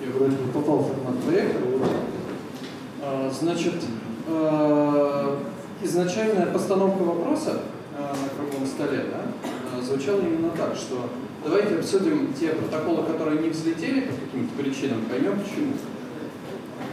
Я 0.00 0.12
вроде 0.12 0.36
бы 0.36 0.52
попал 0.52 0.78
в 0.78 0.88
формат 0.88 1.22
проекта. 1.24 1.58
А, 3.02 3.30
Значит, 3.30 3.74
а, 4.28 5.38
изначальная 5.82 6.46
постановка 6.46 7.02
вопроса 7.02 7.60
на 8.10 8.28
круглом 8.36 8.66
столе 8.66 9.06
да, 9.10 9.22
а, 9.76 9.82
звучала 9.82 10.20
именно 10.20 10.50
так, 10.50 10.74
что 10.76 11.08
давайте 11.44 11.76
обсудим 11.76 12.32
те 12.38 12.48
протоколы, 12.48 13.04
которые 13.04 13.40
не 13.40 13.50
взлетели 13.50 14.00
по 14.00 14.14
каким-то 14.14 14.62
причинам, 14.62 15.04
поймем 15.08 15.38
почему. 15.40 15.72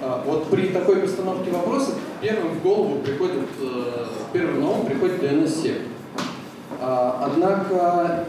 А, 0.02 0.24
Вот 0.26 0.50
при 0.50 0.68
такой 0.68 0.98
постановке 0.98 1.52
вопроса 1.52 1.94
первым 2.22 2.54
в 2.56 2.64
голову 2.64 3.00
приходит, 3.00 3.48
э, 3.62 4.06
первым 4.34 4.64
ум 4.64 4.86
приходит 4.86 5.22
DNS-сек. 5.22 5.82
А, 6.82 7.30
Однако 7.32 8.26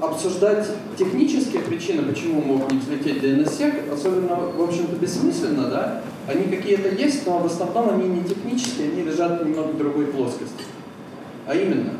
обсуждать 0.00 0.66
технические 0.98 1.62
причины, 1.62 2.02
почему 2.02 2.40
мог 2.40 2.70
не 2.72 2.78
взлететь 2.78 3.22
DNS-сек, 3.22 3.92
особенно, 3.92 4.34
в 4.34 4.60
общем-то, 4.60 4.96
бессмысленно, 4.96 5.68
да? 5.68 6.02
Они 6.26 6.44
какие-то 6.44 6.88
есть, 6.88 7.26
но 7.26 7.38
в 7.38 7.46
основном 7.46 7.90
они 7.90 8.08
не 8.08 8.24
технические, 8.24 8.90
они 8.90 9.02
лежат 9.02 9.44
немного 9.44 9.68
в 9.68 9.78
другой 9.78 10.06
плоскости. 10.06 10.64
А 11.46 11.54
именно, 11.54 11.92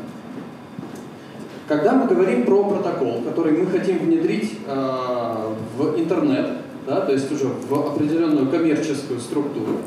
когда 1.67 1.93
мы 1.93 2.07
говорим 2.07 2.45
про 2.45 2.63
протокол, 2.63 3.21
который 3.21 3.53
мы 3.53 3.67
хотим 3.67 3.99
внедрить 3.99 4.59
э, 4.67 5.53
в 5.77 5.99
интернет, 5.99 6.49
да, 6.85 7.01
то 7.01 7.13
есть 7.13 7.31
уже 7.31 7.45
в 7.45 7.73
определенную 7.73 8.49
коммерческую 8.49 9.19
структуру, 9.19 9.77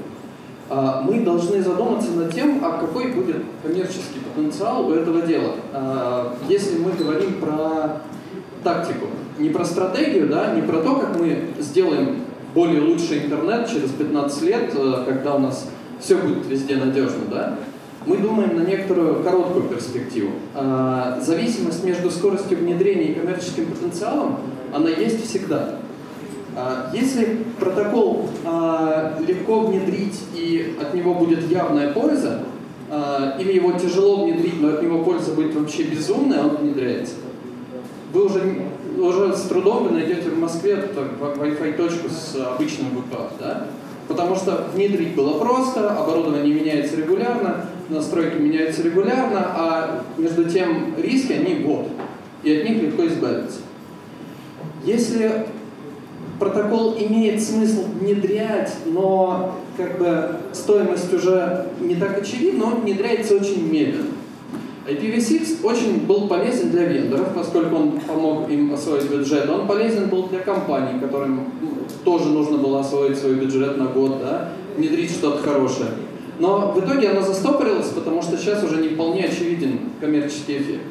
э, 0.71 0.93
мы 1.03 1.21
должны 1.21 1.63
задуматься 1.63 2.13
над 2.13 2.35
тем, 2.35 2.65
а 2.65 2.79
какой 2.79 3.13
будет 3.13 3.43
коммерческий 3.63 4.21
потенциал 4.21 4.89
у 4.89 4.93
этого 4.93 5.23
дела. 5.23 5.53
Э, 5.73 6.31
если 6.49 6.79
мы 6.79 6.93
говорим 6.93 7.35
про 7.41 8.01
тактику, 8.65 9.07
не 9.39 9.51
про 9.51 9.65
стратегию, 9.65 10.29
да, 10.29 10.55
не 10.55 10.63
про 10.63 10.79
то, 10.79 10.97
как 10.97 11.19
мы 11.21 11.49
сделаем 11.59 12.23
более 12.55 12.81
лучший 12.81 13.27
интернет 13.27 13.69
через 13.69 13.91
15 13.91 14.43
лет, 14.43 14.73
э, 14.75 15.05
когда 15.07 15.35
у 15.35 15.39
нас 15.39 15.69
все 16.01 16.17
будет 16.17 16.47
везде 16.47 16.77
надежно, 16.77 17.25
да, 17.31 17.59
мы 18.07 18.19
думаем 18.19 18.57
на 18.57 18.61
некоторую 18.61 19.23
короткую 19.23 19.65
перспективу. 19.65 20.31
А, 20.55 21.21
Зависимость 21.21 21.85
между 21.85 22.11
скоростью 22.11 22.59
внедрения 22.59 23.07
и 23.07 23.15
коммерческим 23.15 23.67
потенциалом, 23.67 24.39
она 24.73 24.89
есть 24.89 25.29
всегда. 25.29 25.81
А, 26.55 26.91
Если 26.95 27.45
протокол 27.59 28.29
а, 28.45 29.19
легко 29.27 29.61
внедрить 29.61 30.19
и 30.35 30.77
от 30.81 30.95
него 30.95 31.15
будет 31.15 31.51
явная 31.51 31.93
польза, 31.93 32.45
или 33.41 33.53
его 33.53 33.73
тяжело 33.73 34.25
внедрить, 34.25 34.61
но 34.61 34.69
от 34.69 34.81
него 34.81 35.03
польза 35.03 35.33
будет 35.33 35.57
вообще 35.57 35.83
безумная, 35.83 36.45
он 36.45 36.59
внедряется. 36.59 37.15
Вы 38.13 38.27
уже, 38.27 38.63
уже 38.97 39.37
с 39.37 39.41
трудом 39.49 39.89
вы 39.89 39.91
найдете 39.91 40.31
в 40.31 40.39
Москве 40.39 40.89
Wi-Fi 40.95 41.77
точку 41.77 42.09
с 42.09 42.37
обычным 42.37 42.91
ВП, 42.91 43.33
да? 43.41 43.67
Потому 44.07 44.37
что 44.37 44.69
внедрить 44.73 45.17
было 45.17 45.37
просто, 45.37 45.99
оборудование 45.99 46.55
меняется 46.55 46.95
регулярно, 46.95 47.67
настройки 47.89 48.37
меняются 48.37 48.83
регулярно, 48.83 49.47
а 49.55 50.05
между 50.19 50.45
тем 50.45 50.95
риски, 50.97 51.33
они 51.33 51.65
вот, 51.65 51.89
и 52.43 52.53
от 52.53 52.69
них 52.69 52.83
легко 52.83 53.07
избавиться. 53.07 53.61
Если 54.85 55.47
протокол 56.39 56.97
имеет 56.99 57.43
смысл 57.43 57.85
внедрять, 58.01 58.73
но 58.87 59.57
как 59.77 59.99
бы 59.99 60.37
стоимость 60.53 61.13
уже 61.13 61.67
не 61.81 61.97
так 61.97 62.19
очевидна, 62.19 62.67
он 62.67 62.81
внедряется 62.83 63.37
очень 63.37 63.71
медленно. 63.71 64.11
IPv6 64.87 65.65
очень 65.65 66.07
был 66.07 66.29
полезен 66.29 66.71
для 66.71 66.85
вендоров, 66.85 67.35
поскольку 67.35 67.75
он 67.75 68.01
помог 68.07 68.49
им 68.49 68.73
освоить 68.73 69.11
бюджет. 69.11 69.51
Он 69.51 69.67
полезен 69.67 70.09
был 70.09 70.29
для 70.29 70.39
компаний, 70.39 71.01
которым 71.01 71.51
тоже 72.05 72.27
нужно 72.27 72.59
было 72.59 72.81
освоить 72.81 73.19
свой 73.19 73.35
бюджет 73.35 73.77
на 73.79 73.87
год, 73.87 74.21
да, 74.21 74.53
внедрить 74.77 75.11
что-то 75.11 75.43
хорошее. 75.43 75.91
Но 76.39 76.73
в 76.73 76.85
итоге 76.85 77.11
оно 77.11 77.23
застопорилось, 77.23 77.89
потому 77.89 78.23
что 78.23 78.37
сейчас 78.37 78.63
уже 78.63 78.77
не 78.81 78.89
вполне 78.89 79.25
очевиден 79.25 79.81
коммерческий 80.01 80.59
эффект. 80.59 80.83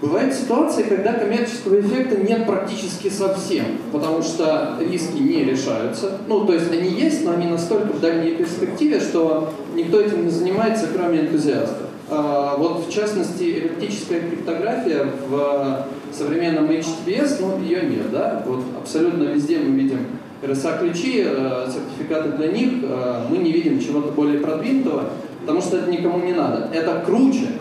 Бывают 0.00 0.32
ситуации, 0.32 0.84
когда 0.84 1.12
коммерческого 1.12 1.78
эффекта 1.78 2.16
нет 2.16 2.46
практически 2.46 3.10
совсем, 3.10 3.66
потому 3.92 4.22
что 4.22 4.78
риски 4.80 5.18
не 5.18 5.44
решаются. 5.44 6.18
Ну, 6.26 6.46
то 6.46 6.54
есть 6.54 6.72
они 6.72 6.88
есть, 6.88 7.22
но 7.22 7.32
они 7.32 7.46
настолько 7.46 7.92
в 7.92 8.00
дальней 8.00 8.34
перспективе, 8.34 8.98
что 8.98 9.52
никто 9.74 10.00
этим 10.00 10.24
не 10.24 10.30
занимается, 10.30 10.86
кроме 10.94 11.20
энтузиастов. 11.20 11.88
А, 12.08 12.56
Вот, 12.56 12.86
в 12.86 12.90
частности, 12.90 13.42
эллиптическая 13.42 14.20
криптография 14.20 15.06
в 15.28 15.86
современном 16.12 16.64
HTTPS, 16.70 17.36
ну, 17.40 17.62
ее 17.62 17.82
нет, 17.82 18.10
да? 18.10 18.42
Вот 18.46 18.64
абсолютно 18.80 19.24
везде 19.24 19.58
мы 19.58 19.78
видим 19.78 20.06
RSA-ключи, 20.42 21.24
э, 21.26 21.68
сертификаты 21.68 22.32
для 22.32 22.48
них, 22.48 22.82
э, 22.82 23.26
мы 23.28 23.38
не 23.38 23.52
видим 23.52 23.78
чего-то 23.78 24.12
более 24.12 24.40
продвинутого, 24.40 25.10
потому 25.40 25.60
что 25.60 25.76
это 25.76 25.90
никому 25.90 26.24
не 26.24 26.32
надо. 26.32 26.68
Это 26.72 27.02
круче, 27.04 27.60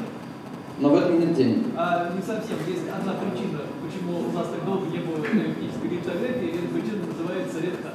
но 0.79 0.89
в 0.89 0.95
этом 0.95 1.19
нет 1.19 1.35
денег. 1.35 1.67
А 1.75 2.09
не 2.15 2.21
совсем. 2.21 2.55
Есть 2.67 2.87
одна 2.87 3.19
причина, 3.19 3.67
почему 3.83 4.29
у 4.29 4.31
нас 4.31 4.47
так 4.47 4.63
долго 4.63 4.87
не 4.87 4.99
было 5.03 5.19
электронической 5.19 5.89
криптографии, 5.89 6.47
и 6.47 6.55
эта 6.55 6.67
причина 6.71 7.03
называется 7.03 7.59
редка. 7.59 7.91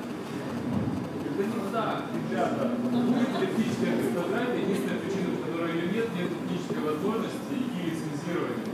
Это 1.25 1.43
не 1.49 1.73
так, 1.73 2.05
ребята. 2.13 2.71
Будет 2.85 3.33
электрическая 3.41 3.97
криптография, 3.97 4.69
единственная 4.69 5.01
причина, 5.01 5.29
по 5.33 5.49
которой 5.49 5.73
ее 5.81 5.87
нет, 5.97 6.07
нет 6.13 6.29
технической 6.29 6.85
возможности 6.85 7.57
и 7.57 7.81
лицензирования. 7.89 8.69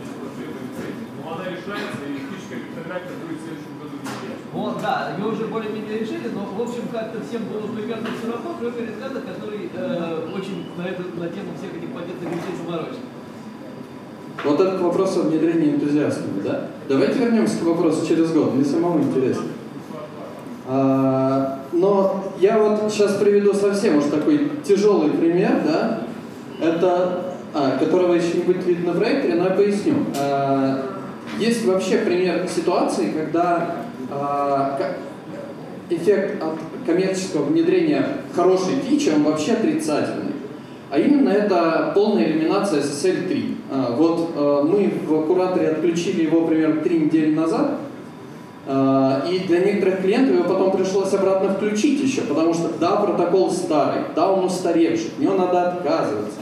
Но 1.22 1.38
она 1.38 1.44
решается, 1.54 2.02
и 2.02 2.18
электрическая 2.18 2.58
криптография 2.66 3.14
будет 3.22 3.38
в 3.38 3.44
следующем 3.46 3.78
году. 3.78 3.96
Вот, 4.52 4.82
да, 4.82 5.12
ее 5.16 5.30
уже 5.30 5.46
более-менее 5.46 6.00
решили, 6.00 6.28
но, 6.34 6.44
в 6.44 6.68
общем, 6.68 6.82
как-то 6.92 7.20
всем 7.22 7.42
было 7.44 7.72
примерно 7.72 8.08
все 8.18 8.32
равно, 8.32 8.56
кроме 8.58 8.80
ребята, 8.80 9.20
который 9.20 9.70
э, 9.72 10.28
очень 10.34 10.66
на, 10.76 10.88
эту, 10.88 11.02
на 11.20 11.28
тему 11.28 11.54
всех 11.56 11.70
этих 11.76 11.94
пакетных 11.94 12.30
вещей 12.30 12.56
заморочен. 12.58 12.98
Вот 14.44 14.60
этот 14.60 14.80
вопрос 14.80 15.16
о 15.18 15.22
внедрении 15.22 15.74
энтузиастами, 15.74 16.40
да? 16.42 16.68
Давайте 16.88 17.20
вернемся 17.20 17.58
к 17.58 17.62
вопросу 17.62 18.04
через 18.06 18.32
год, 18.32 18.54
мне 18.54 18.64
самому 18.64 19.00
интересно. 19.00 19.44
А, 20.66 21.60
но 21.72 22.24
я 22.40 22.58
вот 22.58 22.90
сейчас 22.90 23.14
приведу 23.18 23.54
совсем 23.54 23.98
уж 23.98 24.04
такой 24.04 24.50
тяжелый 24.64 25.10
пример, 25.10 25.62
да? 25.64 26.00
Это, 26.60 27.36
а, 27.54 27.78
которого 27.78 28.14
еще 28.14 28.38
не 28.38 28.42
будет 28.42 28.66
видно 28.66 28.92
в 28.92 28.98
проекторе, 28.98 29.34
но 29.34 29.44
я 29.44 29.50
поясню. 29.50 29.94
А, 30.18 30.96
есть 31.38 31.64
вообще 31.66 31.98
пример 31.98 32.48
ситуации, 32.48 33.12
когда 33.12 33.76
эффект 35.90 36.42
от 36.42 36.58
коммерческого 36.86 37.44
внедрения 37.44 38.06
хорошей 38.34 38.76
фичи, 38.88 39.10
он 39.10 39.24
вообще 39.24 39.52
отрицательный. 39.52 40.32
А 40.90 40.98
именно 40.98 41.28
это 41.28 41.92
полная 41.94 42.24
элиминация 42.24 42.80
SSL 42.80 43.28
3. 43.28 43.56
А, 43.70 43.94
Вот 43.96 44.30
э, 44.34 44.62
мы 44.64 44.92
в 45.06 45.26
кураторе 45.26 45.68
отключили 45.68 46.24
его 46.24 46.46
примерно 46.46 46.80
3 46.80 46.98
недели 46.98 47.34
назад, 47.34 47.78
а, 48.66 49.24
и 49.30 49.38
для 49.46 49.60
некоторых 49.60 50.02
клиентов 50.02 50.34
его 50.34 50.44
потом 50.44 50.76
пришлось 50.76 51.12
обратно 51.14 51.54
включить 51.54 52.00
еще, 52.00 52.22
потому 52.22 52.52
что 52.54 52.70
да, 52.78 52.96
протокол 52.96 53.50
старый, 53.50 54.02
да, 54.14 54.30
он 54.30 54.44
устаревший, 54.44 55.08
от 55.08 55.18
него 55.18 55.34
надо 55.34 55.68
отказываться. 55.70 56.40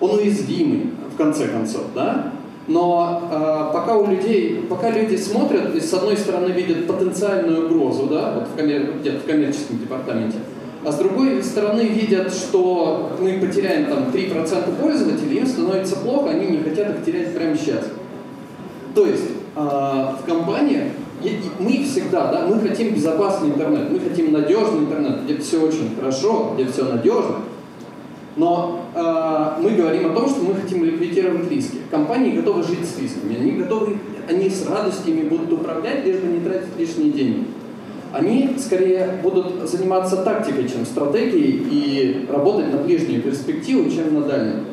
Он 0.00 0.18
уязвимый, 0.18 0.90
в 1.12 1.16
конце 1.16 1.48
концов, 1.48 1.84
да? 1.94 2.32
Но 2.68 3.28
э, 3.30 3.72
пока 3.72 3.96
у 3.96 4.06
людей, 4.06 4.66
пока 4.68 4.90
люди 4.90 5.16
смотрят 5.16 5.74
и 5.74 5.80
с 5.80 5.92
одной 5.94 6.16
стороны 6.16 6.50
видят 6.50 6.86
потенциальную 6.88 7.66
угрозу, 7.66 8.06
да, 8.06 8.34
вот 8.34 8.48
в, 8.48 8.56
коммер- 8.56 8.98
где-то 9.00 9.20
в 9.20 9.24
коммерческом 9.24 9.78
департаменте, 9.78 10.38
а 10.84 10.90
с 10.90 10.96
другой 10.96 11.42
стороны 11.44 11.82
видят, 11.82 12.32
что 12.32 13.12
мы 13.20 13.38
потеряем 13.38 13.86
там 13.86 14.08
3% 14.12 14.80
пользователей, 14.80 15.38
им 15.38 15.46
становится 15.46 15.96
плохо, 15.96 16.30
они 16.30 16.46
не 16.46 16.58
хотят 16.58 16.90
их 16.90 17.04
терять 17.04 17.34
прямо 17.34 17.56
сейчас. 17.56 17.84
То 18.94 19.06
есть 19.06 19.24
э, 19.54 19.60
в 19.60 20.26
компаниях 20.26 20.88
мы 21.58 21.84
всегда, 21.84 22.30
да, 22.30 22.46
мы 22.46 22.60
хотим 22.60 22.94
безопасный 22.94 23.50
интернет, 23.50 23.90
мы 23.90 24.00
хотим 24.00 24.32
надежный 24.32 24.80
интернет, 24.80 25.24
где 25.24 25.38
все 25.38 25.60
очень 25.60 25.94
хорошо, 25.96 26.52
где 26.54 26.66
все 26.66 26.84
надежно. 26.84 27.36
Но 28.36 28.82
э, 28.94 29.62
мы 29.62 29.70
говорим 29.70 30.10
о 30.10 30.14
том, 30.14 30.28
что 30.28 30.42
мы 30.42 30.54
хотим 30.54 30.84
ликвидировать 30.84 31.50
риски. 31.50 31.78
Компании 31.90 32.36
готовы 32.36 32.62
жить 32.62 32.84
с 32.84 32.98
рисками, 32.98 33.36
они 33.40 33.52
готовы, 33.52 33.96
они 34.28 34.50
с 34.50 34.66
радостью 34.68 35.14
ими 35.14 35.28
будут 35.28 35.52
управлять, 35.54 36.04
лишь 36.04 36.18
бы 36.18 36.28
не 36.28 36.40
тратить 36.40 36.76
лишние 36.78 37.12
деньги. 37.12 37.44
Они 38.12 38.56
скорее 38.58 39.20
будут 39.22 39.68
заниматься 39.68 40.18
тактикой, 40.18 40.68
чем 40.68 40.84
стратегией, 40.84 41.66
и 41.70 42.26
работать 42.30 42.72
на 42.72 42.78
ближнюю 42.78 43.22
перспективу, 43.22 43.90
чем 43.90 44.14
на 44.14 44.26
дальнюю. 44.26 44.64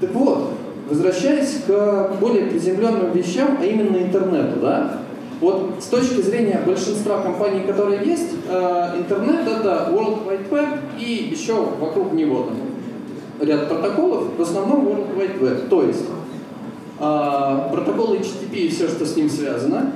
Так 0.00 0.14
вот, 0.14 0.52
возвращаясь 0.88 1.62
к 1.66 2.16
более 2.20 2.46
приземленным 2.46 3.12
вещам, 3.12 3.58
а 3.60 3.64
именно 3.64 3.96
интернету, 3.96 4.60
да? 4.60 5.00
Вот 5.40 5.74
с 5.80 5.86
точки 5.86 6.20
зрения 6.20 6.60
большинства 6.66 7.22
компаний, 7.22 7.60
которые 7.66 8.04
есть, 8.04 8.30
э, 8.48 8.98
интернет 8.98 9.46
это 9.46 9.88
World 9.92 10.26
Wide 10.26 10.48
Web 10.50 10.78
и 10.98 11.28
еще 11.30 11.54
вокруг 11.80 12.12
него 12.12 12.42
там 12.44 12.56
ряд 13.46 13.68
протоколов, 13.68 14.36
в 14.36 14.42
основном 14.42 14.86
World 14.86 15.16
Wide 15.16 15.40
Web. 15.40 15.68
То 15.68 15.82
есть 15.84 16.04
а, 17.00 17.68
протокол 17.72 18.14
HTTP 18.14 18.54
и 18.54 18.68
все, 18.68 18.88
что 18.88 19.06
с 19.06 19.14
ним 19.14 19.30
связано, 19.30 19.92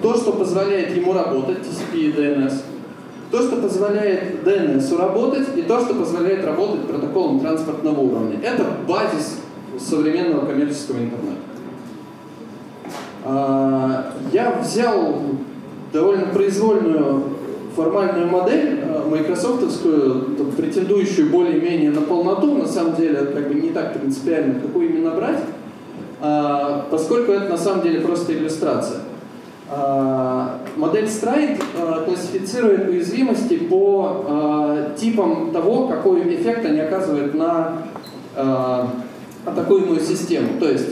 то, 0.00 0.14
что 0.16 0.32
позволяет 0.32 0.96
ему 0.96 1.12
работать, 1.12 1.58
TCP 1.58 1.98
и 1.98 2.12
DNS, 2.12 2.54
то, 3.30 3.42
что 3.42 3.56
позволяет 3.56 4.42
DNS 4.44 4.96
работать, 4.96 5.48
и 5.56 5.62
то, 5.62 5.80
что 5.80 5.94
позволяет 5.94 6.44
работать 6.44 6.86
протоколом 6.86 7.40
транспортного 7.40 8.00
уровня. 8.00 8.38
Это 8.42 8.64
базис 8.88 9.38
современного 9.78 10.46
коммерческого 10.46 10.98
интернета. 10.98 11.43
А, 13.24 14.12
я 14.32 14.58
взял 14.62 15.14
довольно 15.92 16.26
произвольную 16.26 17.22
формальную 17.74 18.28
модель 18.28 18.80
э, 18.82 19.02
майкрософтовскую, 19.08 20.36
претендующую 20.56 21.30
более-менее 21.30 21.90
на 21.90 22.02
полноту, 22.02 22.54
на 22.56 22.68
самом 22.68 22.94
деле 22.94 23.18
как 23.18 23.48
бы 23.48 23.54
не 23.54 23.70
так 23.70 23.94
принципиально, 23.94 24.60
какую 24.60 24.90
именно 24.90 25.10
брать, 25.10 25.40
а, 26.20 26.86
поскольку 26.90 27.32
это 27.32 27.48
на 27.48 27.58
самом 27.58 27.82
деле 27.82 28.00
просто 28.00 28.34
иллюстрация. 28.34 29.00
А, 29.70 30.60
модель 30.76 31.06
Stride 31.06 31.58
классифицирует 32.04 32.88
уязвимости 32.88 33.56
по 33.56 34.92
типам 34.96 35.50
того, 35.50 35.88
какой 35.88 36.22
эффект 36.34 36.64
они 36.66 36.80
оказывают 36.80 37.34
на 37.34 37.78
атакуемую 39.46 40.00
систему. 40.00 40.60
То 40.60 40.68
есть 40.68 40.90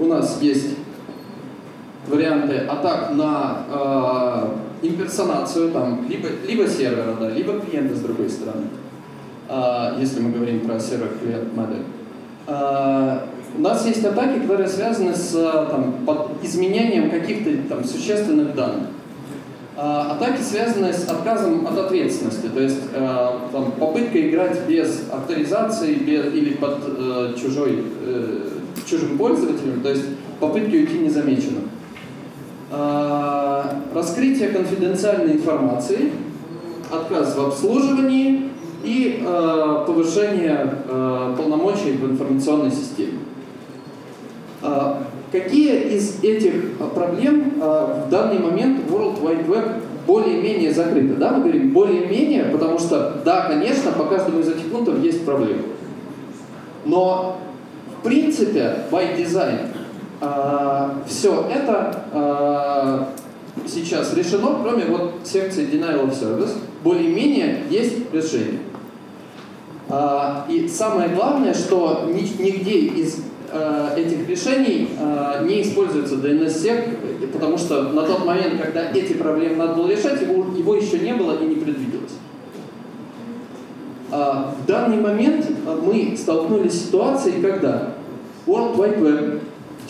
у 0.00 0.06
нас 0.06 0.40
есть 0.40 0.76
варианты 2.08 2.56
атак 2.56 3.12
на 3.14 4.50
имперсонацию 4.82 5.70
там, 5.70 6.06
либо, 6.08 6.28
либо 6.46 6.66
сервера, 6.66 7.14
да, 7.18 7.30
либо 7.30 7.60
клиента 7.60 7.94
с 7.94 8.00
другой 8.00 8.30
стороны, 8.30 8.66
а, 9.48 9.96
если 9.98 10.20
мы 10.20 10.30
говорим 10.30 10.60
про 10.60 10.80
сервер-клиент 10.80 11.54
модель. 11.54 11.84
А, 12.46 13.26
у 13.56 13.60
нас 13.60 13.86
есть 13.86 14.04
атаки, 14.04 14.40
которые 14.40 14.68
связаны 14.68 15.14
с 15.14 15.32
там, 15.70 15.96
изменением 16.42 17.10
каких-то 17.10 17.50
там, 17.68 17.84
существенных 17.84 18.54
данных. 18.54 18.88
А, 19.76 20.12
атаки 20.12 20.40
связаны 20.42 20.92
с 20.92 21.08
отказом 21.08 21.66
от 21.66 21.78
ответственности, 21.78 22.48
то 22.52 22.60
есть 22.60 22.80
а, 22.94 23.48
там, 23.52 23.72
попытка 23.72 24.28
играть 24.28 24.66
без 24.68 25.04
авторизации 25.10 25.94
без, 25.94 26.34
или 26.34 26.54
под 26.54 26.80
э, 26.86 27.34
чужой, 27.40 27.84
э, 28.04 28.48
чужим 28.90 29.16
пользователем, 29.16 29.80
то 29.80 29.90
есть 29.90 30.04
попытки 30.40 30.76
уйти 30.76 30.98
незамеченным. 30.98 31.70
А, 32.72 33.82
раскрытие 33.94 34.48
конфиденциальной 34.48 35.34
информации, 35.34 36.12
отказ 36.90 37.36
в 37.36 37.40
обслуживании 37.40 38.50
и 38.84 39.22
а, 39.26 39.84
повышение 39.84 40.74
а, 40.88 41.34
полномочий 41.36 41.92
в 41.92 42.10
информационной 42.10 42.70
системе. 42.70 43.18
Какие 45.32 45.94
из 45.94 46.22
этих 46.22 46.76
проблем 46.94 47.54
в 47.56 48.10
данный 48.10 48.40
момент 48.40 48.80
World 48.90 49.22
Wide 49.22 49.46
Web 49.46 49.80
более-менее 50.06 50.74
закрыты? 50.74 51.14
Да, 51.14 51.30
мы 51.30 51.44
говорим 51.44 51.70
более-менее, 51.70 52.44
потому 52.46 52.78
что, 52.78 53.22
да, 53.24 53.46
конечно, 53.48 53.92
по 53.92 54.04
каждому 54.04 54.40
из 54.40 54.48
этих 54.48 54.70
пунктов 54.70 55.02
есть 55.02 55.24
проблемы. 55.24 55.62
Но, 56.84 57.38
в 58.00 58.02
принципе, 58.02 58.76
by 58.90 59.16
design, 59.16 59.68
а, 60.22 61.02
все 61.06 61.46
это 61.50 62.04
а, 62.12 63.08
сейчас 63.66 64.14
решено, 64.14 64.58
кроме 64.62 64.86
вот 64.86 65.20
секции 65.24 65.68
Denial 65.70 66.08
of 66.08 66.18
Service, 66.18 66.52
более-менее 66.82 67.64
есть 67.68 68.12
решение. 68.12 68.60
А, 69.90 70.46
и 70.48 70.66
самое 70.66 71.10
главное, 71.10 71.52
что 71.52 72.10
нигде 72.10 72.78
из 72.78 73.24
этих 73.96 74.28
решений 74.28 74.90
не 75.42 75.62
используется 75.62 76.14
DNSSEC, 76.14 77.26
потому 77.32 77.58
что 77.58 77.82
на 77.82 78.02
тот 78.02 78.24
момент, 78.24 78.62
когда 78.62 78.92
эти 78.92 79.14
проблемы 79.14 79.56
надо 79.56 79.74
было 79.74 79.90
решать, 79.90 80.22
его, 80.22 80.46
его 80.56 80.76
еще 80.76 81.00
не 81.00 81.12
было 81.12 81.36
и 81.42 81.46
не 81.46 81.56
предвиделось. 81.56 82.12
В 84.10 84.66
данный 84.66 85.00
момент 85.00 85.46
мы 85.84 86.16
столкнулись 86.16 86.72
с 86.72 86.86
ситуацией, 86.86 87.40
когда 87.40 87.90
World 88.46 88.76
Wide 88.76 89.00
Web 89.00 89.40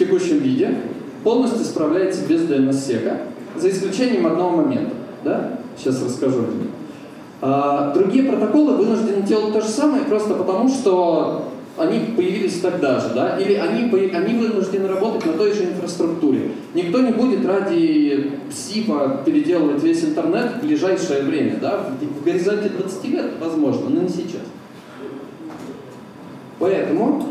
текущем 0.00 0.38
виде 0.38 0.74
полностью 1.22 1.64
справляется 1.64 2.26
без 2.26 2.42
DNS-сека, 2.42 3.18
за 3.56 3.70
исключением 3.70 4.26
одного 4.26 4.62
момента. 4.62 4.94
Да? 5.22 5.58
Сейчас 5.76 6.02
расскажу. 6.02 6.44
А, 7.42 7.92
другие 7.92 8.24
протоколы 8.24 8.76
вынуждены 8.76 9.22
делать 9.22 9.52
то 9.52 9.60
же 9.60 9.68
самое 9.68 10.04
просто 10.04 10.34
потому, 10.34 10.68
что 10.68 11.48
они 11.80 12.14
появились 12.14 12.60
тогда 12.60 13.00
же, 13.00 13.14
да, 13.14 13.38
или 13.38 13.54
они, 13.54 13.90
они 14.12 14.34
вынуждены 14.34 14.88
работать 14.88 15.26
на 15.26 15.32
той 15.32 15.52
же 15.52 15.64
инфраструктуре. 15.64 16.50
Никто 16.74 17.00
не 17.00 17.12
будет 17.12 17.46
ради 17.46 18.32
СИПа 18.52 19.22
переделывать 19.24 19.82
весь 19.82 20.04
интернет 20.04 20.56
в 20.56 20.66
ближайшее 20.66 21.22
время, 21.22 21.58
да, 21.60 21.78
в, 21.78 22.20
в 22.20 22.24
горизонте 22.24 22.68
20 22.68 23.04
лет, 23.06 23.26
возможно, 23.40 23.88
но 23.88 24.02
не 24.02 24.08
сейчас. 24.08 24.42
Поэтому 26.58 27.26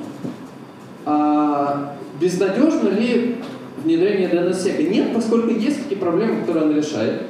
а, 1.05 1.95
Безнадежно 2.19 2.89
ли 2.89 3.37
внедрение 3.83 4.29
DNSSEC? 4.29 4.89
Нет, 4.89 5.13
поскольку 5.13 5.51
есть 5.51 5.83
такие 5.83 5.99
проблемы, 5.99 6.41
которые 6.41 6.65
он 6.65 6.75
решает. 6.75 7.23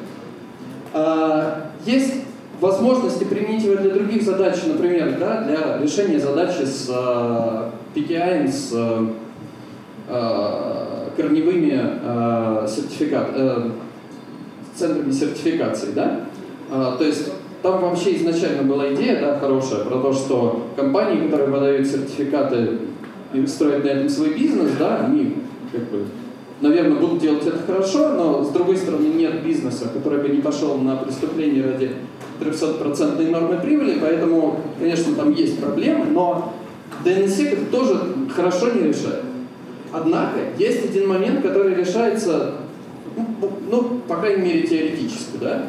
А, 0.94 1.70
есть 1.86 2.14
возможности 2.60 3.24
применить 3.24 3.64
его 3.64 3.76
для 3.76 3.94
других 3.94 4.24
задач, 4.24 4.58
например, 4.66 5.18
да, 5.20 5.44
для 5.44 5.78
решения 5.82 6.20
задачи 6.20 6.64
с 6.64 6.90
PKI, 7.96 8.46
а, 8.46 8.48
с 8.48 8.74
а, 10.08 11.12
корневыми 11.16 11.72
сертификат, 12.68 13.30
э, 13.36 13.70
центрами 14.76 15.12
сертификации. 15.12 15.92
Да? 15.94 16.22
То 16.70 17.04
есть 17.04 17.32
там 17.62 17.82
вообще 17.82 18.16
изначально 18.16 18.64
была 18.64 18.94
идея 18.94 19.20
да, 19.20 19.40
хорошая 19.40 19.84
про 19.84 20.00
то, 20.00 20.14
что 20.14 20.68
компании, 20.78 21.28
которые 21.28 21.50
выдают 21.50 21.88
сертификаты 21.88 22.78
и 23.34 23.46
строят 23.46 23.84
на 23.84 23.90
этом 23.90 24.10
свой 24.10 24.34
бизнес, 24.34 24.72
да, 24.80 25.06
они 25.06 25.36
как 25.72 25.82
бы, 25.90 26.06
наверное, 26.62 26.98
будут 26.98 27.20
делать 27.20 27.46
это 27.46 27.60
хорошо, 27.66 28.14
но 28.14 28.44
с 28.44 28.50
другой 28.50 28.78
стороны 28.78 29.08
нет 29.08 29.44
бизнеса, 29.44 29.90
который 29.94 30.22
бы 30.22 30.30
не 30.30 30.42
пошел 30.42 30.78
на 30.78 30.96
преступление 30.96 31.66
ради 31.66 31.92
300% 32.40 33.30
нормы 33.30 33.60
прибыли, 33.60 34.00
поэтому, 34.00 34.62
конечно, 34.80 35.14
там 35.16 35.34
есть 35.34 35.60
проблемы, 35.60 36.06
но 36.06 36.54
DNSSEC 37.04 37.54
это 37.54 37.66
тоже 37.66 38.00
хорошо 38.34 38.72
не 38.72 38.88
решает. 38.88 39.24
Однако 39.92 40.40
есть 40.58 40.86
один 40.86 41.08
момент, 41.08 41.42
который 41.42 41.76
решается, 41.76 42.56
ну, 43.16 43.52
ну 43.70 44.02
по 44.08 44.18
крайней 44.18 44.44
мере, 44.44 44.68
теоретически, 44.68 45.38
да? 45.42 45.64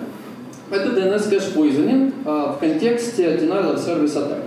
Это 0.71 0.91
DNS 0.91 1.29
кэш 1.29 1.53
poisoning 1.55 2.12
а, 2.25 2.53
в 2.53 2.59
контексте 2.61 3.37
denial 3.37 3.75
of 3.75 3.79
service 3.79 4.14
attack. 4.14 4.43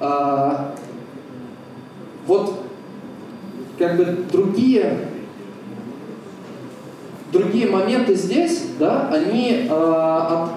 А, 0.00 0.74
вот 2.26 2.62
как 3.78 3.96
бы 3.96 4.24
другие 4.32 4.98
другие 7.32 7.68
моменты 7.68 8.14
здесь, 8.14 8.66
да, 8.78 9.08
они 9.12 9.66
э, 9.68 9.72
от 9.72 10.55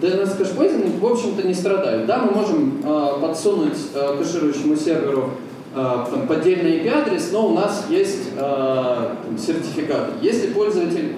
DNS 0.00 0.36
кэшпоизинг, 0.36 1.00
в 1.00 1.06
общем-то, 1.06 1.46
не 1.46 1.54
страдают. 1.54 2.06
Да, 2.06 2.18
мы 2.18 2.32
можем 2.32 2.80
э, 2.84 3.20
подсунуть 3.20 3.78
э, 3.94 4.16
кэширующему 4.18 4.76
серверу 4.76 5.30
э, 5.74 5.76
там, 5.76 6.26
поддельный 6.26 6.78
IP-адрес, 6.78 7.30
но 7.32 7.48
у 7.48 7.54
нас 7.54 7.86
есть 7.88 8.30
э, 8.36 8.38
там, 8.38 9.38
сертификат. 9.38 10.10
Если 10.22 10.48
пользователь 10.48 11.16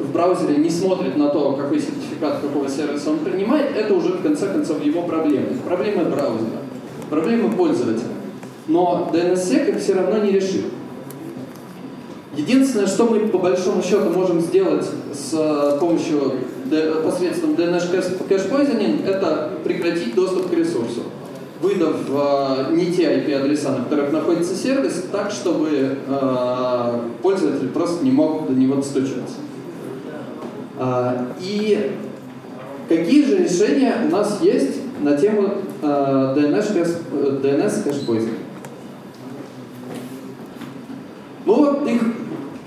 в 0.00 0.12
браузере 0.12 0.56
не 0.56 0.70
смотрит 0.70 1.16
на 1.16 1.28
то, 1.28 1.52
какой 1.52 1.78
сертификат 1.78 2.40
какого 2.40 2.68
сервиса 2.68 3.10
он 3.10 3.18
принимает, 3.18 3.76
это 3.76 3.94
уже 3.94 4.14
в 4.14 4.22
конце 4.22 4.48
концов 4.48 4.84
его 4.84 5.02
проблемы. 5.02 5.58
Проблемы 5.64 6.04
браузера, 6.04 6.58
проблемы 7.08 7.52
пользователя 7.52 8.16
но 8.68 9.10
DNSSEC 9.12 9.70
их 9.70 9.80
все 9.80 9.94
равно 9.94 10.18
не 10.18 10.32
решит. 10.32 10.64
Единственное, 12.36 12.86
что 12.86 13.04
мы 13.06 13.20
по 13.28 13.38
большому 13.38 13.82
счету 13.82 14.10
можем 14.10 14.40
сделать 14.40 14.86
с 15.14 15.78
помощью 15.80 16.34
посредством 17.04 17.52
DNS 17.52 17.90
poisoning, 18.50 19.06
это 19.06 19.50
прекратить 19.64 20.14
доступ 20.14 20.50
к 20.50 20.52
ресурсу, 20.52 21.02
выдав 21.60 21.96
э, 22.08 22.74
не 22.74 22.92
те 22.92 23.18
IP-адреса, 23.18 23.70
на 23.70 23.84
которых 23.84 24.12
находится 24.12 24.54
сервис, 24.54 25.04
так, 25.10 25.30
чтобы 25.30 25.98
э, 26.06 27.00
пользователь 27.22 27.68
просто 27.68 28.04
не 28.04 28.10
мог 28.10 28.46
до 28.46 28.54
него 28.54 28.76
достучаться. 28.76 29.36
Э, 30.78 31.26
и 31.40 31.92
какие 32.88 33.24
же 33.24 33.38
решения 33.38 33.94
у 34.06 34.10
нас 34.10 34.38
есть 34.42 34.80
на 35.00 35.16
тему 35.16 35.54
э, 35.82 35.86
DNS, 36.36 36.74
poisoning? 38.06 38.38
Ну 41.46 41.54
вот 41.54 41.88
их 41.88 42.02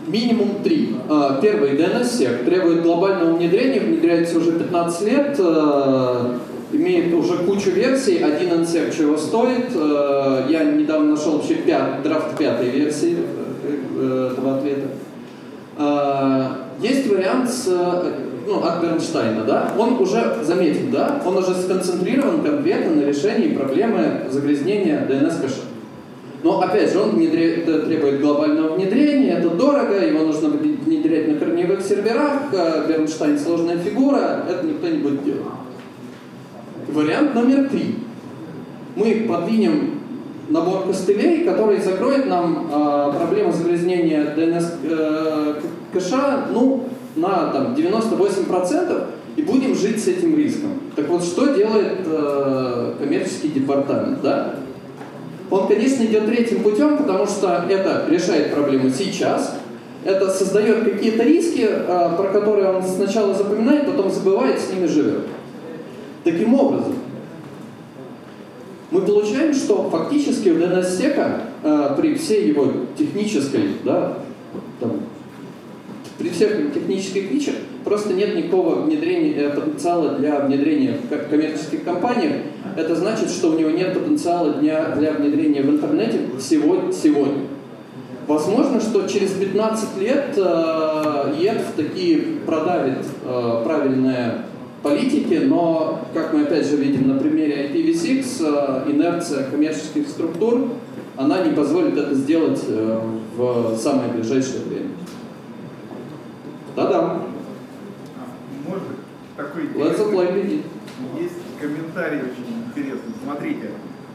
минимум 0.10 0.64
три. 0.64 0.96
А, 1.08 1.40
первый 1.42 1.72
DNS-сек 1.72 2.44
требует 2.44 2.84
глобального 2.84 3.36
внедрения, 3.36 3.80
внедряется 3.80 4.38
уже 4.38 4.52
15 4.54 5.08
лет. 5.08 5.36
А, 5.40 6.40
имеет 6.72 7.14
уже 7.14 7.38
кучу 7.40 7.72
версий, 7.72 8.22
один 8.22 8.54
ансек 8.54 8.96
чего 8.96 9.18
стоит. 9.18 9.72
Э, 9.76 10.46
я 10.50 10.64
недавно 10.64 11.12
нашел 11.12 11.34
вообще 11.34 11.56
пят, 11.56 12.04
драфт 12.04 12.38
пятой 12.38 12.70
версии 12.70 13.18
э, 13.98 14.30
этого 14.32 14.58
ответа. 14.58 14.88
Э, 15.78 16.48
есть 16.82 17.10
вариант 17.10 17.50
с, 17.50 17.68
ну, 18.48 18.64
от 18.64 18.82
Бернштейна, 18.82 19.44
да? 19.46 19.74
Он 19.78 20.00
уже, 20.00 20.38
заметим, 20.44 20.92
да? 20.92 21.22
Он 21.26 21.38
уже 21.38 21.54
сконцентрирован 21.56 22.42
конкретно 22.42 22.96
на 22.96 23.02
решении 23.02 23.56
проблемы 23.56 24.28
загрязнения 24.30 25.06
DNS-кэша. 25.10 25.69
Но, 26.42 26.62
опять 26.62 26.92
же, 26.92 27.00
он 27.00 27.12
внедряет, 27.12 27.66
требует 27.66 28.22
глобального 28.22 28.76
внедрения, 28.76 29.34
это 29.34 29.50
дорого, 29.50 29.96
его 29.96 30.24
нужно 30.24 30.50
внедрять 30.50 31.28
на 31.28 31.38
корневых 31.38 31.82
серверах, 31.82 32.52
Бернштейн 32.88 33.38
сложная 33.38 33.78
фигура, 33.78 34.46
это 34.50 34.66
никто 34.66 34.88
не 34.88 35.00
будет 35.00 35.24
делать. 35.26 35.44
Вариант 36.88 37.36
номер 37.36 37.70
три. 37.70 37.96
Мы 38.96 39.26
подвинем 39.28 40.00
набор 40.50 40.88
костылей, 40.88 41.44
который 41.44 41.80
закроет 41.82 42.28
нам 42.28 42.70
э, 42.72 43.12
проблему 43.18 43.52
загрязнения 43.52 44.34
DNS 44.36 44.66
э, 44.84 45.62
кэша 45.94 46.48
ну, 46.52 46.86
на 47.16 47.52
там, 47.52 47.76
98% 47.76 49.08
и 49.36 49.42
будем 49.42 49.76
жить 49.76 50.04
с 50.04 50.08
этим 50.08 50.36
риском. 50.36 50.72
Так 50.96 51.08
вот, 51.08 51.24
что 51.24 51.54
делает 51.54 52.00
э, 52.06 52.94
коммерческий 53.00 53.50
департамент? 53.50 54.22
Да? 54.22 54.56
Он, 55.50 55.68
конечно, 55.68 56.04
идет 56.04 56.26
третьим 56.28 56.62
путем, 56.62 56.98
потому 56.98 57.26
что 57.26 57.66
это 57.70 58.06
решает 58.10 58.54
проблему 58.54 58.90
сейчас, 58.90 59.56
это 60.06 60.30
создает 60.30 60.84
какие-то 60.84 61.24
риски, 61.24 61.68
э, 61.68 62.10
про 62.16 62.30
которые 62.32 62.70
он 62.70 62.84
сначала 62.84 63.34
запоминает, 63.34 63.86
потом 63.86 64.12
забывает, 64.12 64.60
с 64.60 64.72
ними 64.72 64.86
живет. 64.86 65.28
Таким 66.24 66.54
образом, 66.54 66.96
мы 68.92 69.02
получаем, 69.02 69.54
что 69.54 69.90
фактически 69.90 70.50
у 70.50 70.56
DNS-сека 70.56 71.42
э, 71.64 71.94
при 71.98 72.16
всей 72.16 72.48
его 72.48 72.72
технической, 72.98 73.72
да, 73.84 74.20
там, 74.80 75.02
при 76.18 76.30
всех 76.30 76.74
технических 76.74 77.24
фичах 77.24 77.56
просто 77.84 78.14
нет 78.14 78.36
никакого 78.36 78.82
внедрения, 78.82 79.34
э, 79.36 79.50
потенциала 79.50 80.12
для 80.12 80.40
внедрения 80.40 80.98
в 81.02 81.30
коммерческих 81.30 81.84
компаниях. 81.84 82.34
Это 82.76 82.96
значит, 82.96 83.30
что 83.30 83.52
у 83.52 83.60
него 83.60 83.72
нет 83.72 83.94
потенциала 83.94 84.54
для, 84.54 84.96
для 84.96 85.14
внедрения 85.14 85.62
в 85.62 85.70
интернете 85.70 86.20
сегодня. 86.40 87.50
Возможно, 88.30 88.80
что 88.80 89.08
через 89.08 89.32
15 89.32 89.98
лет 90.00 90.38
э, 90.38 91.34
такие 91.76 92.22
продавит 92.46 93.00
э, 93.26 93.62
правильное 93.66 94.46
политики, 94.84 95.42
но, 95.46 96.02
как 96.14 96.32
мы 96.34 96.44
опять 96.44 96.68
же 96.68 96.76
видим 96.76 97.08
на 97.08 97.18
примере 97.18 97.72
IPv6, 97.74 98.86
э, 98.86 98.92
инерция 98.92 99.46
коммерческих 99.50 100.08
структур, 100.08 100.70
она 101.18 101.42
не 101.42 101.54
позволит 101.54 101.98
это 101.98 102.14
сделать 102.14 102.64
в 103.36 103.76
самое 103.78 104.12
ближайшее 104.12 104.62
время. 104.70 104.90
Да-да. 106.76 107.29
Такой 109.40 109.68
интересный, 109.68 110.64
есть 111.18 111.36
комментарий 111.62 112.20
очень 112.20 112.66
интересный. 112.68 113.14
Смотрите, 113.24 113.70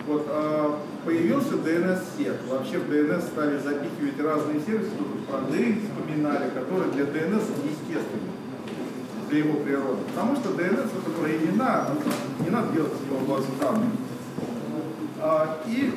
вот 0.06 0.26
а, 0.28 0.78
появился 1.02 1.54
DNS-сек. 1.54 2.40
Вообще 2.46 2.78
в 2.78 2.90
DNS 2.90 3.22
стали 3.22 3.56
запихивать 3.56 4.20
разные 4.20 4.60
сервисы, 4.60 4.90
тут 4.98 5.26
про 5.26 5.38
DNS 5.38 5.80
вспоминали, 5.80 6.50
которые 6.50 6.92
для 6.92 7.04
DNS 7.04 7.40
естественны 7.40 8.34
для 9.30 9.38
его 9.38 9.60
природы. 9.60 10.02
Потому 10.14 10.36
что 10.36 10.50
DNS 10.50 10.90
это 10.92 11.10
про 11.18 11.30
имена, 11.30 11.88
не 12.40 12.50
надо 12.50 12.72
делать 12.74 12.92
из 12.92 13.10
него 13.10 13.20
базу 13.26 13.48
данных. 13.58 13.88
А, 15.22 15.62
и, 15.66 15.90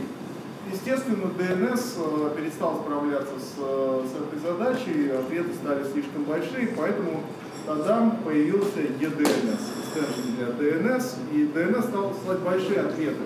естественно, 0.71 1.29
DNS 1.37 1.97
э, 1.97 2.37
перестал 2.37 2.77
справляться 2.77 3.33
с, 3.37 3.57
с 3.57 4.15
этой 4.15 4.39
задачей, 4.39 5.09
ответы 5.09 5.53
стали 5.53 5.83
слишком 5.83 6.23
большие, 6.23 6.69
поэтому 6.77 7.23
тогда 7.67 8.17
появился 8.23 8.79
eDNS, 8.79 9.59
экстеншн 9.81 10.35
для 10.37 10.47
DNS, 10.47 11.03
и 11.33 11.51
DNS 11.53 11.89
стал 11.89 12.15
слать 12.23 12.39
большие 12.39 12.79
ответы. 12.79 13.25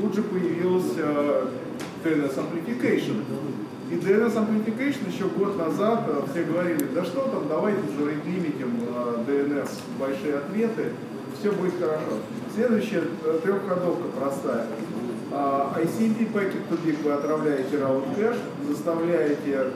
Тут 0.00 0.14
же 0.14 0.22
появился 0.22 1.50
DNS 2.02 2.34
Amplification, 2.34 3.22
и 3.90 3.94
DNS 3.94 4.34
Amplification 4.34 5.12
еще 5.12 5.28
год 5.28 5.58
назад 5.58 6.04
э, 6.08 6.22
все 6.30 6.44
говорили, 6.44 6.86
да 6.94 7.04
что 7.04 7.22
там, 7.22 7.48
давайте 7.48 7.80
зарейтлимитим 7.98 8.80
DNS 9.26 9.68
э, 9.68 10.00
большие 10.00 10.38
ответы, 10.38 10.92
все 11.38 11.52
будет 11.52 11.74
хорошо. 11.78 12.20
Следующая 12.54 13.02
э, 13.24 13.38
трехходовка 13.42 14.08
простая. 14.18 14.66
ICMP 15.30 16.32
packet 16.32 16.68
тупик 16.70 17.04
вы 17.04 17.12
отправляете 17.12 17.76
route 17.76 18.14
кэш, 18.16 18.36
заставляете, 18.66 19.72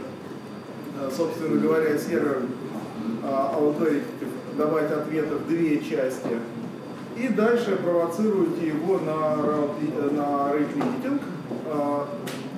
собственно 1.14 1.60
говоря, 1.60 1.98
сервер 1.98 2.38
authoritative 3.22 4.28
давать 4.56 4.90
ответы 4.90 5.36
в 5.36 5.48
две 5.48 5.80
части, 5.80 6.38
и 7.16 7.28
дальше 7.28 7.76
провоцируете 7.76 8.68
его 8.68 8.98
на, 8.98 9.36
на 9.36 10.52
rate 10.52 10.74
limiting. 10.76 11.20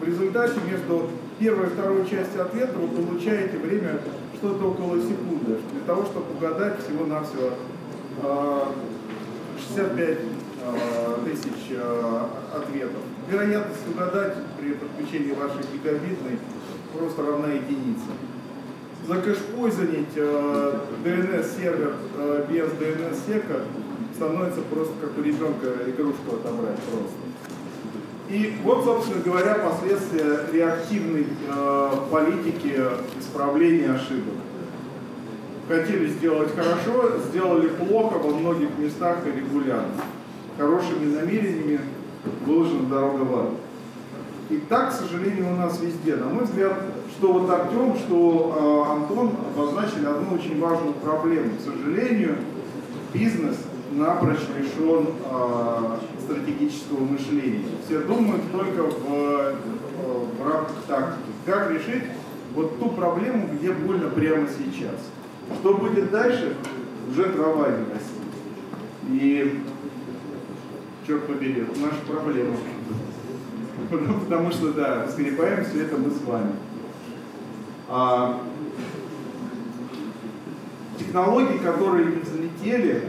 В 0.00 0.04
результате 0.04 0.60
между 0.70 1.10
первой 1.38 1.66
и 1.66 1.70
второй 1.70 2.08
части 2.08 2.36
ответа 2.38 2.78
вы 2.78 2.88
получаете 2.88 3.58
время 3.58 3.98
что-то 4.36 4.66
около 4.66 5.00
секунды, 5.00 5.58
для 5.72 5.80
того, 5.86 6.04
чтобы 6.04 6.32
угадать 6.36 6.82
всего-навсего 6.84 7.50
65 9.58 10.18
а, 10.62 10.76
а, 10.76 11.24
тысяч 11.24 11.76
а, 11.76 12.28
ответов. 12.54 13.02
Вероятность 13.30 13.88
угадать 13.88 14.34
при 14.60 14.74
подключении 14.74 15.32
вашей 15.32 15.62
гигабитной 15.72 16.38
просто 16.96 17.22
равна 17.22 17.48
единице. 17.48 18.10
Закэшпойзонить 19.06 20.16
DNS-сервер 20.16 21.94
без 22.48 22.68
DNS-сека 22.68 23.60
становится 24.14 24.60
просто 24.62 24.94
как 25.00 25.18
у 25.18 25.22
ребенка 25.22 25.66
игрушку 25.86 26.36
отобрать 26.36 26.78
просто. 26.90 27.18
И 28.30 28.54
вот, 28.62 28.84
собственно 28.84 29.22
говоря, 29.22 29.54
последствия 29.56 30.46
реактивной 30.50 31.26
э, 31.46 31.90
политики 32.10 32.80
исправления 33.20 33.90
ошибок. 33.90 34.34
Хотели 35.68 36.08
сделать 36.08 36.54
хорошо, 36.54 37.18
сделали 37.28 37.68
плохо 37.68 38.14
во 38.14 38.30
многих 38.30 38.70
местах 38.78 39.18
и 39.26 39.38
регулярно. 39.38 39.92
Хорошими 40.56 41.14
намерениями 41.14 41.80
выложена 42.46 42.88
дорога 42.88 43.22
в 43.22 43.38
ад. 43.38 43.50
И 44.50 44.56
так, 44.68 44.90
к 44.90 44.92
сожалению, 44.92 45.52
у 45.52 45.56
нас 45.56 45.80
везде. 45.80 46.16
На 46.16 46.26
мой 46.26 46.44
взгляд, 46.44 46.74
что 47.18 47.32
вот 47.32 47.50
Артем, 47.50 47.94
что 47.96 48.86
э, 48.86 48.92
Антон 48.92 49.32
обозначили 49.54 50.06
одну 50.06 50.34
очень 50.34 50.60
важную 50.60 50.94
проблему. 50.94 51.50
К 51.56 51.60
сожалению, 51.60 52.36
бизнес 53.12 53.56
напрочь 53.92 54.40
лишен 54.58 55.06
э, 55.24 55.96
стратегического 56.24 57.04
мышления. 57.04 57.64
Все 57.84 58.00
думают 58.00 58.42
только 58.50 58.82
в, 58.82 59.04
э, 59.08 59.54
в 60.38 60.48
рамках 60.48 60.76
тактики. 60.88 61.20
Как 61.46 61.70
решить 61.70 62.04
вот 62.54 62.78
ту 62.80 62.90
проблему, 62.90 63.48
где 63.52 63.72
больно 63.72 64.08
прямо 64.10 64.48
сейчас. 64.48 64.98
Что 65.60 65.74
будет 65.74 66.10
дальше, 66.10 66.56
уже 67.10 67.24
трава 67.24 67.68
не 67.68 67.92
растет. 67.92 68.24
И, 69.10 69.60
черт 71.06 71.26
побери, 71.26 71.62
это 71.62 71.78
наша 71.78 72.00
проблема. 72.08 72.56
Потому 74.24 74.50
что, 74.50 74.72
да, 74.72 75.06
скрепаем 75.08 75.64
все 75.64 75.82
это 75.82 75.96
мы 75.96 76.10
с 76.10 76.20
вами. 76.22 76.52
А, 77.88 78.40
технологии, 80.98 81.58
которые 81.58 82.06
не 82.06 82.22
взлетели, 82.22 83.08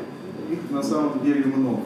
их 0.51 0.59
на 0.69 0.83
самом 0.83 1.23
деле 1.23 1.45
много. 1.45 1.83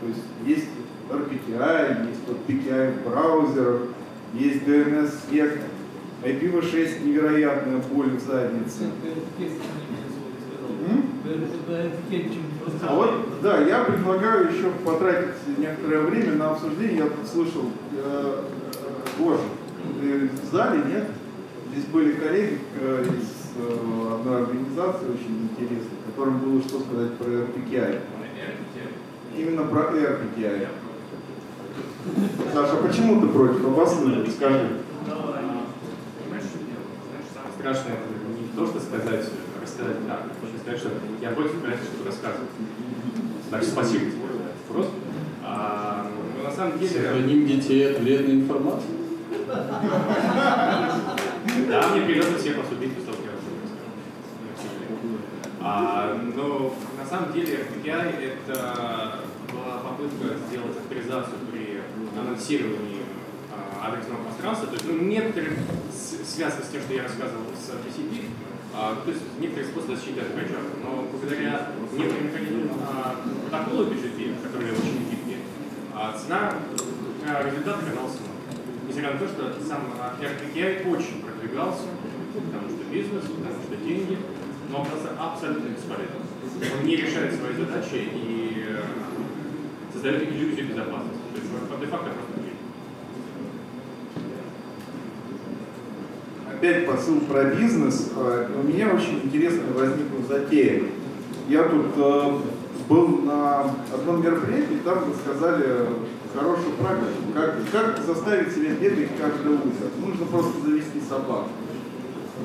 То 0.00 0.06
есть 0.08 0.22
есть 0.44 0.68
RPKI, 1.08 2.08
есть 2.08 2.20
PKI 2.48 3.00
в 3.00 3.08
браузерах, 3.08 3.82
есть 4.34 4.64
DNS-сек, 4.64 5.60
IPv6 6.22 7.04
невероятная 7.04 7.80
боль 7.90 8.16
в 8.16 8.20
заднице. 8.20 8.90
А 12.82 12.94
вот, 12.94 13.40
да, 13.42 13.60
я 13.62 13.84
предлагаю 13.84 14.52
еще 14.52 14.70
потратить 14.84 15.58
некоторое 15.58 16.00
время 16.02 16.32
на 16.32 16.50
обсуждение. 16.50 16.98
Я 16.98 17.04
тут 17.04 17.26
слышал, 17.26 17.64
э, 17.92 18.42
боже, 19.18 19.40
в 20.00 20.52
зале 20.52 20.82
нет? 20.88 21.04
Здесь 21.76 21.90
были 21.90 22.12
коллеги 22.12 22.54
из 22.54 23.52
э, 23.58 24.14
одной 24.14 24.44
организации 24.44 25.08
очень 25.10 25.50
интересной, 25.50 25.98
которым 26.06 26.38
было 26.38 26.62
что 26.62 26.80
сказать 26.80 27.18
про 27.18 27.26
RPKI. 27.26 28.00
Именно 29.36 29.64
про 29.64 29.80
RPKI. 29.82 30.68
Саша, 32.54 32.76
почему 32.76 33.20
ты 33.20 33.26
против? 33.26 33.66
Обоснуй, 33.66 34.26
скажи. 34.30 34.68
Самое 37.34 37.52
страшное 37.58 37.92
это 37.92 38.08
не 38.40 38.48
то, 38.56 38.66
что 38.66 38.80
сказать, 38.80 39.26
рассказать 39.60 39.98
правду. 39.98 40.30
Можно 40.40 40.58
сказать, 40.58 40.80
что 40.80 40.90
я 41.20 41.30
против, 41.32 41.60
понятно, 41.60 41.84
что 41.84 42.06
рассказывать. 42.06 42.50
Так, 43.50 43.62
спасибо 43.62 44.04
тебе. 44.06 44.12
вопрос. 44.66 44.86
А, 45.44 46.06
но 46.38 46.42
на 46.48 46.50
самом 46.50 46.78
деле... 46.78 47.02
Сохраним 47.02 47.46
детей 47.46 47.92
от 47.92 47.98
вредной 48.00 48.36
информации. 48.36 48.96
Да, 51.68 51.88
мне 51.88 52.06
придется 52.06 52.38
всех 52.38 52.56
того, 52.56 52.66
как 52.66 52.80
я 52.80 53.36
а, 55.60 56.20
но 56.34 56.74
на 56.98 57.08
самом 57.08 57.32
деле 57.32 57.66
KPI 57.74 58.44
это 58.46 59.20
была 59.52 59.78
попытка 59.78 60.38
сделать 60.48 60.76
авторизацию 60.76 61.38
при 61.50 61.80
анонсировании 62.18 63.02
адресного 63.82 64.22
пространства. 64.24 64.68
То 64.68 64.74
есть 64.74 64.86
ну, 64.86 64.94
некоторые 65.02 65.58
связки 65.92 66.62
с 66.62 66.68
тем, 66.68 66.82
что 66.82 66.94
я 66.94 67.02
рассказывал 67.04 67.46
с 67.54 67.70
TCP, 67.70 68.24
а, 68.74 68.96
то 69.04 69.10
есть 69.10 69.22
некоторые 69.38 69.68
способы 69.70 69.96
защиты 69.96 70.20
от 70.20 70.32
крача. 70.34 70.58
Но 70.82 71.06
благодаря 71.10 71.70
некоторым 71.92 72.70
а, 72.86 73.16
протоколу 73.48 73.86
BGP, 73.86 74.42
которые 74.42 74.72
очень 74.72 75.10
гибкие, 75.10 75.38
а, 75.94 76.16
цена 76.16 76.54
а, 77.26 77.42
результата 77.44 77.78
оказалась 77.78 78.18
Несмотря 78.86 79.14
на 79.14 79.18
то, 79.18 79.26
что 79.26 79.64
сам 79.66 79.80
RPKI 80.20 80.88
очень 80.88 81.20
продвигался, 81.46 81.82
потому 82.34 82.68
что 82.68 82.92
бизнес, 82.92 83.24
потому 83.24 83.62
что 83.62 83.76
деньги, 83.76 84.18
но 84.70 84.84
просто 84.84 85.12
абсолютно 85.18 85.68
бесполезен. 85.68 86.78
Он 86.78 86.86
не 86.86 86.96
решает 86.96 87.34
свои 87.34 87.54
задачи 87.54 88.08
и 88.12 88.64
э, 88.68 88.82
создает 89.92 90.22
иллюзию 90.22 90.68
безопасности. 90.68 91.20
То 91.32 91.40
есть 91.40 91.80
де-факто 91.80 92.10
просто 92.10 92.46
Опять 96.50 96.86
посыл 96.86 97.20
про 97.20 97.44
бизнес. 97.44 98.12
Э, 98.16 98.48
у 98.58 98.66
меня 98.66 98.90
очень 98.90 99.20
интересная 99.24 99.72
возникла 99.72 100.22
затея. 100.28 100.82
Я 101.48 101.64
тут 101.64 101.86
э, 101.96 102.38
был 102.88 103.08
на 103.22 103.62
одном 103.92 104.22
мероприятии, 104.22 104.80
там 104.84 105.04
рассказали 105.10 105.86
хорошую 106.36 106.72
практику, 106.76 107.32
как, 107.34 107.54
как 107.72 108.04
заставить 108.04 108.52
себя 108.52 108.74
бегать 108.74 109.10
каждое 109.18 109.54
утро. 109.54 109.88
Нужно 110.04 110.26
просто 110.26 110.60
завести 110.60 111.00
собаку. 111.08 111.48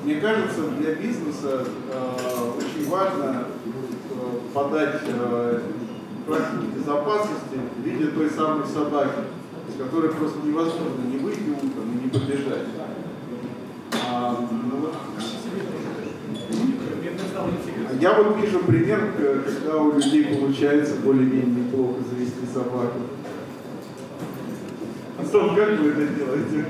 Мне 0.04 0.22
кажется, 0.22 0.70
для 0.80 0.96
бизнеса 0.96 1.66
э, 1.92 2.52
очень 2.58 2.90
важно 2.90 3.44
э, 3.44 4.40
подать 4.54 5.02
э, 5.06 5.60
практику 6.26 6.64
безопасности 6.78 7.60
в 7.78 7.86
виде 7.86 8.08
той 8.08 8.30
самой 8.30 8.66
собаки, 8.68 9.22
с 9.68 9.78
которой 9.78 10.12
просто 10.12 10.40
невозможно 10.46 11.02
не 11.12 11.18
выйти 11.18 11.50
утром 11.50 11.92
и 11.94 12.04
не 12.04 12.10
побежать. 12.10 12.68
А, 14.10 14.48
ну, 14.50 14.90
я 18.00 18.14
вот 18.14 18.38
вижу 18.38 18.60
пример, 18.60 19.14
когда 19.46 19.78
у 19.78 19.94
людей 19.94 20.38
получается 20.38 20.96
более-менее 21.04 21.66
неплохо 21.66 22.00
завести 22.10 22.46
собаку. 22.54 23.00
Антон, 25.34 25.56
как 25.56 25.80
вы 25.80 25.92
это 25.92 26.08
делаете? 26.14 26.66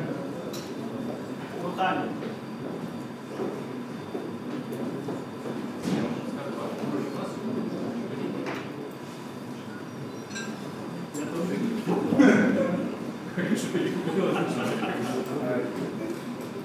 Руками. 1.63 2.09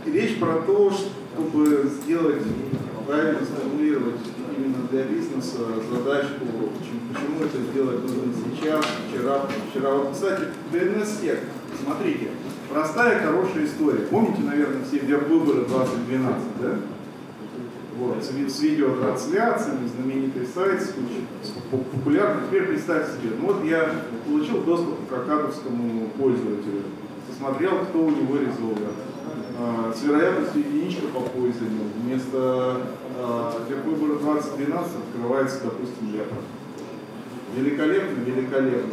Речь 0.04 0.38
про 0.38 0.60
то, 0.60 0.92
чтобы 0.92 1.90
сделать, 2.02 2.42
правильно 3.06 3.40
сформулировать 3.42 4.20
именно 4.56 4.86
для 4.90 5.04
бизнеса 5.04 5.58
задачку, 5.90 6.44
почему 6.78 7.44
это 7.44 7.58
сделать 7.70 8.02
нужно 8.02 8.32
сейчас, 8.50 8.84
вчера, 9.08 9.46
вчера. 9.70 9.90
Вот, 9.94 10.12
кстати, 10.12 10.44
DNS-сек, 10.72 11.40
смотрите, 11.82 12.28
простая, 12.70 13.26
хорошая 13.26 13.66
история. 13.66 14.06
Помните, 14.06 14.42
наверное, 14.42 14.84
все 14.84 15.00
веб-выборы 15.00 15.65
2012, 15.84 16.42
да? 16.60 16.78
Вот, 17.98 18.22
с, 18.22 18.28
с 18.28 18.60
видеотрансляциями, 18.60 19.88
знаменитый 19.88 20.46
сайт, 20.46 20.94
популярный. 21.70 22.46
Теперь 22.46 22.66
представьте 22.66 23.12
себе, 23.12 23.36
ну 23.40 23.46
вот 23.46 23.64
я 23.64 23.90
получил 24.26 24.62
доступ 24.62 25.08
к 25.08 25.12
акадовскому 25.12 26.08
пользователю, 26.18 26.82
посмотрел, 27.28 27.78
кто 27.86 28.04
у 28.04 28.10
него 28.10 28.36
резолвер. 28.36 28.92
А, 29.58 29.92
с 29.94 30.02
вероятностью 30.02 30.60
единичка 30.60 31.06
по 31.06 31.20
пользованию. 31.20 31.88
Вместо 32.02 32.82
а, 33.16 33.66
выбора 33.86 34.18
2012 34.18 34.92
открывается, 34.96 35.60
допустим, 35.64 36.12
лепра. 36.12 36.36
Великолепно, 37.56 38.20
великолепно. 38.20 38.92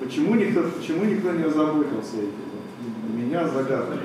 Почему 0.00 0.34
никто, 0.34 0.64
почему 0.76 1.04
никто 1.04 1.30
не 1.30 1.44
озаботился 1.44 2.16
этим? 2.16 3.16
Меня 3.16 3.46
загадка. 3.48 3.98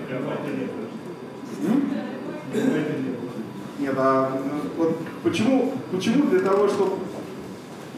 Нет, 3.80 3.96
а 3.98 4.40
вот 4.78 4.98
почему, 5.24 5.74
почему 5.92 6.30
для 6.30 6.40
того, 6.40 6.68
чтобы... 6.68 6.92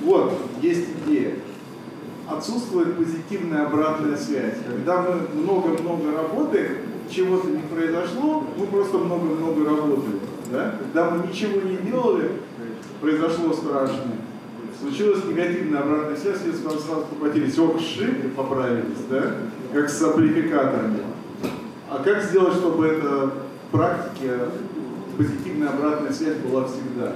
Вот, 0.02 0.34
есть 0.62 0.88
идея. 1.06 1.36
Отсутствует 2.28 2.98
позитивная 2.98 3.66
обратная 3.68 4.18
связь. 4.18 4.56
Когда 4.68 5.02
мы 5.02 5.42
много-много 5.42 6.12
работаем, 6.16 6.78
чего-то 7.10 7.48
не 7.50 7.62
произошло, 7.62 8.44
мы 8.58 8.66
просто 8.66 8.98
много-много 8.98 9.66
работали. 9.66 10.20
Да? 10.52 10.76
Когда 10.80 11.12
мы 11.12 11.28
ничего 11.28 11.62
не 11.62 11.78
делали, 11.78 12.32
произошло 13.02 13.54
страшное. 13.54 14.18
Случилась 14.80 15.24
негативная 15.26 15.82
обратная 15.82 16.18
связь, 16.18 16.40
все 16.40 16.54
сразу, 16.54 17.06
покатились, 17.20 17.58
ох, 17.60 17.80
шип, 17.80 18.36
поправились, 18.36 19.06
да? 19.10 19.36
Как 19.74 19.90
с 19.90 20.02
амплификаторами. 20.02 21.00
А 21.90 22.02
как 22.04 22.24
сделать, 22.24 22.56
чтобы 22.56 22.88
это 22.88 23.32
в 23.68 23.72
практике 23.72 24.32
позитивная 25.18 25.70
обратная 25.70 26.12
связь 26.12 26.38
была 26.38 26.66
всегда. 26.66 27.14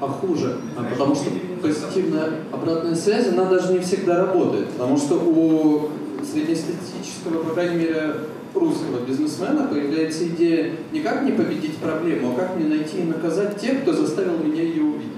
А 0.00 0.06
хуже, 0.06 0.56
а 0.76 0.84
потому 0.84 1.14
что 1.14 1.30
позитивная 1.60 2.30
обратная 2.52 2.94
связь, 2.94 3.28
она 3.28 3.46
даже 3.46 3.72
не 3.72 3.80
всегда 3.80 4.18
работает. 4.26 4.68
Потому 4.70 4.96
что 4.96 5.16
у 5.16 5.90
среднестатистического, 6.24 7.42
по 7.42 7.54
крайней 7.54 7.76
мере, 7.76 8.14
русского 8.54 9.04
бизнесмена 9.06 9.66
появляется 9.66 10.26
идея 10.28 10.72
не 10.92 11.00
как 11.00 11.22
не 11.22 11.32
победить 11.32 11.76
проблему, 11.78 12.32
а 12.32 12.40
как 12.40 12.56
мне 12.56 12.68
найти 12.68 13.00
и 13.00 13.04
наказать 13.04 13.60
тех, 13.60 13.82
кто 13.82 13.92
заставил 13.92 14.38
меня 14.38 14.62
ее 14.62 14.82
увидеть. 14.82 15.08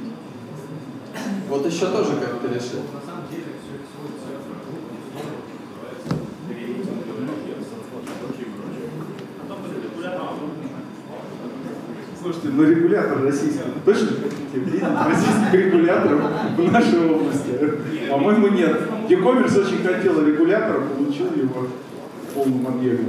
Вот 1.49 1.67
еще 1.67 1.87
тоже 1.87 2.13
как-то 2.21 2.49
решил. 2.49 2.81
Но 12.53 12.63
ну 12.63 12.69
регулятор 12.69 13.23
российский, 13.23 13.61
точно 13.85 14.09
видеть 14.55 14.83
российских 14.83 15.53
регуляторов 15.53 16.21
в 16.57 16.73
нашей 16.73 17.11
области? 17.11 18.11
По-моему, 18.11 18.49
нет. 18.49 18.81
Екомерс 19.09 19.57
очень 19.57 19.85
хотел 19.85 20.25
регулятора, 20.27 20.81
получил 20.81 21.27
его 21.35 21.69
в 22.29 22.35
полном 22.35 22.67
объеме. 22.67 23.09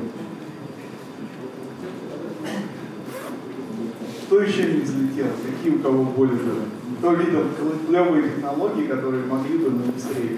Кто 4.25 4.41
еще 4.41 4.73
не 4.73 4.81
взлетел? 4.81 5.27
Какие 5.45 5.77
у 5.77 5.79
кого 5.79 6.03
более 6.05 6.37
Кто 6.99 7.13
видел 7.13 7.45
клевые 7.87 8.29
технологии, 8.29 8.87
которые 8.87 9.25
могли 9.25 9.57
бы 9.57 9.71
на 9.71 9.91
быстрее? 9.91 10.37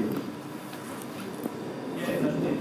Сказать. 2.03 2.53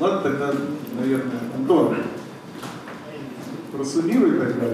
Ладно, 0.00 0.20
тогда, 0.20 0.52
наверное, 1.08 1.40
Антон, 1.54 1.96
просуммируй 3.72 4.38
тогда. 4.38 4.66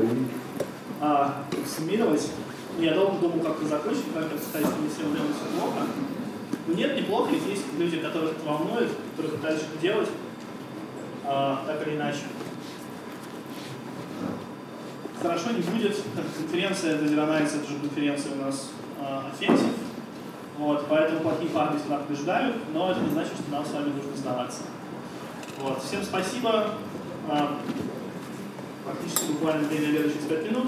А, 1.01 1.45
суммировать? 1.67 2.31
Я 2.79 2.95
долго 2.95 3.21
думал, 3.21 3.41
как 3.41 3.57
это 3.57 3.69
закончить, 3.69 4.13
как 4.13 4.25
это 4.25 4.41
что 4.41 4.59
не 4.59 4.89
всем 4.89 5.15
делать 5.15 5.31
все 5.37 5.61
плохо. 5.61 5.87
Но 6.67 6.75
нет, 6.75 6.97
неплохо, 6.97 7.31
ведь 7.33 7.47
есть 7.47 7.65
люди, 7.79 7.99
которых 7.99 8.33
это 8.33 8.45
волнует, 8.45 8.91
которые 9.11 9.37
пытаются 9.37 9.67
что-то 9.67 9.81
делать, 9.81 10.09
а, 11.25 11.65
так 11.67 11.87
или 11.87 11.97
иначе. 11.97 12.21
Хорошо 15.23 15.53
не 15.53 15.61
будет. 15.61 15.97
Конференция 16.37 16.99
Zero 16.99 17.29
Nights, 17.29 17.57
это 17.57 17.71
же 17.71 17.79
конференция 17.81 18.33
у 18.33 18.45
нас 18.45 18.71
а. 19.01 19.31
Вот, 20.59 20.87
поэтому 20.89 21.21
плохие 21.21 21.51
парни 21.51 21.79
всегда 21.79 21.99
побеждают, 21.99 22.57
но 22.73 22.91
это 22.91 23.01
не 23.01 23.11
значит, 23.11 23.33
что 23.35 23.51
нам 23.51 23.65
с 23.65 23.73
вами 23.73 23.91
нужно 23.91 24.17
сдаваться. 24.17 24.63
Вот. 25.59 25.83
Всем 25.83 26.03
спасибо. 26.03 26.75
А, 27.29 27.61
практически 28.85 29.33
буквально 29.33 29.69
время 29.69 30.11
через 30.11 30.27
5 30.29 30.51
минут. 30.51 30.67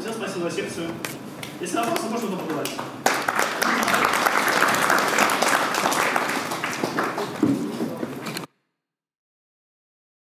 Всем 0.00 0.12
спасибо 0.12 0.50
за 0.50 0.56
секцию. 0.56 0.88
Если 1.60 1.76
вопросы, 1.76 2.02
можно 2.10 2.28
попробовать. 2.36 2.70